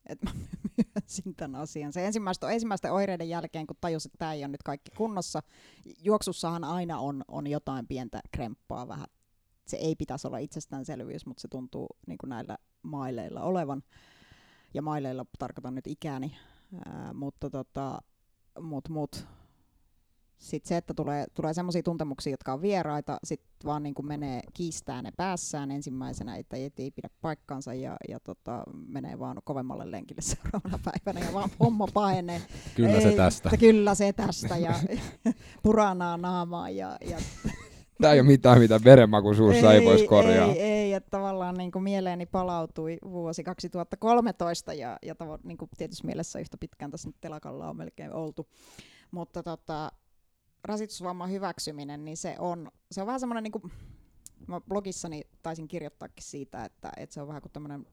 että 0.09 0.25
mä 0.25 0.31
myönsin 0.77 1.35
tämän 1.35 1.61
asian. 1.61 1.93
Se 1.93 2.05
ensimmäistä, 2.05 2.49
ensimmäisten 2.49 2.93
oireiden 2.93 3.29
jälkeen, 3.29 3.67
kun 3.67 3.77
tajusin, 3.81 4.09
että 4.09 4.17
tämä 4.17 4.33
ei 4.33 4.41
ole 4.41 4.47
nyt 4.47 4.63
kaikki 4.63 4.91
kunnossa, 4.97 5.41
juoksussahan 6.03 6.63
aina 6.63 6.99
on, 6.99 7.23
on 7.27 7.47
jotain 7.47 7.87
pientä 7.87 8.19
kremppaa 8.31 8.87
vähän. 8.87 9.07
Se 9.67 9.77
ei 9.77 9.95
pitäisi 9.95 10.27
olla 10.27 10.37
itsestäänselvyys, 10.37 11.25
mutta 11.25 11.41
se 11.41 11.47
tuntuu 11.47 11.87
niin 12.07 12.17
kuin 12.17 12.29
näillä 12.29 12.57
maileilla 12.83 13.41
olevan. 13.41 13.83
Ja 14.73 14.81
maileilla 14.81 15.25
tarkoitan 15.39 15.75
nyt 15.75 15.87
ikäni, 15.87 16.35
ää, 16.85 17.13
mutta 17.13 17.49
tota, 17.49 18.01
mut, 18.61 18.89
mut, 18.89 19.27
sitten 20.39 20.69
se, 20.69 20.77
että 20.77 20.93
tulee, 20.93 21.25
tulee 21.33 21.53
semmoisia 21.53 21.83
tuntemuksia, 21.83 22.33
jotka 22.33 22.53
on 22.53 22.61
vieraita, 22.61 23.17
sitten 23.23 23.49
vaan 23.65 23.83
niin 23.83 23.93
kuin 23.93 24.05
menee 24.05 24.41
kiistää 24.53 25.01
ne 25.01 25.11
päässään 25.17 25.71
ensimmäisenä, 25.71 26.35
että 26.35 26.57
ei, 26.57 26.71
ei 26.77 26.91
pidä 26.91 27.09
paikkaansa 27.21 27.73
ja, 27.73 27.97
ja 28.09 28.19
tota, 28.19 28.63
menee 28.87 29.19
vaan 29.19 29.37
kovemmalle 29.43 29.91
lenkille 29.91 30.21
seuraavana 30.31 30.79
päivänä 30.83 31.25
ja 31.25 31.33
vaan 31.33 31.49
homma 31.59 31.87
paenee. 31.93 32.41
kyllä 32.75 32.91
ei, 32.91 33.01
se 33.01 33.11
tästä. 33.11 33.49
Kyllä 33.59 33.95
se 33.95 34.13
tästä 34.13 34.57
ja 34.57 34.73
puranaa 35.63 36.17
naamaa 36.17 36.69
ja, 36.69 36.97
ja 37.09 37.17
Tämä 38.01 38.13
ei 38.13 38.19
ole 38.19 38.27
mitään, 38.27 38.59
mitä 38.59 38.79
verenmaku 38.83 39.33
suussa 39.33 39.73
ei, 39.73 39.79
ei 39.79 39.85
voisi 39.85 40.07
korjaa. 40.07 40.47
Ei, 40.47 40.61
ei 40.61 40.93
että 40.93 41.09
tavallaan 41.09 41.55
niin 41.55 41.71
kuin 41.71 41.83
mieleeni 41.83 42.25
palautui 42.25 42.97
vuosi 43.03 43.43
2013 43.43 44.73
ja, 44.73 44.97
ja 45.01 45.15
tavo, 45.15 45.37
niin 45.43 45.57
kuin 45.57 45.69
tietysti 45.77 46.05
mielessä 46.05 46.39
yhtä 46.39 46.57
pitkään 46.57 46.91
tässä 46.91 47.09
nyt 47.09 47.15
telakalla 47.21 47.69
on 47.69 47.77
melkein 47.77 48.13
oltu. 48.13 48.47
Mutta 49.11 49.43
tota, 49.43 49.91
rasitusvamman 50.63 51.31
hyväksyminen, 51.31 52.05
niin 52.05 52.17
se 52.17 52.35
on, 52.39 52.71
se 52.91 53.01
on 53.01 53.07
vähän 53.07 53.19
semmoinen, 53.19 53.43
niin 53.43 53.51
kuin, 53.51 53.71
mä 54.47 54.61
blogissani 54.61 55.21
taisin 55.41 55.67
kirjoittaakin 55.67 56.23
siitä, 56.23 56.65
että, 56.65 56.91
että 56.97 57.13
se 57.13 57.21
on 57.21 57.27
vähän 57.27 57.41
kuin 57.41 57.51
tämmöinen 57.51 57.85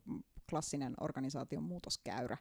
klassinen 0.51 0.95
organisaation 1.01 1.63
muutoskäyrä. 1.63 2.37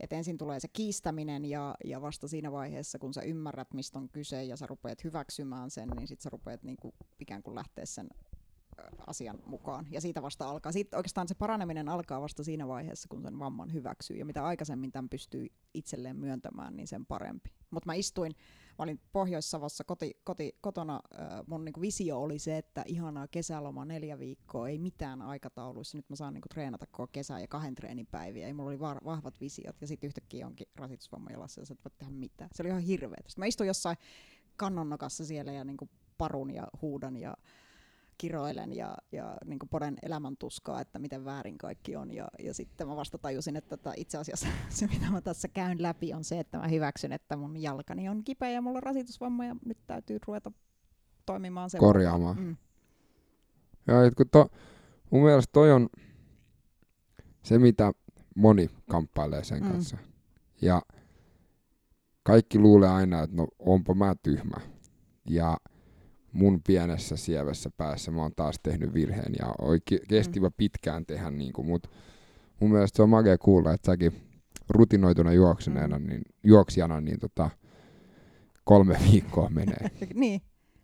Et 0.00 0.12
ensin 0.12 0.38
tulee 0.38 0.60
se 0.60 0.68
kiistäminen 0.68 1.44
ja, 1.44 1.74
ja 1.84 2.02
vasta 2.02 2.28
siinä 2.28 2.52
vaiheessa, 2.52 2.98
kun 2.98 3.14
sä 3.14 3.22
ymmärrät, 3.22 3.74
mistä 3.74 3.98
on 3.98 4.08
kyse 4.08 4.44
ja 4.44 4.56
sä 4.56 4.66
rupeat 4.66 5.04
hyväksymään 5.04 5.70
sen, 5.70 5.88
niin 5.88 6.08
sitten 6.08 6.22
sä 6.22 6.30
rupeat 6.30 6.62
niinku 6.62 6.94
ikään 7.20 7.42
kuin 7.42 7.54
lähteä 7.54 7.86
sen 7.86 8.08
asian 9.06 9.38
mukaan. 9.46 9.86
Ja 9.90 10.00
siitä 10.00 10.22
vasta 10.22 10.48
alkaa. 10.48 10.72
Siitä 10.72 10.96
oikeastaan 10.96 11.28
se 11.28 11.34
paraneminen 11.34 11.88
alkaa 11.88 12.20
vasta 12.20 12.44
siinä 12.44 12.68
vaiheessa, 12.68 13.08
kun 13.08 13.22
sen 13.22 13.38
vamman 13.38 13.72
hyväksyy. 13.72 14.16
Ja 14.16 14.24
mitä 14.24 14.44
aikaisemmin 14.44 14.92
tämän 14.92 15.08
pystyy 15.08 15.46
itselleen 15.74 16.16
myöntämään, 16.16 16.76
niin 16.76 16.88
sen 16.88 17.06
parempi. 17.06 17.50
Mutta 17.70 17.86
mä 17.86 17.94
istuin, 17.94 18.32
mä 18.78 18.82
olin 18.82 19.00
Pohjois-Savossa 19.12 19.84
koti, 19.84 20.20
koti, 20.24 20.58
kotona, 20.60 21.00
äh, 21.20 21.28
mun 21.46 21.64
niinku 21.64 21.80
visio 21.80 22.22
oli 22.22 22.38
se, 22.38 22.58
että 22.58 22.84
ihanaa 22.86 23.28
kesäloma 23.28 23.84
neljä 23.84 24.18
viikkoa, 24.18 24.68
ei 24.68 24.78
mitään 24.78 25.22
aikatauluissa. 25.22 25.98
Nyt 25.98 26.10
mä 26.10 26.16
saan 26.16 26.34
niinku 26.34 26.48
treenata 26.48 26.86
koko 26.86 27.06
kesää 27.06 27.40
ja 27.40 27.48
kahden 27.48 27.74
treenin 27.74 28.06
päiviä. 28.06 28.46
Ei 28.46 28.52
mulla 28.52 28.70
oli 28.70 28.80
var, 28.80 28.98
vahvat 29.04 29.40
visiot. 29.40 29.80
Ja 29.80 29.86
sitten 29.86 30.08
yhtäkkiä 30.08 30.46
onkin 30.46 30.66
rasitusvamma 30.76 31.30
jalassa 31.30 31.60
ja 31.60 31.66
sä 31.66 31.74
et 31.74 31.84
voi 31.84 31.92
tehdä 31.98 32.12
mitään. 32.12 32.50
Se 32.54 32.62
oli 32.62 32.68
ihan 32.68 32.82
hirveä. 32.82 33.22
Sitten 33.26 33.42
mä 33.42 33.46
istuin 33.46 33.66
jossain 33.66 33.96
kannonnokassa 34.56 35.24
siellä 35.24 35.52
ja 35.52 35.64
niinku 35.64 35.88
parun 36.18 36.50
ja 36.50 36.68
huudan 36.82 37.16
ja 37.16 37.36
kiroilen 38.18 38.76
ja, 38.76 38.96
ja 39.12 39.36
niin 39.44 39.58
poden 39.70 39.96
elämäntuskaa, 40.02 40.80
että 40.80 40.98
miten 40.98 41.24
väärin 41.24 41.58
kaikki 41.58 41.96
on. 41.96 42.14
Ja, 42.14 42.28
ja 42.38 42.54
sitten 42.54 42.88
mä 42.88 42.96
vasta 42.96 43.18
tajusin, 43.18 43.56
että 43.56 43.76
tota, 43.76 43.92
itse 43.96 44.18
asiassa 44.18 44.46
se, 44.68 44.86
mitä 44.86 45.10
mä 45.10 45.20
tässä 45.20 45.48
käyn 45.48 45.82
läpi, 45.82 46.14
on 46.14 46.24
se, 46.24 46.40
että 46.40 46.58
mä 46.58 46.68
hyväksyn, 46.68 47.12
että 47.12 47.36
mun 47.36 47.62
jalkani 47.62 48.08
on 48.08 48.24
kipeä 48.24 48.50
ja 48.50 48.62
mulla 48.62 48.76
on 48.76 48.82
rasitusvamma 48.82 49.44
ja 49.44 49.56
nyt 49.64 49.78
täytyy 49.86 50.18
ruveta 50.26 50.52
toimimaan 51.26 51.70
sen. 51.70 51.80
Korjaamaan. 51.80 52.36
Mm. 52.36 52.56
Ja 53.86 53.94
kun 54.16 54.26
to, 54.30 54.48
mun 55.10 55.22
mielestä 55.22 55.52
toi 55.52 55.72
on 55.72 55.88
se, 57.42 57.58
mitä 57.58 57.92
moni 58.36 58.70
kamppailee 58.90 59.44
sen 59.44 59.62
mm. 59.62 59.70
kanssa. 59.70 59.96
Ja 60.62 60.82
kaikki 62.22 62.58
luulee 62.58 62.88
aina, 62.88 63.22
että 63.22 63.36
no 63.36 63.48
onpa 63.58 63.94
mä 63.94 64.14
tyhmä. 64.22 64.56
Ja 65.28 65.56
mun 66.34 66.60
pienessä 66.66 67.16
sievässä 67.16 67.70
päässä 67.76 68.10
mä 68.10 68.22
oon 68.22 68.32
taas 68.36 68.56
tehnyt 68.62 68.94
virheen 68.94 69.32
ja 69.38 69.54
kesti 70.08 70.40
mm. 70.40 70.46
pitkään 70.56 71.06
tehdä, 71.06 71.30
niin 71.30 71.52
kuin, 71.52 71.66
mutta 71.66 71.88
mun 72.60 72.70
mielestä 72.70 72.96
se 72.96 73.02
on 73.02 73.08
makea 73.08 73.38
kuulla, 73.38 73.72
että 73.72 73.86
säkin 73.86 74.12
rutinoituna 74.68 75.32
juoksuneena, 75.32 75.98
mm. 75.98 76.06
niin, 76.06 76.22
juoksijana, 76.42 77.00
niin 77.00 77.20
tota, 77.20 77.50
kolme 78.64 78.98
viikkoa 79.12 79.48
menee. 79.48 79.90
niin. 80.14 80.40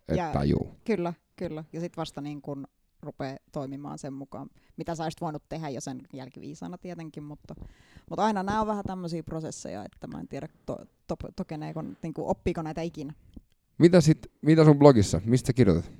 Että 0.07 0.29
tajuu. 0.33 0.75
Kyllä, 0.85 1.13
kyllä. 1.35 1.63
Ja 1.73 1.79
sitten 1.79 1.97
vasta 1.97 2.21
niin 2.21 2.41
kun 2.41 2.67
rupeaa 3.01 3.37
toimimaan 3.51 3.97
sen 3.97 4.13
mukaan, 4.13 4.49
mitä 4.77 4.95
sä 4.95 5.03
olisit 5.03 5.21
voinut 5.21 5.43
tehdä 5.49 5.69
jo 5.69 5.81
sen 5.81 6.01
jälkiviisana 6.13 6.77
tietenkin, 6.77 7.23
mutta, 7.23 7.55
mutta 8.09 8.23
aina 8.23 8.43
nämä 8.43 8.61
on 8.61 8.67
vähän 8.67 8.83
tämmöisiä 8.85 9.23
prosesseja, 9.23 9.85
että 9.85 10.07
mä 10.07 10.19
en 10.19 10.27
tiedä, 10.27 10.47
to, 10.65 10.77
to, 11.07 11.15
tokeneeko, 11.35 11.81
niin 11.81 12.13
oppiiko 12.17 12.61
näitä 12.61 12.81
ikinä. 12.81 13.13
Mitä, 13.77 14.01
sit, 14.01 14.31
mitä 14.41 14.65
sun 14.65 14.79
blogissa, 14.79 15.21
mistä 15.25 15.53
kirjoitat? 15.53 15.91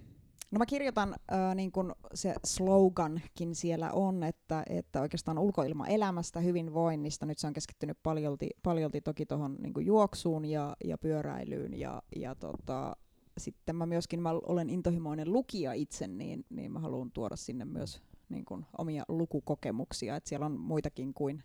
No 0.51 0.57
mä 0.57 0.65
kirjoitan, 0.65 1.15
äh, 1.33 1.55
niin 1.55 1.71
kun 1.71 1.95
se 2.13 2.35
slogankin 2.45 3.55
siellä 3.55 3.91
on, 3.91 4.23
että, 4.23 4.63
että 4.69 5.01
oikeastaan 5.01 5.37
ulkoilmaelämästä, 5.37 6.39
hyvinvoinnista, 6.39 7.25
nyt 7.25 7.37
se 7.37 7.47
on 7.47 7.53
keskittynyt 7.53 7.97
paljolti, 8.03 8.49
paljolti 8.63 9.01
toki 9.01 9.25
tuohon 9.25 9.55
niin 9.59 9.85
juoksuun 9.85 10.45
ja, 10.45 10.75
ja 10.83 10.97
pyöräilyyn. 10.97 11.79
Ja, 11.79 12.01
ja 12.15 12.35
tota, 12.35 12.95
sitten 13.37 13.75
mä 13.75 13.85
myöskin 13.85 14.21
mä 14.21 14.29
olen 14.31 14.69
intohimoinen 14.69 15.33
lukija 15.33 15.73
itse, 15.73 16.07
niin, 16.07 16.45
niin 16.49 16.71
mä 16.71 16.79
haluan 16.79 17.11
tuoda 17.11 17.35
sinne 17.35 17.65
myös 17.65 18.01
niin 18.29 18.45
kuin 18.45 18.65
omia 18.77 19.03
lukukokemuksia, 19.07 20.15
että 20.15 20.29
siellä 20.29 20.45
on 20.45 20.59
muitakin 20.59 21.13
kuin, 21.13 21.43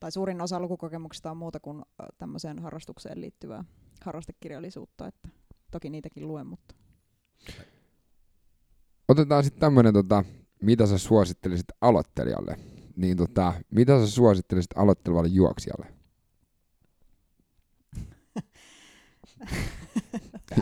tai 0.00 0.12
suurin 0.12 0.40
osa 0.40 0.60
lukukokemuksista 0.60 1.30
on 1.30 1.36
muuta 1.36 1.60
kuin 1.60 1.82
tämmöiseen 2.18 2.58
harrastukseen 2.58 3.20
liittyvää 3.20 3.64
harrastekirjallisuutta, 4.04 5.06
että 5.06 5.28
toki 5.76 5.90
niitäkin 5.90 6.28
luen, 6.28 6.46
mutta 6.46 6.74
Otetaan 9.08 9.44
sitten 9.44 9.60
tämmönen, 9.60 9.92
tota, 9.92 10.24
mitä 10.62 10.86
sä 10.86 10.98
suosittelisit 10.98 11.66
aloittelijalle? 11.80 12.56
Niin 12.96 13.16
tota, 13.16 13.52
mitä 13.70 14.00
sä 14.00 14.10
suosittelisit 14.10 14.70
aloittelevalle 14.76 15.28
juoksijalle? 15.28 15.86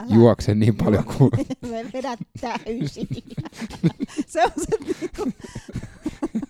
Älä. 0.01 0.15
Juokse 0.15 0.55
niin 0.55 0.77
paljon 0.77 1.05
kuin... 1.05 1.31
me 1.71 1.91
vedät 1.93 2.21
täysin. 2.41 3.09
se 4.27 4.45
on 4.45 4.53
se 4.57 4.77
niinku... 4.85 5.33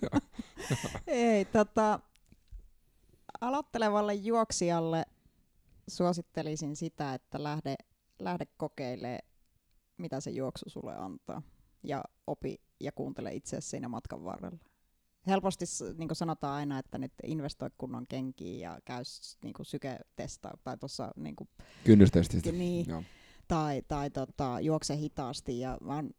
Ei, 1.07 1.45
tota, 1.45 2.01
aloittelevalle 3.41 4.15
juoksijalle 4.15 5.05
suosittelisin 5.89 6.77
sitä, 6.77 7.15
että 7.15 7.43
lähde, 7.43 7.77
lähde 8.19 8.45
kokeilemaan, 8.57 9.23
mitä 9.97 10.21
se 10.21 10.31
juoksu 10.31 10.71
sulle 10.71 10.97
antaa. 10.97 11.43
Ja 11.83 12.05
opi 12.27 12.61
ja 12.81 12.93
kuuntele 12.93 13.35
itse 13.35 13.61
siinä 13.61 13.89
matkan 13.89 14.25
varrella. 14.25 14.59
Helposti 15.27 15.65
niin 15.99 16.09
kuin 16.09 16.17
sanotaan 16.17 16.55
aina, 16.55 16.79
että 16.79 16.99
nyt 16.99 17.13
investoi 17.27 17.71
kunnon 17.79 18.07
kenkiin 18.09 18.61
ja 18.61 18.79
käy 18.85 19.03
niin 19.45 19.55
syketesta 19.63 20.59
tai 20.65 20.77
tuossa 20.79 21.13
niin 21.17 21.37
kuin, 21.37 21.49
Kynnystestistä. 21.85 22.53
niin, 22.53 22.87
Joo. 22.89 23.03
tai, 23.49 23.83
tai 23.89 24.11
tota, 24.11 24.61
juokse 24.61 24.97
hitaasti. 24.97 25.61
Ja 25.61 25.79
mä 25.81 25.95
oon 25.95 26.11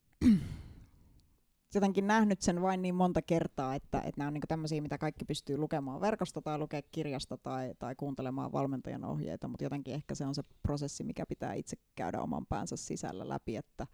jotenkin 1.74 2.08
nähnyt 2.08 2.42
sen 2.42 2.62
vain 2.62 2.82
niin 2.82 2.96
monta 2.96 3.22
kertaa, 3.22 3.76
että, 3.76 3.98
että 3.98 4.14
nämä 4.18 4.28
on 4.28 4.34
niinku 4.34 4.48
tämmöisiä, 4.48 4.82
mitä 4.82 4.98
kaikki 4.98 5.26
pystyy 5.26 5.58
lukemaan 5.58 6.02
verkosta 6.02 6.42
tai 6.42 6.58
lukea 6.58 6.82
kirjasta 6.92 7.38
tai, 7.38 7.74
tai 7.80 7.96
kuuntelemaan 7.96 8.52
valmentajan 8.52 9.06
ohjeita, 9.06 9.48
mutta 9.48 9.64
jotenkin 9.64 9.94
ehkä 9.94 10.16
se 10.16 10.26
on 10.26 10.36
se 10.36 10.44
prosessi, 10.64 11.04
mikä 11.04 11.26
pitää 11.26 11.54
itse 11.54 11.78
käydä 11.96 12.22
oman 12.22 12.46
päänsä 12.46 12.78
sisällä 12.78 13.30
läpi, 13.30 13.56
että 13.56 13.88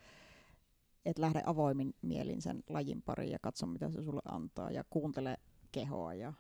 et 1.06 1.20
lähde 1.20 1.44
avoimin 1.46 1.94
mielin 2.02 2.42
sen 2.42 2.64
lajin 2.70 3.02
pariin 3.02 3.32
ja 3.32 3.40
katso, 3.42 3.66
mitä 3.66 3.90
se 3.90 4.04
sulle 4.04 4.22
antaa 4.26 4.72
ja 4.72 4.84
kuuntele 4.90 5.38
kehoa 5.72 6.14
ja 6.14 6.34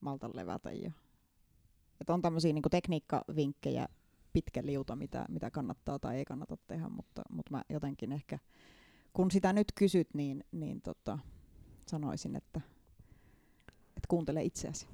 malta 0.00 0.30
levätä. 0.34 0.72
Ja... 0.72 0.92
Et 2.00 2.10
on 2.10 2.22
tämmöisiä 2.22 2.52
niinku 2.52 2.68
tekniikkavinkkejä 2.68 3.88
pitkä 4.32 4.60
liuta, 4.64 4.96
mitä, 4.96 5.24
mitä 5.28 5.50
kannattaa 5.50 5.98
tai 5.98 6.16
ei 6.16 6.24
kannata 6.24 6.56
tehdä, 6.66 6.88
mutta, 6.88 7.22
mutta 7.30 7.50
mä 7.50 7.62
jotenkin 7.68 8.12
ehkä, 8.12 8.38
kun 9.12 9.30
sitä 9.30 9.52
nyt 9.52 9.72
kysyt, 9.74 10.08
niin, 10.14 10.44
niin 10.52 10.80
tota, 10.82 11.18
sanoisin, 11.86 12.36
että, 12.36 12.60
että 13.88 14.06
kuuntele 14.08 14.42
itseäsi. 14.44 14.86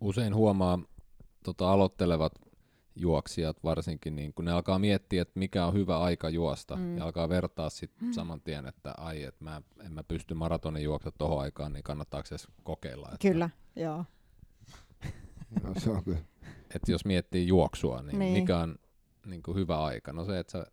Usein 0.00 0.34
huomaa 0.34 0.78
tota, 1.44 1.72
aloittelevat 1.72 2.32
juoksijat 2.96 3.64
varsinkin, 3.64 4.16
niin 4.16 4.34
kun 4.34 4.44
ne 4.44 4.52
alkaa 4.52 4.78
miettiä, 4.78 5.22
että 5.22 5.38
mikä 5.38 5.66
on 5.66 5.74
hyvä 5.74 5.98
aika 6.00 6.30
juosta, 6.30 6.76
Mm. 6.76 6.82
mm. 6.82 6.96
ja 6.98 7.04
alkaa 7.04 7.28
vertaa 7.28 7.70
sit 7.70 7.90
saman 8.10 8.40
tien, 8.40 8.66
että 8.66 8.94
ai, 8.98 9.22
että 9.22 9.44
mä 9.44 9.62
en 9.86 9.92
mä 9.92 10.02
pysty 10.02 10.34
maratonin 10.34 10.82
juoksa 10.82 11.10
tohon 11.18 11.40
aikaan, 11.40 11.72
niin 11.72 11.82
kannattaako 11.82 12.28
edes 12.30 12.48
kokeilla. 12.62 13.06
Että, 13.12 13.28
Kyllä, 13.28 13.50
joo. 13.76 14.04
No, 15.62 15.74
se 15.80 15.90
on 15.90 16.04
kyllä. 16.04 16.18
Että 16.74 16.92
jos 16.92 17.04
miettii 17.04 17.46
juoksua, 17.46 18.02
niin, 18.02 18.06
Niin. 18.06 18.18
niin. 18.18 18.42
mikä 18.42 18.58
on 18.58 18.76
niin 19.26 19.42
kuin 19.42 19.56
hyvä 19.56 19.84
aika? 19.84 20.12
No 20.12 20.24
se, 20.24 20.38
että 20.38 20.50
sä 20.50 20.66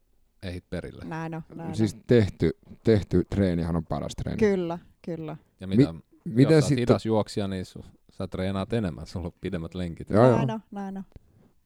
ehdit 0.43 0.69
perille. 0.69 1.05
Näin 1.05 1.35
on, 1.35 1.41
näin 1.55 1.75
Siis 1.75 1.93
on. 1.93 2.01
tehty, 2.07 2.51
tehty 2.83 3.23
treenihan 3.29 3.75
on 3.75 3.85
paras 3.85 4.11
treeni. 4.15 4.39
Kyllä, 4.39 4.79
kyllä. 5.01 5.37
Ja 5.59 5.67
mitä, 5.67 5.93
Mi- 5.93 5.99
Miten 6.25 6.55
jos 6.55 6.67
sitten 6.67 6.81
hidas 6.81 7.05
juoksija, 7.05 7.47
niin 7.47 7.65
su, 7.65 7.85
sä 8.11 8.27
treenaat 8.27 8.73
enemmän, 8.73 9.07
sulla 9.07 9.25
on 9.27 9.33
pidemmät 9.41 9.75
lenkit. 9.75 10.09
Joo, 10.09 10.35
näin 10.37 10.51
on, 10.51 10.59
näin 10.71 10.97
on. 10.97 11.03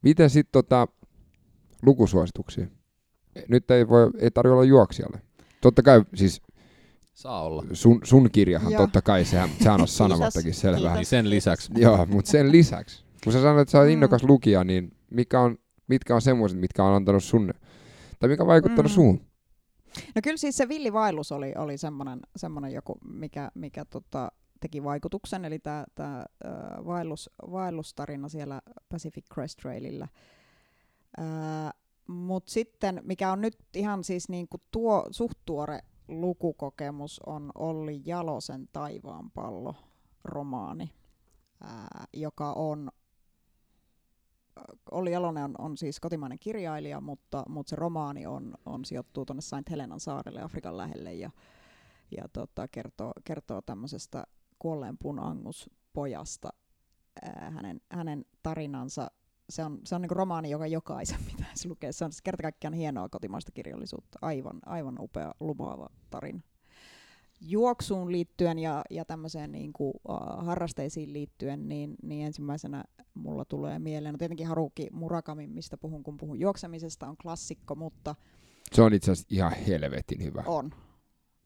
Miten 0.01 0.29
sitten 0.29 0.51
tota, 0.51 0.87
lukusuosituksia? 1.85 2.67
Nyt 3.47 3.71
ei, 3.71 3.87
voi, 3.89 4.09
ei 4.19 4.31
tarvitse 4.31 4.53
olla 4.53 4.63
juoksijalle. 4.63 5.21
Totta 5.61 5.81
kai, 5.81 6.01
siis 6.15 6.41
Saa 7.13 7.43
olla. 7.43 7.63
sun, 7.73 7.99
sun 8.03 8.29
kirjahan 8.31 8.71
Joo. 8.71 8.81
totta 8.81 9.01
kai, 9.01 9.25
sehän, 9.25 9.49
sehän 9.61 9.81
on 9.81 9.87
sanomattakin 9.87 10.53
selvää. 10.53 10.79
Kiitos. 10.79 10.95
Niin 10.95 11.05
sen 11.05 11.29
lisäksi 11.29 11.71
Joo, 11.75 12.05
mutta 12.05 12.31
sen 12.31 12.51
lisäksi, 12.51 13.05
kun 13.23 13.33
sä 13.33 13.41
sanoit, 13.41 13.61
että 13.61 13.71
sä 13.71 13.77
oot 13.77 13.87
Mm. 13.87 13.93
innokas 13.93 14.23
lukija, 14.23 14.63
niin 14.63 14.91
mikä 15.09 15.39
on, 15.39 15.57
mitkä 15.87 16.15
on 16.15 16.21
semmoiset, 16.21 16.59
mitkä 16.59 16.83
on 16.83 16.95
antanut 16.95 17.23
sun, 17.23 17.53
tai 18.23 18.29
mikä 18.29 18.43
on 18.43 18.47
vaikuttanut 18.47 18.91
Mm. 18.91 18.95
suun? 18.95 19.21
No 20.15 20.21
kyllä 20.23 20.37
siis 20.37 20.57
se 20.57 20.69
villivaellus 20.69 21.31
oli, 21.31 21.53
oli 21.57 21.77
semmoinen, 21.77 22.19
semmoinen 22.35 22.71
joku, 22.73 22.97
mikä, 23.07 23.51
mikä 23.55 23.85
tota, 23.85 24.31
teki 24.59 24.83
vaikutuksen, 24.83 25.45
eli 25.45 25.59
tämä 25.59 25.85
tää, 25.95 26.19
äh, 26.19 26.85
vaellus, 26.85 27.29
vaellustarina 27.51 28.29
siellä 28.29 28.61
Pacific 28.89 29.25
Crest 29.33 29.59
Trailillä. 29.59 30.07
Mutta 32.07 32.51
sitten, 32.51 33.01
mikä 33.03 33.31
on 33.31 33.41
nyt 33.41 33.57
ihan 33.75 34.03
siis 34.03 34.29
niinku 34.29 34.57
tuo 34.71 35.07
suht 35.11 35.37
tuore 35.45 35.79
lukukokemus, 36.07 37.19
on 37.25 37.51
Olli 37.55 38.01
Jalosen 38.05 38.67
Taivaan 38.73 39.31
pallo 39.31 39.75
romaani, 40.23 40.93
ää, 41.63 42.05
joka 42.13 42.53
on 42.53 42.91
Olli 44.91 45.11
Jalonen 45.11 45.43
on, 45.43 45.55
on 45.57 45.77
siis 45.77 45.99
kotimainen 45.99 46.39
kirjailija, 46.39 47.01
mutta, 47.01 47.43
mutta 47.49 47.69
se 47.69 47.75
romaani 47.75 48.25
on, 48.25 48.53
on 48.65 48.85
sijoittuu 48.85 49.25
tuonne 49.25 49.41
Saint 49.41 49.69
Helenan 49.69 49.99
saarelle 49.99 50.41
Afrikan 50.41 50.77
lähelle 50.77 51.13
ja, 51.13 51.31
ja 52.17 52.27
tota, 52.33 52.67
kertoo, 52.67 53.13
kertoo 53.23 53.61
tämmöisestä 53.61 54.23
kuolleen 54.59 54.97
pun 54.97 55.19
Angus 55.19 55.69
pojasta, 55.93 56.49
ää, 57.21 57.51
hänen, 57.51 57.81
hänen 57.91 58.25
tarinansa. 58.43 59.11
Se 59.49 59.63
on, 59.63 59.79
se 59.83 59.95
on 59.95 60.01
niinku 60.01 60.15
romaani, 60.15 60.49
joka 60.49 60.67
jokaisen 60.67 61.19
pitäisi 61.31 61.69
lukea. 61.69 61.93
Se 61.93 62.05
on 62.05 62.11
siis 62.11 62.21
kerta 62.21 62.43
kaikkiaan 62.43 62.73
hienoa 62.73 63.09
kotimaista 63.09 63.51
kirjallisuutta. 63.51 64.19
Aivan, 64.21 64.59
aivan 64.65 64.95
upea, 64.99 65.33
lumoava 65.39 65.89
tarina. 66.09 66.41
Juoksuun 67.47 68.11
liittyen 68.11 68.59
ja, 68.59 68.81
ja 68.89 69.05
tämmöiseen 69.05 69.51
niin 69.51 69.73
kuin, 69.73 69.93
uh, 70.09 70.45
harrasteisiin 70.45 71.13
liittyen, 71.13 71.67
niin, 71.69 71.95
niin 72.03 72.25
ensimmäisenä 72.25 72.83
mulla 73.13 73.45
tulee 73.45 73.79
mieleen, 73.79 74.13
no 74.13 74.17
tietenkin 74.17 74.47
Haruki 74.47 74.87
Murakami, 74.91 75.47
mistä 75.47 75.77
puhun, 75.77 76.03
kun 76.03 76.17
puhun 76.17 76.39
juoksemisesta, 76.39 77.07
on 77.07 77.17
klassikko, 77.17 77.75
mutta 77.75 78.15
Se 78.71 78.81
on 78.81 78.93
itse 78.93 79.11
asiassa 79.11 79.27
ihan 79.29 79.51
helvetin 79.67 80.23
hyvä. 80.23 80.43
on. 80.47 80.71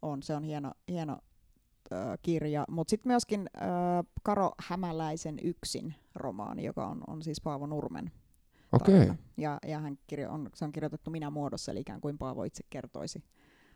On, 0.01 0.23
se 0.23 0.35
on 0.35 0.43
hieno, 0.43 0.71
hieno 0.89 1.17
ö, 1.91 1.95
kirja. 2.21 2.65
Mutta 2.69 2.89
sitten 2.89 3.09
myöskin 3.11 3.49
ö, 3.55 3.59
Karo 4.23 4.51
Hämäläisen 4.59 5.37
Yksin 5.43 5.95
romaani, 6.15 6.63
joka 6.63 6.87
on, 6.87 7.03
on 7.07 7.21
siis 7.21 7.41
Paavo 7.41 7.65
Nurmen 7.65 8.11
Okei. 8.71 8.95
tarina. 8.95 9.15
Ja, 9.37 9.57
ja 9.67 9.79
hän 9.79 9.97
kirjo, 10.07 10.31
on, 10.31 10.49
se 10.55 10.65
on 10.65 10.71
kirjoitettu 10.71 11.11
minä 11.11 11.29
muodossa, 11.29 11.71
eli 11.71 11.79
ikään 11.79 12.01
kuin 12.01 12.17
Paavo 12.17 12.43
itse 12.43 12.63
kertoisi 12.69 13.23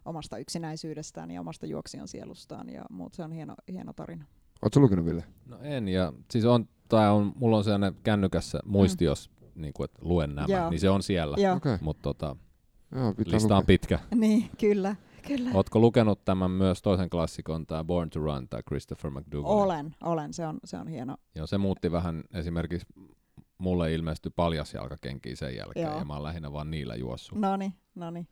omasta 0.06 0.38
yksinäisyydestään 0.38 1.32
ja 1.32 1.41
omasta 1.41 1.65
juoksijan 1.65 2.07
sielustaan. 2.07 2.69
Ja 2.69 2.86
muut, 2.90 3.14
se 3.14 3.23
on 3.23 3.32
hieno, 3.32 3.56
hieno 3.72 3.94
tarina. 3.94 4.26
Ootko 4.61 4.80
lukenut, 4.80 5.06
Ville? 5.06 5.23
No 5.45 5.57
en, 5.61 5.88
ja 5.88 6.14
siis 6.32 6.45
on, 6.45 6.69
tai 6.90 7.10
on, 7.10 7.34
mulla 7.36 7.57
on 7.57 7.64
sellainen 7.64 7.95
kännykässä 8.03 8.60
muisti, 8.65 9.06
jos 9.06 9.32
niin 9.56 9.73
kuin, 9.73 9.86
että 9.86 9.99
luen 10.02 10.36
nämä, 10.36 10.48
Joo. 10.48 10.69
niin 10.69 10.80
se 10.80 10.90
on 10.90 11.03
siellä. 11.03 11.38
Joo, 11.40 11.56
Okei. 11.56 11.78
Mutta 11.82 12.02
tota, 12.02 12.36
Joo, 12.95 13.14
pitää 13.14 13.34
lista 13.34 13.56
on 13.56 13.57
lukea. 13.57 13.68
pitkä. 13.68 13.99
niin, 14.15 14.49
kyllä. 14.60 14.95
kyllä. 15.28 15.49
Ootko 15.53 15.80
lukenut 15.80 16.26
tämän 16.26 16.52
myös 16.52 16.82
toisen 16.82 17.10
klassikon, 17.10 17.65
tämä 17.65 17.84
Born 17.84 18.10
to 18.10 18.19
Run, 18.19 18.48
tai 18.49 18.64
Christopher 18.64 19.11
McDougall? 19.11 19.60
Olen, 19.60 19.95
olen. 20.03 20.34
Se 20.34 20.45
on, 20.48 20.60
se 20.64 20.78
on 20.78 20.88
hieno. 20.88 21.18
Joo, 21.36 21.48
se 21.48 21.57
muutti 21.57 21.91
vähän 21.91 22.23
esimerkiksi, 22.34 22.88
mulle 23.57 23.94
ilmestyi 23.94 24.32
paljasjalkakenkiä 24.36 25.36
sen 25.36 25.56
jälkeen, 25.56 25.86
Joo. 25.86 25.99
ja 25.99 26.06
mä 26.06 26.14
oon 26.14 26.23
lähinnä 26.23 26.53
vaan 26.53 26.72
niillä 26.72 26.95
juossut. 26.95 27.38
Noni, 27.40 27.73
noni. 27.95 28.28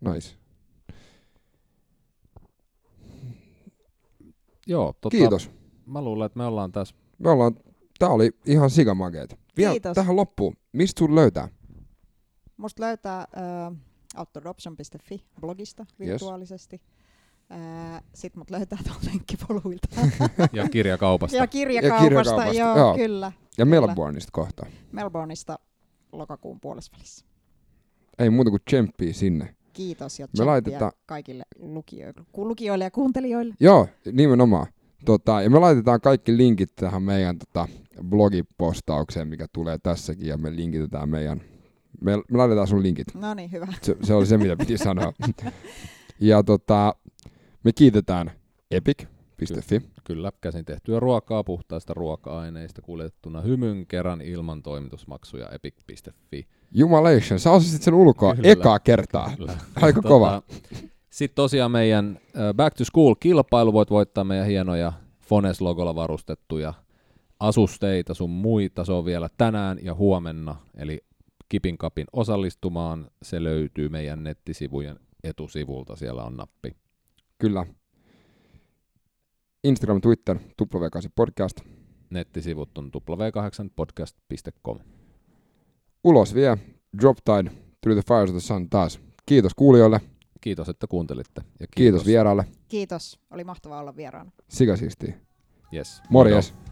Nice. 0.00 0.36
Joo, 4.66 4.94
tota, 5.00 5.16
Kiitos. 5.16 5.50
Mä 5.86 6.02
luulen, 6.02 6.26
että 6.26 6.38
me 6.38 6.44
ollaan 6.44 6.72
tässä 6.72 6.94
Me 7.18 7.30
ollaan, 7.30 7.54
tää 7.98 8.08
oli 8.08 8.30
ihan 8.46 8.70
sikamakeet. 8.70 9.38
Vielä 9.56 9.70
Kiitos. 9.72 9.94
tähän 9.94 10.16
loppuun. 10.16 10.56
Mistä 10.72 10.98
sun 10.98 11.14
löytää? 11.14 11.48
Musta 12.56 12.82
löytää 12.82 13.18
äh, 13.20 13.76
outdoordoption.fi 14.18 15.24
blogista 15.40 15.86
virtuaalisesti. 15.98 16.80
Äh, 17.52 18.02
Sitten 18.14 18.40
mut 18.40 18.50
löytää 18.50 18.78
tuolta 18.84 19.06
lenkkipoluilta. 19.06 19.88
ja 20.52 20.68
kirjakaupasta. 20.68 21.36
ja 21.36 21.46
kirjakaupasta, 21.46 22.02
kirjakaupasta, 22.04 22.58
joo, 22.58 22.76
joo. 22.76 22.94
kyllä. 22.94 23.32
Ja 23.58 23.64
Kyllä. 23.64 23.80
Melbourneista 23.80 24.30
kohta. 24.32 24.66
Melbourneista 24.92 25.58
lokakuun 26.12 26.60
puolesvälissä. 26.60 27.26
Ei 28.18 28.30
muuta 28.30 28.50
kuin 28.50 28.62
tsemppiä 28.64 29.12
sinne. 29.12 29.54
Kiitos 29.72 30.18
ja 30.18 30.28
Me 30.38 30.44
laitetaan- 30.44 30.92
kaikille 31.06 31.44
lukijoille, 31.58 32.22
lukijoille 32.36 32.84
ja 32.84 32.90
kuuntelijoille. 32.90 33.54
Joo, 33.60 33.88
nimenomaan. 34.12 34.66
Tota, 35.04 35.42
ja 35.42 35.50
me 35.50 35.58
laitetaan 35.58 36.00
kaikki 36.00 36.36
linkit 36.36 36.70
tähän 36.76 37.02
meidän 37.02 37.38
tota, 37.38 37.68
blogipostaukseen, 38.08 39.28
mikä 39.28 39.46
tulee 39.52 39.78
tässäkin, 39.78 40.26
ja 40.26 40.36
me 40.36 40.56
linkitetään 40.56 41.08
meidän, 41.08 41.40
Me, 42.00 42.16
me 42.16 42.38
laitetaan 42.38 42.66
sun 42.66 42.82
linkit. 42.82 43.14
No 43.14 43.34
niin, 43.34 43.52
hyvä. 43.52 43.66
Se, 43.82 43.96
se 44.02 44.14
oli 44.14 44.26
se, 44.26 44.38
mitä 44.38 44.56
piti 44.56 44.78
sanoa. 44.88 45.12
ja 46.20 46.42
tota, 46.42 46.94
me 47.64 47.72
kiitetään 47.72 48.30
epic.fi. 48.70 49.80
Kyllä, 50.04 50.32
käsin 50.40 50.64
tehtyä 50.64 51.00
ruokaa 51.00 51.44
puhtaista 51.44 51.94
ruoka-aineista 51.94 52.82
kuljetettuna 52.82 53.40
hymyn 53.40 53.86
kerran 53.86 54.20
ilman 54.20 54.62
toimitusmaksuja 54.62 55.48
epic.fi. 55.48 56.46
Jumalation, 56.74 57.40
sä 57.40 57.50
osasit 57.50 57.82
sen 57.82 57.94
ulkoa 57.94 58.34
Kyllä. 58.34 58.48
ekaa 58.48 58.78
kertaa. 58.78 59.32
Kyllä. 59.36 59.56
Aika 59.76 60.02
kova. 60.02 60.42
Sitten 61.10 61.34
tosiaan 61.34 61.70
meidän 61.70 62.18
Back 62.56 62.76
to 62.76 62.84
School-kilpailu 62.84 63.72
voit 63.72 63.90
voittaa 63.90 64.24
meidän 64.24 64.46
hienoja 64.46 64.92
Fones-logolla 65.20 65.94
varustettuja 65.94 66.74
asusteita 67.40 68.14
sun 68.14 68.30
muita. 68.30 68.84
Se 68.84 68.92
on 68.92 69.04
vielä 69.04 69.28
tänään 69.38 69.78
ja 69.82 69.94
huomenna, 69.94 70.56
eli 70.76 71.04
Kipin 71.48 71.78
Kapin 71.78 72.06
osallistumaan. 72.12 73.10
Se 73.22 73.44
löytyy 73.44 73.88
meidän 73.88 74.24
nettisivujen 74.24 75.00
etusivulta, 75.24 75.96
siellä 75.96 76.24
on 76.24 76.36
nappi. 76.36 76.76
Kyllä. 77.38 77.66
Instagram, 79.64 80.00
Twitter, 80.00 80.38
W8 80.62 81.10
podcast. 81.14 81.60
Nettisivut 82.10 82.78
on 82.78 82.90
w8podcast.com. 82.96 84.78
Ulos 86.04 86.34
vie 86.34 86.58
Drop 87.00 87.16
Tide 87.24 87.50
Through 87.80 88.00
the 88.00 88.14
Fires 88.14 88.30
of 88.30 88.34
the 88.36 88.40
Sun 88.40 88.70
taas. 88.70 89.00
Kiitos 89.26 89.54
kuulijoille, 89.54 90.00
Kiitos, 90.40 90.68
että 90.68 90.86
kuuntelitte. 90.86 91.40
Ja 91.40 91.44
kiitos, 91.58 91.74
kiitos 91.74 92.06
vieraille. 92.06 92.44
Kiitos. 92.68 93.20
Oli 93.30 93.44
mahtavaa 93.44 93.80
olla 93.80 93.96
vieraana. 93.96 94.30
Sikasiistiä. 94.48 95.14
Yes. 95.74 96.02
Morjes. 96.08 96.54
Modo. 96.54 96.69